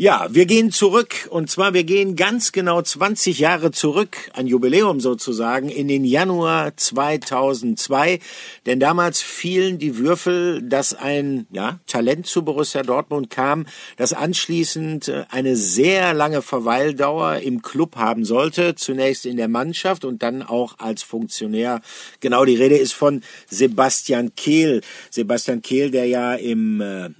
Ja, 0.00 0.28
wir 0.30 0.46
gehen 0.46 0.70
zurück 0.70 1.26
und 1.28 1.50
zwar 1.50 1.74
wir 1.74 1.82
gehen 1.82 2.14
ganz 2.14 2.52
genau 2.52 2.80
20 2.80 3.40
Jahre 3.40 3.72
zurück, 3.72 4.30
ein 4.32 4.46
Jubiläum 4.46 5.00
sozusagen, 5.00 5.68
in 5.68 5.88
den 5.88 6.04
Januar 6.04 6.76
2002, 6.76 8.20
denn 8.64 8.78
damals 8.78 9.20
fielen 9.20 9.78
die 9.78 9.98
Würfel, 9.98 10.62
dass 10.62 10.94
ein 10.94 11.48
ja, 11.50 11.80
Talent 11.88 12.28
zu 12.28 12.44
Borussia 12.44 12.84
Dortmund 12.84 13.28
kam, 13.30 13.66
das 13.96 14.12
anschließend 14.12 15.08
äh, 15.08 15.24
eine 15.30 15.56
sehr 15.56 16.14
lange 16.14 16.42
Verweildauer 16.42 17.38
im 17.38 17.60
Club 17.62 17.96
haben 17.96 18.24
sollte, 18.24 18.76
zunächst 18.76 19.26
in 19.26 19.36
der 19.36 19.48
Mannschaft 19.48 20.04
und 20.04 20.22
dann 20.22 20.44
auch 20.44 20.78
als 20.78 21.02
Funktionär. 21.02 21.80
Genau, 22.20 22.44
die 22.44 22.54
Rede 22.54 22.76
ist 22.76 22.92
von 22.92 23.24
Sebastian 23.50 24.36
Kehl. 24.36 24.80
Sebastian 25.10 25.60
Kehl, 25.60 25.90
der 25.90 26.06
ja 26.06 26.34
im 26.36 26.80
äh, 26.80 27.10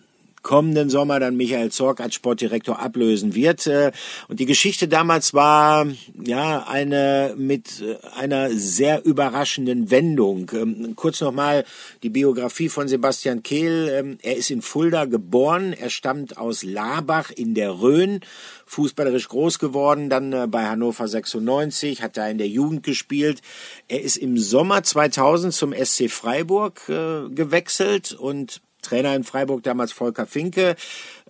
kommenden 0.42 0.90
Sommer 0.90 1.20
dann 1.20 1.36
Michael 1.36 1.70
Zorc 1.70 2.00
als 2.00 2.14
Sportdirektor 2.14 2.78
ablösen 2.78 3.34
wird. 3.34 3.66
Äh, 3.66 3.92
und 4.28 4.40
die 4.40 4.46
Geschichte 4.46 4.88
damals 4.88 5.34
war 5.34 5.86
ja 6.22 6.66
eine 6.66 7.34
mit 7.36 7.80
äh, 7.80 7.96
einer 8.16 8.50
sehr 8.50 9.04
überraschenden 9.04 9.90
Wendung. 9.90 10.50
Ähm, 10.54 10.94
kurz 10.96 11.20
nochmal 11.20 11.64
die 12.02 12.10
Biografie 12.10 12.68
von 12.68 12.88
Sebastian 12.88 13.42
Kehl. 13.42 13.90
Ähm, 13.92 14.18
er 14.22 14.36
ist 14.36 14.50
in 14.50 14.62
Fulda 14.62 15.04
geboren. 15.04 15.72
Er 15.72 15.90
stammt 15.90 16.38
aus 16.38 16.62
Labach 16.62 17.30
in 17.30 17.54
der 17.54 17.80
Rhön 17.80 18.20
fußballerisch 18.66 19.28
groß 19.28 19.58
geworden, 19.58 20.10
dann 20.10 20.32
äh, 20.32 20.46
bei 20.46 20.66
Hannover 20.66 21.08
96, 21.08 22.02
hat 22.02 22.18
da 22.18 22.28
in 22.28 22.36
der 22.36 22.48
Jugend 22.48 22.82
gespielt. 22.82 23.40
Er 23.88 24.02
ist 24.02 24.16
im 24.18 24.36
Sommer 24.36 24.82
2000 24.82 25.54
zum 25.54 25.72
SC 25.72 26.10
Freiburg 26.10 26.84
gewechselt 26.86 28.12
und 28.12 28.60
Trainer 28.88 29.14
in 29.14 29.24
Freiburg 29.24 29.62
damals 29.62 29.92
Volker 29.92 30.26
Finke. 30.26 30.76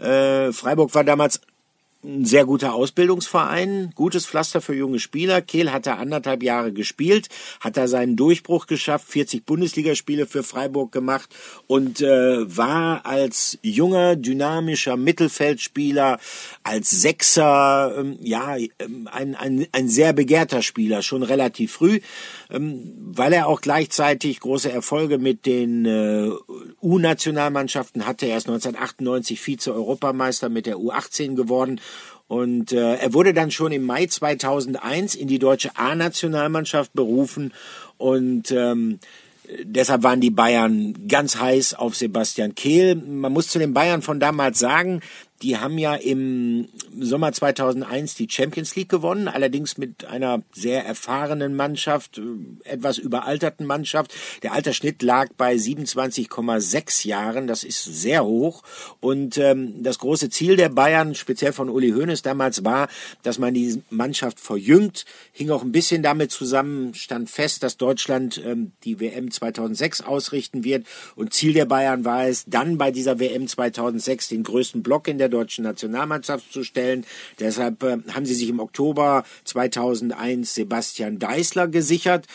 Äh, 0.00 0.52
Freiburg 0.52 0.94
war 0.94 1.04
damals 1.04 1.40
ein 2.04 2.24
sehr 2.24 2.44
guter 2.44 2.74
Ausbildungsverein, 2.74 3.90
gutes 3.96 4.24
Pflaster 4.24 4.60
für 4.60 4.74
junge 4.74 5.00
Spieler. 5.00 5.42
Kehl 5.42 5.72
hat 5.72 5.86
da 5.86 5.94
anderthalb 5.94 6.44
Jahre 6.44 6.72
gespielt, 6.72 7.28
hat 7.58 7.76
da 7.76 7.88
seinen 7.88 8.14
Durchbruch 8.14 8.68
geschafft, 8.68 9.08
40 9.08 9.44
Bundesligaspiele 9.44 10.26
für 10.26 10.44
Freiburg 10.44 10.92
gemacht 10.92 11.34
und 11.66 12.00
äh, 12.00 12.56
war 12.56 13.04
als 13.04 13.58
junger, 13.62 14.14
dynamischer 14.14 14.96
Mittelfeldspieler, 14.96 16.20
als 16.62 16.90
Sechser, 16.90 17.92
ähm, 17.98 18.16
ja, 18.22 18.56
ähm, 18.78 19.08
ein, 19.10 19.34
ein, 19.34 19.66
ein 19.72 19.88
sehr 19.88 20.12
begehrter 20.12 20.62
Spieler, 20.62 21.02
schon 21.02 21.24
relativ 21.24 21.72
früh, 21.72 21.98
ähm, 22.48 22.92
weil 23.10 23.32
er 23.32 23.48
auch 23.48 23.60
gleichzeitig 23.60 24.38
große 24.38 24.70
Erfolge 24.70 25.18
mit 25.18 25.46
den 25.46 25.84
äh, 25.84 26.30
U-Nationalmannschaften 26.80 28.06
hatte. 28.06 28.26
Er 28.26 28.36
ist 28.36 28.46
1998 28.46 29.40
Vize-Europameister 29.40 30.48
mit 30.48 30.66
der 30.66 30.76
U18 30.76 31.34
geworden 31.34 31.80
und 32.28 32.72
äh, 32.72 32.96
er 32.96 33.14
wurde 33.14 33.34
dann 33.34 33.50
schon 33.50 33.72
im 33.72 33.84
Mai 33.84 34.06
2001 34.06 35.14
in 35.14 35.28
die 35.28 35.38
deutsche 35.38 35.76
A-Nationalmannschaft 35.76 36.92
berufen 36.92 37.52
und 37.96 38.50
ähm, 38.52 39.00
deshalb 39.64 40.02
waren 40.02 40.20
die 40.20 40.30
Bayern 40.30 41.08
ganz 41.08 41.36
heiß 41.36 41.74
auf 41.74 41.96
Sebastian 41.96 42.54
Kehl. 42.54 42.94
Man 42.94 43.32
muss 43.32 43.48
zu 43.48 43.58
den 43.58 43.72
Bayern 43.72 44.02
von 44.02 44.20
damals 44.20 44.58
sagen, 44.58 45.00
die 45.42 45.56
haben 45.56 45.78
ja 45.78 45.94
im 45.94 46.68
Sommer 46.98 47.32
2001 47.32 48.16
die 48.16 48.28
Champions 48.28 48.74
League 48.74 48.88
gewonnen, 48.88 49.28
allerdings 49.28 49.78
mit 49.78 50.04
einer 50.04 50.42
sehr 50.52 50.84
erfahrenen 50.84 51.54
Mannschaft, 51.54 52.18
äh, 52.18 52.22
etwas 52.64 52.98
überalterten 52.98 53.64
Mannschaft. 53.64 54.14
Der 54.42 54.52
Altersschnitt 54.52 55.02
lag 55.02 55.28
bei 55.36 55.54
27,6 55.54 57.06
Jahren, 57.06 57.46
das 57.46 57.62
ist 57.62 57.84
sehr 57.84 58.24
hoch. 58.24 58.62
Und 59.00 59.38
ähm, 59.38 59.82
das 59.82 59.98
große 59.98 60.28
Ziel 60.30 60.56
der 60.56 60.70
Bayern, 60.70 61.14
speziell 61.14 61.52
von 61.52 61.68
Uli 61.68 61.90
Hoeneß 61.90 62.22
damals, 62.22 62.64
war, 62.64 62.88
dass 63.22 63.38
man 63.38 63.54
die 63.54 63.82
Mannschaft 63.90 64.40
verjüngt. 64.40 65.04
Hing 65.32 65.50
auch 65.50 65.62
ein 65.62 65.72
bisschen 65.72 66.02
damit 66.02 66.32
zusammen, 66.32 66.94
stand 66.94 67.30
fest, 67.30 67.62
dass 67.62 67.76
Deutschland 67.76 68.42
ähm, 68.44 68.72
die 68.82 68.98
WM 68.98 69.30
2006 69.30 70.00
ausrichten 70.00 70.64
wird. 70.64 70.84
Und 71.14 71.32
Ziel 71.32 71.52
der 71.52 71.66
Bayern 71.66 72.04
war 72.04 72.26
es, 72.26 72.44
dann 72.46 72.76
bei 72.76 72.90
dieser 72.90 73.20
WM 73.20 73.46
2006 73.46 74.28
den 74.28 74.42
größten 74.42 74.82
Block 74.82 75.06
in 75.06 75.18
der 75.18 75.27
der 75.28 75.40
deutschen 75.40 75.64
Nationalmannschaft 75.64 76.52
zu 76.52 76.64
stellen. 76.64 77.04
Deshalb 77.38 77.82
äh, 77.82 77.98
haben 78.12 78.26
sie 78.26 78.34
sich 78.34 78.48
im 78.48 78.60
Oktober 78.60 79.24
2001 79.44 80.54
Sebastian 80.54 81.18
Deißler 81.18 81.68
gesichert 81.68 82.26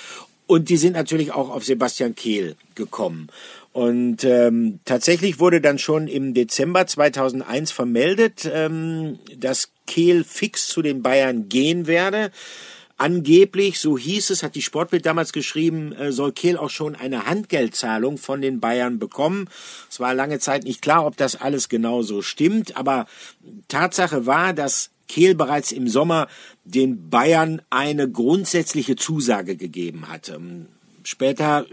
und 0.48 0.70
die 0.70 0.78
sind 0.78 0.94
natürlich 0.94 1.32
auch 1.32 1.50
auf 1.50 1.64
Sebastian 1.64 2.16
Kehl 2.16 2.56
gekommen. 2.76 3.30
Und 3.72 4.24
ähm, 4.24 4.80
tatsächlich 4.86 5.40
wurde 5.40 5.62
dann 5.62 5.80
schon 5.80 6.08
im 6.08 6.36
Dezember 6.36 6.86
2001 6.86 7.72
vermeldet, 7.72 8.50
ähm, 8.54 9.18
dass 9.36 9.72
Kehl 9.88 10.24
fix 10.24 10.68
zu 10.68 10.84
den 10.84 11.02
Bayern 11.02 11.50
gehen 11.50 11.88
werde. 11.88 12.32
Angeblich, 12.98 13.80
so 13.80 13.98
hieß 13.98 14.30
es, 14.30 14.44
hat 14.44 14.56
die 14.56 14.62
Sportbild 14.62 15.06
damals 15.06 15.34
geschrieben, 15.34 15.94
äh, 15.94 16.12
soll 16.12 16.32
Kehl 16.32 16.58
auch 16.58 16.70
schon 16.70 16.96
eine 16.96 17.26
Handgeldzahlung 17.26 18.18
von 18.18 18.42
den 18.42 18.60
Bayern 18.60 19.00
bekommen. 19.00 19.50
Es 19.90 20.00
war 20.00 20.14
lange 20.14 20.40
Zeit 20.40 20.64
nicht 20.64 20.82
klar, 20.82 21.06
ob 21.06 21.18
das 21.18 21.36
alles 21.36 21.70
genau 21.70 22.04
so 22.04 22.22
stimmt, 22.22 22.78
aber 22.78 23.08
Tatsache 23.68 24.26
war, 24.26 24.54
dass 24.54 24.92
Kehl 25.08 25.36
bereits 25.36 25.72
im 25.72 25.88
Sommer 25.88 26.28
den 26.64 27.10
Bayern 27.10 27.62
eine 27.70 28.10
grundsätzliche 28.10 28.96
Zusage 28.96 29.58
gegeben 29.58 30.08
hatte. 30.10 30.40
Später 31.04 31.66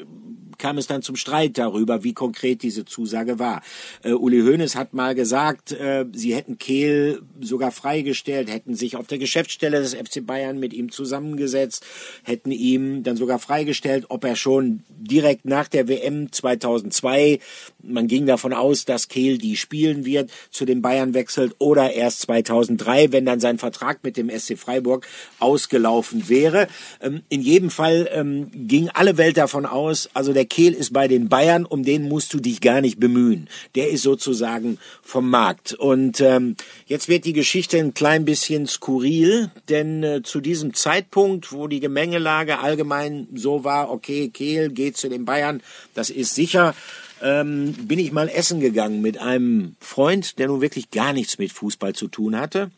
kam 0.60 0.78
es 0.78 0.86
dann 0.86 1.02
zum 1.02 1.16
Streit 1.16 1.58
darüber, 1.58 2.04
wie 2.04 2.12
konkret 2.12 2.62
diese 2.62 2.84
Zusage 2.84 3.38
war. 3.38 3.62
Äh, 4.04 4.12
Uli 4.12 4.42
Hoeneß 4.42 4.76
hat 4.76 4.92
mal 4.94 5.14
gesagt, 5.14 5.72
äh, 5.72 6.04
sie 6.12 6.34
hätten 6.34 6.58
Kehl 6.58 7.22
sogar 7.40 7.72
freigestellt, 7.72 8.52
hätten 8.52 8.74
sich 8.74 8.96
auf 8.96 9.06
der 9.06 9.18
Geschäftsstelle 9.18 9.80
des 9.80 9.94
FC 9.94 10.24
Bayern 10.24 10.60
mit 10.60 10.72
ihm 10.72 10.92
zusammengesetzt, 10.92 11.84
hätten 12.22 12.52
ihm 12.52 13.02
dann 13.02 13.16
sogar 13.16 13.38
freigestellt, 13.38 14.06
ob 14.10 14.24
er 14.24 14.36
schon 14.36 14.82
direkt 14.88 15.46
nach 15.46 15.66
der 15.66 15.88
WM 15.88 16.30
2002, 16.30 17.40
man 17.82 18.06
ging 18.06 18.26
davon 18.26 18.52
aus, 18.52 18.84
dass 18.84 19.08
Kehl 19.08 19.38
die 19.38 19.56
spielen 19.56 20.04
wird, 20.04 20.30
zu 20.50 20.66
den 20.66 20.82
Bayern 20.82 21.14
wechselt 21.14 21.54
oder 21.58 21.92
erst 21.94 22.20
2003, 22.20 23.12
wenn 23.12 23.24
dann 23.24 23.40
sein 23.40 23.58
Vertrag 23.58 24.04
mit 24.04 24.18
dem 24.18 24.28
SC 24.28 24.58
Freiburg 24.58 25.06
ausgelaufen 25.38 26.28
wäre. 26.28 26.68
Ähm, 27.00 27.22
in 27.30 27.40
jedem 27.40 27.70
Fall 27.70 28.10
ähm, 28.12 28.50
ging 28.52 28.90
alle 28.90 29.16
Welt 29.20 29.36
davon 29.36 29.66
aus, 29.66 30.08
also 30.14 30.32
der 30.32 30.46
Kehl 30.46 30.72
ist 30.72 30.92
bei 30.92 31.06
den 31.06 31.28
Bayern, 31.28 31.66
um 31.66 31.84
den 31.84 32.08
musst 32.08 32.32
du 32.34 32.40
dich 32.40 32.60
gar 32.60 32.80
nicht 32.80 32.98
bemühen. 32.98 33.48
Der 33.74 33.90
ist 33.90 34.02
sozusagen 34.02 34.78
vom 35.02 35.28
Markt. 35.28 35.74
Und 35.74 36.20
ähm, 36.20 36.56
jetzt 36.86 37.08
wird 37.08 37.26
die 37.26 37.34
Geschichte 37.34 37.78
ein 37.78 37.92
klein 37.92 38.24
bisschen 38.24 38.66
skurril, 38.66 39.50
denn 39.68 40.02
äh, 40.02 40.22
zu 40.22 40.40
diesem 40.40 40.72
Zeitpunkt, 40.72 41.52
wo 41.52 41.68
die 41.68 41.80
Gemengelage 41.80 42.60
allgemein 42.60 43.28
so 43.34 43.62
war, 43.62 43.90
okay, 43.92 44.30
Kehl 44.30 44.70
geht 44.70 44.96
zu 44.96 45.10
den 45.10 45.26
Bayern, 45.26 45.62
das 45.94 46.08
ist 46.08 46.34
sicher, 46.34 46.74
ähm, 47.22 47.74
bin 47.74 47.98
ich 47.98 48.12
mal 48.12 48.28
essen 48.28 48.60
gegangen 48.60 49.02
mit 49.02 49.18
einem 49.18 49.76
Freund, 49.80 50.38
der 50.38 50.48
nun 50.48 50.62
wirklich 50.62 50.90
gar 50.90 51.12
nichts 51.12 51.38
mit 51.38 51.52
Fußball 51.52 51.94
zu 51.94 52.08
tun 52.08 52.36
hatte. 52.36 52.70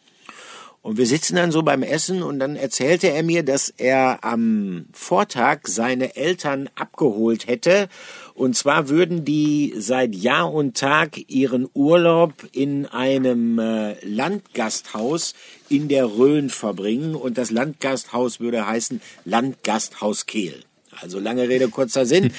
Und 0.83 0.99
wir 0.99 1.07
sitzen 1.07 1.37
dann 1.37 1.53
so 1.53 1.62
beim 1.62 1.85
Essen 1.85 2.24
und 2.24 2.41
dann 2.41 2.57
erzählte 2.57 3.09
er 3.09 3.22
mir, 3.22 3.45
dass 3.45 3.68
er 3.68 4.24
am 4.24 4.87
Vortag 4.93 5.61
seine 5.68 6.16
Eltern 6.16 6.68
abgeholt 6.74 7.47
hätte. 7.47 7.89
Und 8.35 8.57
zwar 8.57 8.89
würden 8.89 9.24
die 9.24 9.74
seit 9.76 10.12
Jahr 10.12 10.53
und 10.53 10.76
Tag 10.76 11.30
ihren 11.30 11.68
Urlaub 11.72 12.35
in 12.51 12.87
einem 12.87 13.61
äh, 13.61 13.95
Landgasthaus 14.05 15.35
in 15.68 15.87
der 15.87 16.07
Rhön 16.07 16.51
verbringen. 16.51 17.14
Und 17.14 17.39
das 17.39 17.53
Landgasthaus 17.53 18.41
würde 18.41 18.66
heißen 18.66 19.01
Landgasthaus 19.24 20.26
Kehl. 20.26 20.64
Also 21.01 21.18
lange 21.18 21.49
Rede, 21.49 21.68
kurzer 21.68 22.05
Sinn. 22.07 22.32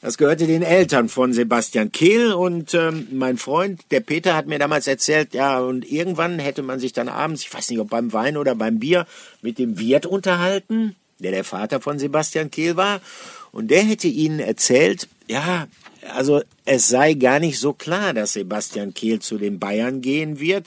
Das 0.00 0.18
gehörte 0.18 0.46
den 0.46 0.62
Eltern 0.62 1.08
von 1.08 1.32
Sebastian 1.32 1.92
Kehl 1.92 2.32
und 2.32 2.74
ähm, 2.74 3.06
mein 3.12 3.36
Freund, 3.36 3.82
der 3.90 4.00
Peter, 4.00 4.34
hat 4.34 4.46
mir 4.46 4.58
damals 4.58 4.86
erzählt, 4.86 5.34
ja, 5.34 5.60
und 5.60 5.90
irgendwann 5.90 6.38
hätte 6.38 6.62
man 6.62 6.80
sich 6.80 6.92
dann 6.92 7.08
abends, 7.08 7.42
ich 7.42 7.54
weiß 7.54 7.70
nicht, 7.70 7.78
ob 7.78 7.90
beim 7.90 8.12
Wein 8.12 8.36
oder 8.36 8.54
beim 8.54 8.78
Bier, 8.78 9.06
mit 9.42 9.58
dem 9.58 9.78
Wirt 9.78 10.06
unterhalten, 10.06 10.96
der 11.18 11.30
der 11.30 11.44
Vater 11.44 11.80
von 11.80 11.98
Sebastian 11.98 12.50
Kehl 12.50 12.76
war. 12.76 13.00
Und 13.52 13.70
der 13.70 13.82
hätte 13.82 14.08
ihnen 14.08 14.40
erzählt, 14.40 15.08
ja, 15.26 15.66
also 16.14 16.42
es 16.64 16.88
sei 16.88 17.14
gar 17.14 17.40
nicht 17.40 17.58
so 17.58 17.72
klar, 17.72 18.14
dass 18.14 18.32
Sebastian 18.32 18.94
Kehl 18.94 19.20
zu 19.20 19.38
den 19.38 19.58
Bayern 19.58 20.00
gehen 20.00 20.40
wird. 20.40 20.66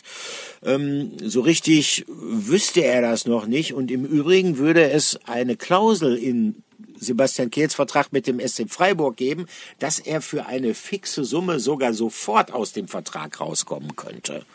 Ähm, 0.64 1.12
so 1.22 1.42
richtig 1.42 2.06
wüsste 2.08 2.84
er 2.84 3.02
das 3.02 3.26
noch 3.26 3.48
nicht. 3.48 3.74
Und 3.74 3.90
im 3.90 4.06
Übrigen 4.06 4.58
würde 4.58 4.92
es 4.92 5.20
eine 5.26 5.56
Klausel 5.56 6.16
in 6.18 6.64
Sebastian 7.04 7.52
Kehls 7.52 7.76
Vertrag 7.76 8.12
mit 8.12 8.28
dem 8.28 8.40
SC 8.40 8.70
Freiburg 8.70 9.18
geben, 9.18 9.46
dass 9.80 10.00
er 10.00 10.22
für 10.22 10.46
eine 10.46 10.74
fixe 10.74 11.24
Summe 11.24 11.60
sogar 11.60 11.94
sofort 11.94 12.52
aus 12.54 12.74
dem 12.74 12.88
Vertrag 12.88 13.40
rauskommen 13.40 13.96
könnte. 13.96 14.46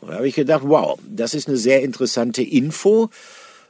Und 0.00 0.10
da 0.10 0.16
habe 0.16 0.28
ich 0.28 0.34
gedacht, 0.34 0.62
wow, 0.64 0.98
das 1.08 1.34
ist 1.34 1.48
eine 1.48 1.56
sehr 1.56 1.82
interessante 1.82 2.42
Info. 2.42 3.10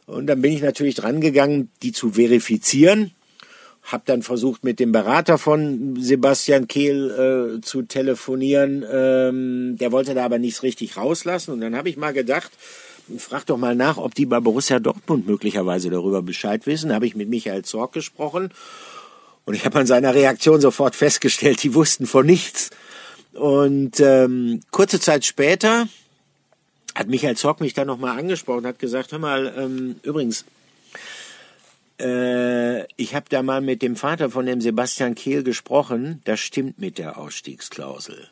Und 0.06 0.26
dann 0.26 0.40
bin 0.40 0.52
ich 0.52 0.62
natürlich 0.62 0.94
dran 0.94 1.20
gegangen, 1.20 1.70
die 1.82 1.92
zu 1.92 2.12
verifizieren. 2.12 3.12
Hab 3.82 4.04
dann 4.04 4.22
versucht, 4.22 4.64
mit 4.64 4.80
dem 4.80 4.92
Berater 4.92 5.38
von 5.38 5.96
Sebastian 5.98 6.68
Kehl 6.68 7.58
äh, 7.58 7.60
zu 7.62 7.82
telefonieren. 7.82 8.84
Ähm, 8.90 9.76
der 9.78 9.92
wollte 9.92 10.14
da 10.14 10.24
aber 10.24 10.38
nichts 10.38 10.62
richtig 10.62 10.96
rauslassen. 10.96 11.52
Und 11.52 11.60
dann 11.60 11.74
habe 11.74 11.88
ich 11.88 11.96
mal 11.96 12.12
gedacht, 12.12 12.52
frag 13.16 13.46
doch 13.46 13.56
mal 13.56 13.74
nach, 13.74 13.96
ob 13.96 14.14
die 14.14 14.26
bei 14.26 14.40
Borussia 14.40 14.78
Dortmund 14.78 15.26
möglicherweise 15.26 15.90
darüber 15.90 16.22
Bescheid 16.22 16.66
wissen. 16.66 16.90
Da 16.90 16.96
habe 16.96 17.06
ich 17.06 17.16
mit 17.16 17.28
Michael 17.28 17.64
Zorc 17.64 17.92
gesprochen 17.92 18.50
und 19.44 19.54
ich 19.54 19.64
habe 19.64 19.78
an 19.78 19.86
seiner 19.86 20.14
Reaktion 20.14 20.60
sofort 20.60 20.94
festgestellt, 20.94 21.62
die 21.62 21.74
wussten 21.74 22.06
von 22.06 22.26
nichts. 22.26 22.70
Und 23.32 24.00
ähm, 24.00 24.60
kurze 24.70 25.00
Zeit 25.00 25.24
später 25.24 25.88
hat 26.94 27.08
Michael 27.08 27.36
Zorc 27.36 27.60
mich 27.60 27.74
dann 27.74 27.86
nochmal 27.86 28.18
angesprochen, 28.18 28.66
hat 28.66 28.78
gesagt, 28.78 29.12
hör 29.12 29.18
mal, 29.18 29.54
ähm, 29.56 29.96
übrigens, 30.02 30.44
äh, 32.00 32.84
ich 33.00 33.14
habe 33.14 33.26
da 33.28 33.42
mal 33.42 33.60
mit 33.60 33.82
dem 33.82 33.96
Vater 33.96 34.30
von 34.30 34.46
dem 34.46 34.60
Sebastian 34.60 35.14
Kehl 35.14 35.42
gesprochen, 35.42 36.20
das 36.24 36.40
stimmt 36.40 36.78
mit 36.78 36.98
der 36.98 37.18
Ausstiegsklausel. 37.18 38.28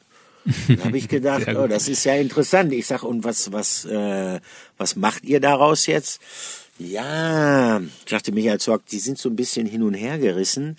Da 0.68 0.84
habe 0.84 0.98
ich 0.98 1.08
gedacht, 1.08 1.48
oh, 1.56 1.66
das 1.66 1.88
ist 1.88 2.04
ja 2.04 2.14
interessant. 2.14 2.72
Ich 2.72 2.86
sag, 2.86 3.02
und 3.02 3.24
was, 3.24 3.52
was, 3.52 3.84
äh, 3.84 4.40
was 4.78 4.96
macht 4.96 5.24
ihr 5.24 5.40
daraus 5.40 5.86
jetzt? 5.86 6.20
Ja, 6.78 7.80
sagte 8.06 8.32
Michael 8.32 8.60
Zorg, 8.60 8.86
die 8.86 8.98
sind 8.98 9.18
so 9.18 9.28
ein 9.28 9.36
bisschen 9.36 9.66
hin 9.66 9.82
und 9.82 9.94
her 9.94 10.18
gerissen. 10.18 10.76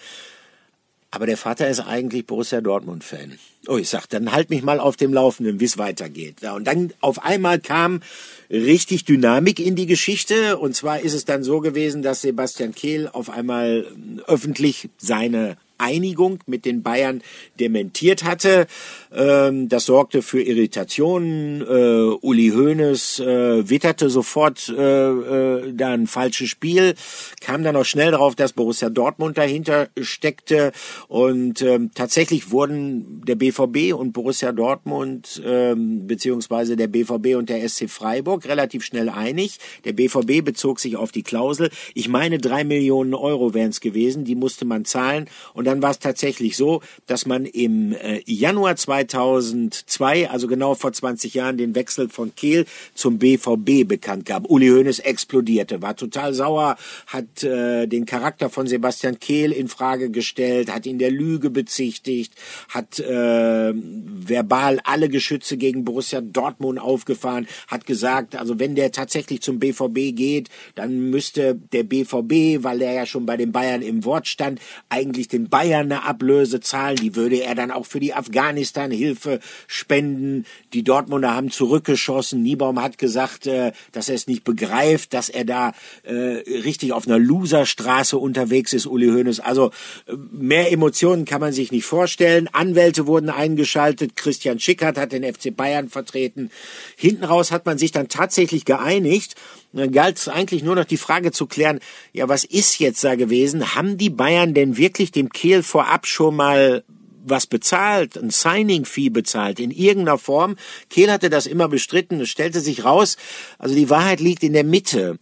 Aber 1.09 1.25
der 1.25 1.37
Vater 1.37 1.67
ist 1.69 1.79
eigentlich 1.79 2.27
Borussia 2.27 2.61
Dortmund-Fan. 2.61 3.39
Oh, 3.67 3.77
ich 3.77 3.89
sag, 3.89 4.07
dann 4.07 4.31
halt 4.31 4.49
mich 4.49 4.61
mal 4.61 4.79
auf 4.79 4.97
dem 4.97 5.13
Laufenden, 5.13 5.59
wie 5.59 5.65
es 5.65 5.77
weitergeht. 5.77 6.37
Ja, 6.41 6.53
und 6.53 6.65
dann 6.65 6.93
auf 6.99 7.23
einmal 7.23 7.59
kam 7.59 8.01
richtig 8.49 9.05
Dynamik 9.05 9.59
in 9.59 9.75
die 9.75 9.85
Geschichte. 9.85 10.57
Und 10.57 10.75
zwar 10.75 10.99
ist 10.99 11.13
es 11.13 11.25
dann 11.25 11.43
so 11.43 11.59
gewesen, 11.61 12.01
dass 12.01 12.21
Sebastian 12.21 12.75
Kehl 12.75 13.09
auf 13.11 13.29
einmal 13.29 13.87
öffentlich 14.27 14.89
seine 14.97 15.57
Einigung 15.77 16.39
mit 16.45 16.65
den 16.65 16.83
Bayern 16.83 17.21
dementiert 17.59 18.23
hatte. 18.23 18.67
Ähm, 19.13 19.69
das 19.69 19.85
sorgte 19.85 20.21
für 20.21 20.41
Irritationen. 20.41 21.61
Äh, 21.61 22.17
Uli 22.21 22.49
Hoeneß 22.49 23.19
äh, 23.19 23.69
witterte 23.69 24.09
sofort 24.09 24.69
äh, 24.69 25.09
äh, 25.09 25.73
da 25.73 25.89
ein 25.89 26.07
falsches 26.07 26.49
Spiel, 26.49 26.95
kam 27.41 27.63
dann 27.63 27.75
auch 27.75 27.85
schnell 27.85 28.11
darauf, 28.11 28.35
dass 28.35 28.53
Borussia 28.53 28.89
Dortmund 28.89 29.37
dahinter 29.37 29.89
steckte 29.99 30.71
und 31.07 31.61
ähm, 31.61 31.91
tatsächlich 31.93 32.51
wurden 32.51 33.21
der 33.25 33.35
BVB 33.35 33.93
und 33.93 34.13
Borussia 34.13 34.51
Dortmund 34.51 35.41
ähm, 35.45 36.07
beziehungsweise 36.07 36.75
der 36.75 36.87
BVB 36.87 37.35
und 37.35 37.49
der 37.49 37.67
SC 37.67 37.89
Freiburg 37.89 38.45
relativ 38.47 38.83
schnell 38.83 39.09
einig. 39.09 39.59
Der 39.85 39.93
BVB 39.93 40.43
bezog 40.43 40.79
sich 40.79 40.95
auf 40.95 41.11
die 41.11 41.23
Klausel. 41.23 41.69
Ich 41.93 42.09
meine, 42.09 42.37
drei 42.37 42.63
Millionen 42.63 43.13
Euro 43.13 43.53
wären 43.53 43.69
es 43.69 43.81
gewesen, 43.81 44.23
die 44.23 44.35
musste 44.35 44.65
man 44.65 44.85
zahlen 44.85 45.29
und 45.53 45.66
dann 45.67 45.81
war 45.81 45.91
es 45.91 45.99
tatsächlich 45.99 46.57
so, 46.57 46.81
dass 47.05 47.25
man 47.25 47.45
im 47.45 47.93
äh, 47.93 48.21
Januar 48.25 48.75
2002, 48.75 50.29
also 50.29 50.47
genau 50.47 50.75
vor 50.75 50.93
20 50.93 51.33
Jahren, 51.33 51.57
den 51.57 51.75
Wechsel 51.75 52.09
von 52.09 52.33
Kehl 52.35 52.65
zum 52.95 53.17
BVB 53.17 53.87
bekannt 53.87 54.25
gab. 54.25 54.49
Uli 54.49 54.69
Hoeneß 54.69 54.99
explodierte, 54.99 55.81
war 55.81 55.95
total 55.95 56.33
sauer, 56.33 56.77
hat 57.07 57.43
äh, 57.43 57.85
den 57.87 58.05
Charakter 58.05 58.49
von 58.49 58.67
Sebastian 58.67 59.19
Kehl 59.19 59.51
in 59.51 59.67
Frage 59.67 60.09
gestellt, 60.09 60.73
hat 60.73 60.85
ihn 60.85 60.99
der 60.99 61.11
Lüge 61.11 61.49
bezichtigt, 61.49 62.33
hat 62.69 62.99
äh, 62.99 63.73
verbal 63.73 64.79
alle 64.83 65.09
Geschütze 65.09 65.57
gegen 65.57 65.83
Borussia 65.83 66.21
Dortmund 66.21 66.79
aufgefahren, 66.79 67.47
hat 67.67 67.85
gesagt, 67.85 68.35
also 68.35 68.59
wenn 68.59 68.75
der 68.75 68.91
tatsächlich 68.91 69.41
zum 69.41 69.59
BVB 69.59 70.15
geht, 70.15 70.49
dann 70.75 71.09
müsste 71.09 71.55
der 71.55 71.83
BVB, 71.83 72.63
weil 72.63 72.81
er 72.81 72.93
ja 72.93 73.05
schon 73.05 73.25
bei 73.25 73.35
den 73.35 73.51
Bayern 73.51 73.81
im 73.81 74.05
Wort 74.05 74.27
stand, 74.27 74.61
eigentlich 74.89 75.27
den 75.27 75.49
Bayern 75.57 75.91
eine 75.91 76.03
Ablöse 76.03 76.59
zahlen, 76.59 76.97
die 76.97 77.15
würde 77.15 77.37
er 77.37 77.55
dann 77.55 77.71
auch 77.71 77.87
für 77.87 77.99
die 77.99 78.13
Afghanistan-Hilfe 78.13 79.39
spenden. 79.65 80.45
Die 80.71 80.83
Dortmunder 80.83 81.33
haben 81.33 81.49
zurückgeschossen. 81.49 82.43
Niebaum 82.43 82.79
hat 82.79 82.99
gesagt, 82.99 83.47
äh, 83.47 83.71
dass 83.91 84.07
er 84.07 84.13
es 84.13 84.27
nicht 84.27 84.43
begreift, 84.43 85.15
dass 85.15 85.29
er 85.29 85.45
da 85.45 85.71
äh, 86.03 86.13
richtig 86.13 86.93
auf 86.93 87.07
einer 87.07 87.17
Loserstraße 87.17 88.19
unterwegs 88.19 88.71
ist, 88.71 88.85
Uli 88.85 89.07
Hoeneß. 89.07 89.39
Also 89.39 89.71
äh, 90.05 90.13
mehr 90.31 90.71
Emotionen 90.71 91.25
kann 91.25 91.41
man 91.41 91.53
sich 91.53 91.71
nicht 91.71 91.85
vorstellen. 91.85 92.47
Anwälte 92.51 93.07
wurden 93.07 93.31
eingeschaltet. 93.31 94.15
Christian 94.15 94.59
Schickert 94.59 94.99
hat 94.99 95.11
den 95.11 95.23
FC 95.23 95.55
Bayern 95.55 95.89
vertreten. 95.89 96.51
Hinten 96.95 97.23
raus 97.23 97.51
hat 97.51 97.65
man 97.65 97.79
sich 97.79 97.91
dann 97.91 98.09
tatsächlich 98.09 98.63
geeinigt. 98.63 99.33
Dann 99.73 99.91
galt 99.91 100.17
es 100.17 100.27
eigentlich 100.27 100.63
nur 100.63 100.75
noch 100.75 100.85
die 100.85 100.97
Frage 100.97 101.31
zu 101.31 101.45
klären, 101.45 101.79
ja, 102.13 102.29
was 102.29 102.43
ist 102.43 102.79
jetzt 102.79 103.03
da 103.03 103.15
gewesen? 103.15 103.75
Haben 103.75 103.97
die 103.97 104.09
Bayern 104.09 104.53
denn 104.53 104.77
wirklich 104.77 105.11
dem 105.11 105.29
Kehl 105.47 105.63
vorab 105.63 106.05
schon 106.05 106.35
mal 106.35 106.83
was 107.23 107.47
bezahlt, 107.47 108.17
ein 108.17 108.31
Signing-Fee 108.31 109.09
bezahlt, 109.09 109.61
in 109.61 109.71
irgendeiner 109.71 110.17
Form. 110.17 110.57
Kehl 110.89 111.09
hatte 111.09 111.29
das 111.29 111.45
immer 111.45 111.69
bestritten, 111.69 112.19
es 112.19 112.29
stellte 112.29 112.59
sich 112.59 112.83
raus, 112.83 113.15
also 113.57 113.73
die 113.73 113.89
Wahrheit 113.89 114.19
liegt 114.19 114.43
in 114.43 114.51
der 114.51 114.65
Mitte. 114.65 115.19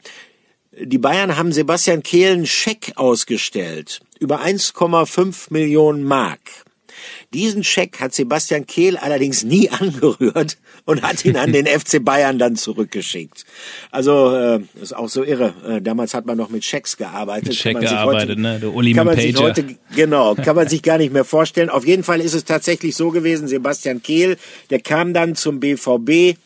Die 0.71 0.97
Bayern 0.97 1.37
haben 1.37 1.51
Sebastian 1.51 2.01
Kehl 2.01 2.33
einen 2.33 2.47
Scheck 2.47 2.93
ausgestellt 2.95 4.01
über 4.19 4.41
1,5 4.41 5.53
Millionen 5.53 6.03
Mark. 6.03 6.39
Diesen 7.33 7.63
Scheck 7.63 7.99
hat 7.99 8.13
Sebastian 8.13 8.65
Kehl 8.65 8.97
allerdings 8.97 9.43
nie 9.43 9.69
angerührt 9.79 10.57
und 10.85 11.01
hat 11.01 11.25
ihn 11.25 11.37
an 11.37 11.51
den 11.51 11.65
FC 11.65 12.03
Bayern 12.03 12.39
dann 12.39 12.55
zurückgeschickt. 12.55 13.45
Also 13.91 14.35
äh, 14.35 14.59
ist 14.81 14.95
auch 14.95 15.09
so 15.09 15.23
irre. 15.23 15.53
Äh, 15.67 15.81
damals 15.81 16.13
hat 16.13 16.25
man 16.25 16.37
noch 16.37 16.49
mit 16.49 16.63
Schecks 16.63 16.97
gearbeitet. 16.97 17.49
Mit 17.49 17.55
Scheck 17.57 17.79
gearbeitet, 17.79 18.29
heute, 18.29 18.41
ne? 18.41 18.59
Der 18.59 18.73
Uli 18.73 18.93
kann 18.93 19.05
man 19.05 19.15
Pager. 19.15 19.27
sich 19.27 19.37
heute 19.41 19.65
genau 19.95 20.35
kann 20.35 20.55
man 20.55 20.67
sich 20.67 20.81
gar 20.81 20.97
nicht 20.97 21.13
mehr 21.13 21.25
vorstellen. 21.25 21.69
Auf 21.69 21.85
jeden 21.85 22.03
Fall 22.03 22.21
ist 22.21 22.33
es 22.33 22.45
tatsächlich 22.45 22.95
so 22.95 23.11
gewesen. 23.11 23.47
Sebastian 23.47 24.01
Kehl, 24.01 24.37
der 24.69 24.79
kam 24.79 25.13
dann 25.13 25.35
zum 25.35 25.59
BVB 25.59 26.37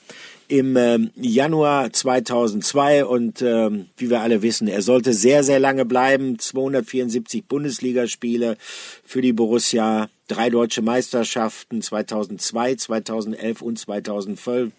im 0.47 0.75
ähm, 0.77 1.11
Januar 1.15 1.93
2002 1.93 3.05
und 3.05 3.41
ähm, 3.41 3.85
wie 3.97 4.09
wir 4.09 4.21
alle 4.21 4.41
wissen, 4.41 4.67
er 4.67 4.81
sollte 4.81 5.13
sehr, 5.13 5.43
sehr 5.43 5.59
lange 5.59 5.85
bleiben. 5.85 6.39
274 6.39 7.45
Bundesligaspiele 7.45 8.57
für 9.05 9.21
die 9.21 9.33
Borussia, 9.33 10.09
drei 10.29 10.49
deutsche 10.49 10.81
Meisterschaften 10.81 11.81
2002, 11.81 12.75
2011 12.75 13.61
und 13.61 13.77
2012, 13.77 14.71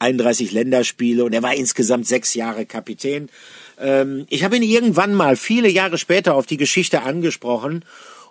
31 0.00 0.50
Länderspiele 0.50 1.24
und 1.24 1.32
er 1.32 1.42
war 1.42 1.54
insgesamt 1.54 2.06
sechs 2.06 2.34
Jahre 2.34 2.66
Kapitän. 2.66 3.28
Ähm, 3.78 4.26
ich 4.30 4.42
habe 4.42 4.56
ihn 4.56 4.62
irgendwann 4.62 5.14
mal 5.14 5.36
viele 5.36 5.68
Jahre 5.68 5.98
später 5.98 6.34
auf 6.34 6.46
die 6.46 6.56
Geschichte 6.56 7.02
angesprochen 7.02 7.84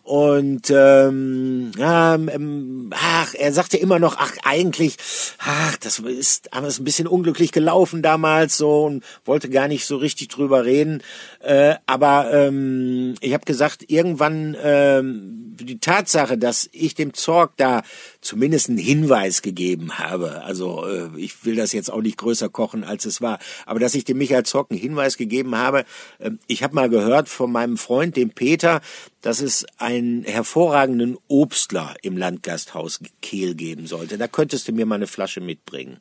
und 0.03 0.69
ähm, 0.69 1.71
ähm, 1.79 2.89
ach, 2.93 3.33
er 3.35 3.53
sagte 3.53 3.77
immer 3.77 3.99
noch, 3.99 4.17
ach 4.19 4.33
eigentlich, 4.43 4.97
ach, 5.37 5.77
das 5.77 5.99
ist 5.99 6.53
alles 6.53 6.79
ein 6.79 6.83
bisschen 6.83 7.07
unglücklich 7.07 7.53
gelaufen 7.53 8.01
damals 8.01 8.57
so 8.57 8.83
und 8.83 9.05
wollte 9.23 9.49
gar 9.49 9.69
nicht 9.69 9.85
so 9.85 9.95
richtig 9.95 10.27
drüber 10.27 10.65
reden. 10.65 11.01
Äh, 11.43 11.75
aber 11.87 12.31
ähm, 12.31 13.15
ich 13.19 13.33
habe 13.33 13.43
gesagt, 13.43 13.83
irgendwann 13.89 14.55
ähm, 14.63 15.53
die 15.59 15.77
Tatsache, 15.77 16.37
dass 16.37 16.69
ich 16.71 16.95
dem 16.95 17.13
Zorg 17.13 17.57
da 17.57 17.83
zumindest 18.21 18.69
einen 18.69 18.77
Hinweis 18.77 19.41
gegeben 19.41 19.99
habe, 19.99 20.41
also 20.43 20.85
äh, 20.85 21.09
ich 21.17 21.43
will 21.43 21.57
das 21.57 21.73
jetzt 21.73 21.91
auch 21.91 22.01
nicht 22.01 22.17
größer 22.17 22.47
kochen, 22.47 22.85
als 22.85 23.03
es 23.03 23.19
war, 23.19 23.39
aber 23.65 23.81
dass 23.81 23.93
ich 23.93 24.05
dem 24.05 24.19
Michael 24.19 24.43
Zorg 24.43 24.71
einen 24.71 24.79
Hinweis 24.79 25.17
gegeben 25.17 25.57
habe, 25.57 25.83
äh, 26.19 26.31
ich 26.47 26.63
habe 26.63 26.75
mal 26.75 26.89
gehört 26.89 27.27
von 27.27 27.51
meinem 27.51 27.75
Freund, 27.75 28.15
dem 28.15 28.29
Peter, 28.29 28.79
dass 29.19 29.41
es 29.41 29.65
einen 29.77 30.23
hervorragenden 30.23 31.17
Obstler 31.27 31.93
im 32.03 32.15
Landgasthaus 32.15 33.01
Kehl 33.21 33.53
geben 33.55 33.85
sollte. 33.85 34.17
Da 34.17 34.29
könntest 34.29 34.69
du 34.69 34.71
mir 34.71 34.85
mal 34.85 34.95
eine 34.95 35.07
Flasche 35.07 35.41
mitbringen. 35.41 35.97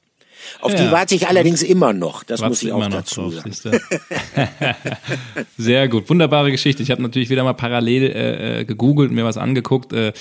Auf 0.60 0.72
Ja. 0.72 0.84
die 0.84 0.90
warte 0.92 1.14
ich 1.14 1.26
allerdings 1.28 1.62
immer 1.62 1.92
noch. 1.92 2.22
Das 2.24 2.40
muss 2.40 2.62
ich 2.62 2.72
auch 2.72 2.86
dazu 2.88 3.30
drauf, 3.30 3.54
sagen. 3.54 3.78
Sehr 5.56 5.88
gut, 5.88 6.08
wunderbare 6.08 6.50
Geschichte. 6.50 6.82
Ich 6.82 6.90
habe 6.90 7.02
natürlich 7.02 7.30
wieder 7.30 7.44
mal 7.44 7.52
parallel 7.54 8.02
äh, 8.04 8.60
äh, 8.60 8.64
gegoogelt 8.64 9.10
und 9.10 9.16
mir 9.16 9.24
was 9.24 9.36
angeguckt. 9.36 9.92
Äh, 9.92 10.12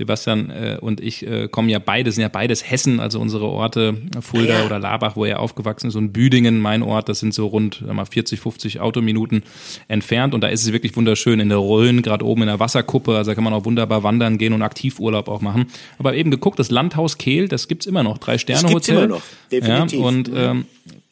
Sebastian 0.00 0.48
äh, 0.48 0.78
und 0.80 1.00
ich 1.00 1.26
äh, 1.26 1.48
kommen 1.48 1.68
ja 1.68 1.78
beide, 1.78 2.10
sind 2.10 2.22
ja 2.22 2.28
beides 2.28 2.68
Hessen, 2.68 3.00
also 3.00 3.20
unsere 3.20 3.46
Orte, 3.46 3.98
Fulda 4.20 4.60
ja. 4.60 4.66
oder 4.66 4.78
Labach, 4.78 5.14
wo 5.14 5.26
er 5.26 5.40
aufgewachsen 5.40 5.88
ist, 5.88 5.94
und 5.94 6.12
Büdingen, 6.12 6.58
mein 6.58 6.82
Ort, 6.82 7.10
das 7.10 7.20
sind 7.20 7.34
so 7.34 7.46
rund 7.46 7.86
mal 7.86 8.06
40, 8.06 8.40
50 8.40 8.80
Autominuten 8.80 9.42
entfernt. 9.88 10.32
Und 10.32 10.40
da 10.40 10.48
ist 10.48 10.62
es 10.62 10.72
wirklich 10.72 10.96
wunderschön 10.96 11.38
in 11.38 11.50
der 11.50 11.58
Rhön, 11.58 12.00
gerade 12.00 12.24
oben 12.24 12.42
in 12.42 12.48
der 12.48 12.58
Wasserkuppe. 12.58 13.14
Also 13.14 13.30
da 13.30 13.34
kann 13.34 13.44
man 13.44 13.52
auch 13.52 13.66
wunderbar 13.66 14.02
wandern 14.02 14.38
gehen 14.38 14.54
und 14.54 14.62
Aktivurlaub 14.62 15.28
auch 15.28 15.42
machen. 15.42 15.66
Aber 15.98 16.14
eben 16.14 16.30
geguckt, 16.30 16.58
das 16.58 16.70
Landhaus 16.70 17.18
Kehl, 17.18 17.46
das 17.48 17.68
gibt's 17.68 17.84
immer 17.84 18.02
noch. 18.02 18.16
Drei 18.16 18.38
Sterne 18.38 18.68
gibt's 18.68 18.88
Hotel. 18.88 19.04
immer 19.04 19.16
noch, 19.16 19.22
definitiv. 19.52 20.00
Ja, 20.00 20.06
und 20.06 20.30
ähm, 20.34 20.64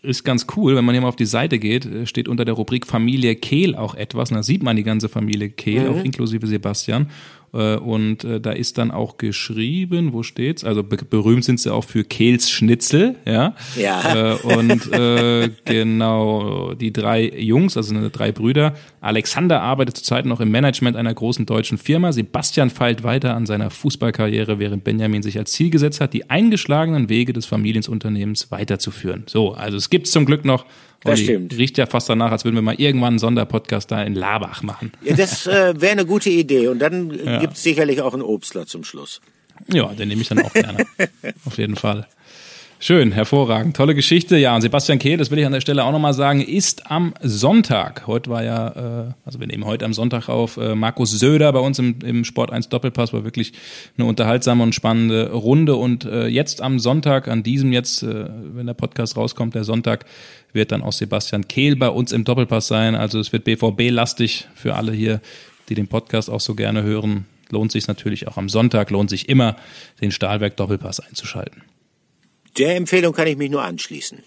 ist 0.03 0.25
ganz 0.25 0.47
cool, 0.57 0.77
wenn 0.77 0.85
man 0.85 0.95
hier 0.95 1.03
mal 1.03 1.09
auf 1.09 1.17
die 1.17 1.27
Seite 1.27 1.59
geht, 1.59 1.85
äh, 1.85 2.07
steht 2.07 2.29
unter 2.29 2.45
der 2.45 2.55
Rubrik 2.55 2.87
Familie 2.87 3.35
Kehl 3.37 3.75
auch 3.75 3.95
etwas. 3.95 4.31
Und 4.31 4.37
da 4.37 4.43
sieht 4.43 4.63
man 4.63 4.77
die 4.77 4.85
ganze 4.85 5.09
Familie 5.09 5.51
Kehl, 5.51 5.89
auch 5.89 6.03
inklusive 6.05 6.47
Sebastian. 6.47 7.11
Äh, 7.53 7.77
Und 7.77 8.25
äh, 8.25 8.41
da 8.41 8.53
ist 8.53 8.79
dann 8.79 8.91
auch 8.91 9.17
geschrieben, 9.17 10.13
wo 10.13 10.23
steht's? 10.23 10.65
Also 10.65 10.83
be 10.83 10.99
berühmt 10.99 11.45
sind 11.45 11.61
sie 11.61 11.73
auch 11.73 11.85
für 11.85 12.05
Kehls 12.05 12.51
Schnitzel, 12.51 13.17
ja. 13.25 13.55
Ja. 13.77 14.35
Äh, 14.35 14.37
und 14.43 14.93
äh, 14.93 15.51
genau, 15.65 16.75
die 16.75 16.93
drei 16.93 17.29
Jungs, 17.29 17.77
also 17.77 18.09
drei 18.11 18.33
Brüder. 18.33 18.75
Alexander 19.01 19.63
arbeitet 19.63 19.97
zurzeit 19.97 20.27
noch 20.27 20.41
im 20.41 20.51
Management 20.51 20.97
einer 20.97 21.15
großen 21.15 21.47
deutschen 21.47 21.79
Firma. 21.79 22.13
Sebastian 22.13 22.71
feilt 22.71 23.03
weiter 23.05 23.35
an 23.35 23.47
seiner 23.47 23.71
Fußballkarriere, 23.71 24.59
während 24.59 24.85
Benjamin 24.85 25.23
sich 25.23 25.39
als 25.39 25.53
Ziel 25.53 25.71
gesetzt 25.71 26.01
hat, 26.01 26.13
die 26.13 26.29
eingeschlagenen 26.29 27.09
Wege 27.09 27.33
des 27.33 27.47
Familienunternehmens 27.47 28.51
weiterzuführen. 28.51 29.25
So, 29.27 29.53
also 29.53 29.77
es 29.77 29.89
gibt's 29.89 30.11
zum 30.11 30.27
Glück 30.27 30.45
noch. 30.45 30.67
Das 31.05 31.19
Olli, 31.19 31.25
stimmt. 31.25 31.57
Riecht 31.57 31.79
ja 31.79 31.87
fast 31.87 32.09
danach, 32.09 32.33
als 32.33 32.45
würden 32.45 32.57
wir 32.57 32.63
mal 32.63 32.75
irgendwann 32.75 33.15
einen 33.15 33.19
Sonderpodcast 33.19 33.91
da 33.91 34.03
in 34.03 34.15
Labach 34.15 34.63
machen. 34.63 34.93
Ja, 35.05 35.15
das 35.15 35.47
äh, 35.47 35.81
wäre 35.81 35.93
eine 35.93 36.07
gute 36.07 36.31
Idee. 36.31 36.69
Und 36.69 36.81
dann 36.81 37.11
äh, 37.11 37.39
gibt's 37.41 37.63
sicherlich 37.63 38.03
auch 38.03 38.15
einen 38.15 38.23
Obstler 38.23 38.67
zum 38.67 38.83
Schluss. 38.85 39.21
Ja, 39.73 39.87
den 39.95 40.09
nehme 40.09 40.23
ich 40.23 40.29
dann 40.29 40.41
auch 40.43 40.53
gerne. 40.53 40.87
Auf 41.45 41.59
jeden 41.59 41.77
Fall. 41.77 42.07
Schön, 42.81 43.11
hervorragend. 43.11 43.77
Tolle 43.77 43.93
Geschichte. 43.97 44.37
Ja, 44.37 44.55
und 44.55 44.63
Sebastian 44.63 45.01
Kehl, 45.01 45.17
das 45.17 45.33
will 45.33 45.39
ich 45.41 45.47
an 45.47 45.51
der 45.51 45.61
Stelle 45.61 45.83
auch 45.83 45.91
nochmal 45.91 46.15
sagen, 46.15 46.41
ist 46.41 46.89
am 46.93 47.13
Sonntag. 47.21 48.07
Heute 48.07 48.31
war 48.31 48.45
ja, 48.45 48.69
äh, 48.69 49.13
also 49.25 49.41
wir 49.41 49.49
nehmen 49.49 49.65
heute 49.65 49.85
am 49.85 49.93
Sonntag 49.93 50.29
auf, 50.29 50.59
äh, 50.59 50.77
Markus 50.77 51.11
Söder 51.11 51.53
bei 51.53 51.59
uns 51.59 51.81
im, 51.81 51.99
im 52.05 52.25
Sport 52.25 52.53
1 52.53 52.69
Doppelpass, 52.69 53.13
war 53.13 53.25
wirklich 53.25 53.53
eine 53.97 54.07
unterhaltsame 54.07 54.63
und 54.63 54.77
spannende 54.77 55.33
Runde. 55.33 55.75
Und 55.75 56.05
äh, 56.05 56.29
jetzt 56.29 56.63
am 56.63 56.79
Sonntag, 56.79 57.27
an 57.27 57.43
diesem 57.43 57.73
jetzt, 57.73 58.05
äh, 58.05 58.27
wenn 58.55 58.67
der 58.67 58.75
Podcast 58.75 59.17
rauskommt, 59.17 59.57
der 59.57 59.65
Sonntag, 59.65 60.05
wird 60.53 60.71
dann 60.71 60.83
auch 60.83 60.93
Sebastian 60.93 61.49
Kehl 61.49 61.75
bei 61.75 61.89
uns 61.89 62.13
im 62.13 62.23
Doppelpass 62.23 62.69
sein. 62.69 62.95
Also 62.95 63.19
es 63.19 63.33
wird 63.33 63.43
BVB-lastig 63.43 64.47
für 64.55 64.77
alle 64.77 64.93
hier, 64.93 65.21
die 65.69 65.75
den 65.75 65.89
Podcast 65.89 66.31
auch 66.31 66.41
so 66.41 66.55
gerne 66.55 66.85
hören. 66.85 67.27
Lohnt 67.51 67.73
sich 67.73 67.89
natürlich 67.89 68.29
auch 68.29 68.37
am 68.37 68.49
Sonntag, 68.49 68.91
lohnt 68.91 69.11
sich 69.11 69.29
immer, 69.29 69.57
den 70.01 70.13
Stahlwerk 70.13 70.57
Doppelpass 70.57 71.01
einzuschalten. 71.01 71.63
Der 72.59 72.77
Empfehlung 72.77 73.13
kann 73.13 73.27
ich 73.27 73.37
mich 73.37 73.51
nur 73.51 73.63
anschließen. 73.63 74.19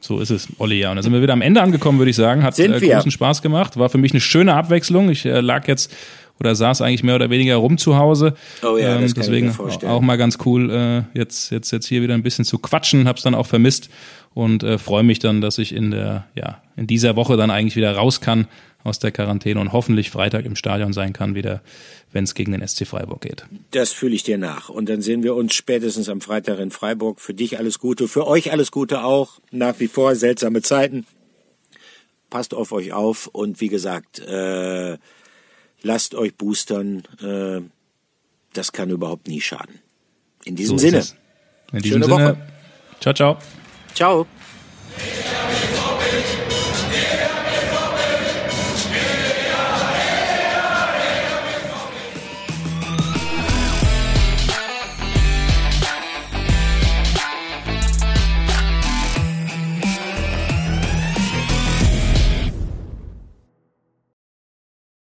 So 0.00 0.20
ist 0.20 0.30
es, 0.30 0.48
Olli, 0.58 0.80
ja. 0.80 0.90
Und 0.90 0.96
da 0.96 1.02
sind 1.02 1.12
wir 1.12 1.22
wieder 1.22 1.32
am 1.32 1.40
Ende 1.40 1.62
angekommen, 1.62 1.98
würde 1.98 2.10
ich 2.10 2.16
sagen. 2.16 2.42
Hat 2.42 2.58
äh, 2.58 2.68
großen 2.68 3.10
Spaß 3.10 3.40
gemacht. 3.40 3.78
War 3.78 3.88
für 3.88 3.98
mich 3.98 4.12
eine 4.12 4.20
schöne 4.20 4.54
Abwechslung. 4.54 5.08
Ich 5.08 5.24
äh, 5.24 5.40
lag 5.40 5.66
jetzt 5.66 5.94
oder 6.40 6.54
saß 6.54 6.82
eigentlich 6.82 7.02
mehr 7.02 7.14
oder 7.14 7.30
weniger 7.30 7.56
rum 7.56 7.78
zu 7.78 7.96
Hause. 7.96 8.34
Oh 8.62 8.76
ja, 8.76 9.00
ich 9.00 9.14
deswegen 9.14 9.56
auch 9.86 10.00
mal 10.00 10.16
ganz 10.16 10.38
cool, 10.44 10.70
äh, 10.70 11.18
jetzt, 11.18 11.50
jetzt, 11.50 11.70
jetzt 11.70 11.86
hier 11.86 12.02
wieder 12.02 12.14
ein 12.14 12.22
bisschen 12.22 12.44
zu 12.44 12.58
quatschen. 12.58 13.08
Hab's 13.08 13.22
dann 13.22 13.34
auch 13.34 13.46
vermisst 13.46 13.88
und 14.34 14.62
äh, 14.62 14.78
freue 14.78 15.04
mich 15.04 15.20
dann, 15.20 15.40
dass 15.40 15.58
ich 15.58 15.74
in 15.74 15.90
der, 15.90 16.26
ja, 16.34 16.60
in 16.76 16.86
dieser 16.86 17.16
Woche 17.16 17.36
dann 17.36 17.50
eigentlich 17.50 17.76
wieder 17.76 17.94
raus 17.94 18.20
kann 18.20 18.46
aus 18.82 18.98
der 18.98 19.12
Quarantäne 19.12 19.58
und 19.60 19.72
hoffentlich 19.72 20.10
Freitag 20.10 20.44
im 20.44 20.56
Stadion 20.56 20.92
sein 20.92 21.14
kann, 21.14 21.34
wieder, 21.34 21.62
wenn 22.14 22.24
es 22.24 22.34
gegen 22.34 22.52
den 22.52 22.66
SC 22.66 22.86
Freiburg 22.86 23.20
geht. 23.20 23.44
Das 23.72 23.92
fühle 23.92 24.14
ich 24.14 24.22
dir 24.22 24.38
nach. 24.38 24.68
Und 24.68 24.88
dann 24.88 25.02
sehen 25.02 25.24
wir 25.24 25.34
uns 25.34 25.52
spätestens 25.52 26.08
am 26.08 26.20
Freitag 26.20 26.60
in 26.60 26.70
Freiburg. 26.70 27.20
Für 27.20 27.34
dich 27.34 27.58
alles 27.58 27.80
Gute, 27.80 28.06
für 28.06 28.26
euch 28.26 28.52
alles 28.52 28.70
Gute 28.70 29.02
auch. 29.02 29.40
Nach 29.50 29.78
wie 29.80 29.88
vor 29.88 30.14
seltsame 30.14 30.62
Zeiten. 30.62 31.06
Passt 32.30 32.54
auf 32.54 32.70
euch 32.72 32.92
auf 32.92 33.26
und 33.26 33.60
wie 33.60 33.68
gesagt, 33.68 34.20
äh, 34.20 34.96
lasst 35.82 36.14
euch 36.14 36.34
boostern. 36.36 37.02
Äh, 37.20 37.62
das 38.52 38.70
kann 38.72 38.90
überhaupt 38.90 39.26
nie 39.26 39.40
schaden. 39.40 39.80
In 40.44 40.54
diesem 40.54 40.78
So 40.78 40.86
Sinne. 40.86 41.04
In 41.72 41.82
diesem 41.82 42.02
Schöne 42.02 42.14
Sinne, 42.14 42.28
Woche. 42.28 42.36
ciao, 43.00 43.14
ciao. 43.14 43.38
Ciao. 43.94 44.26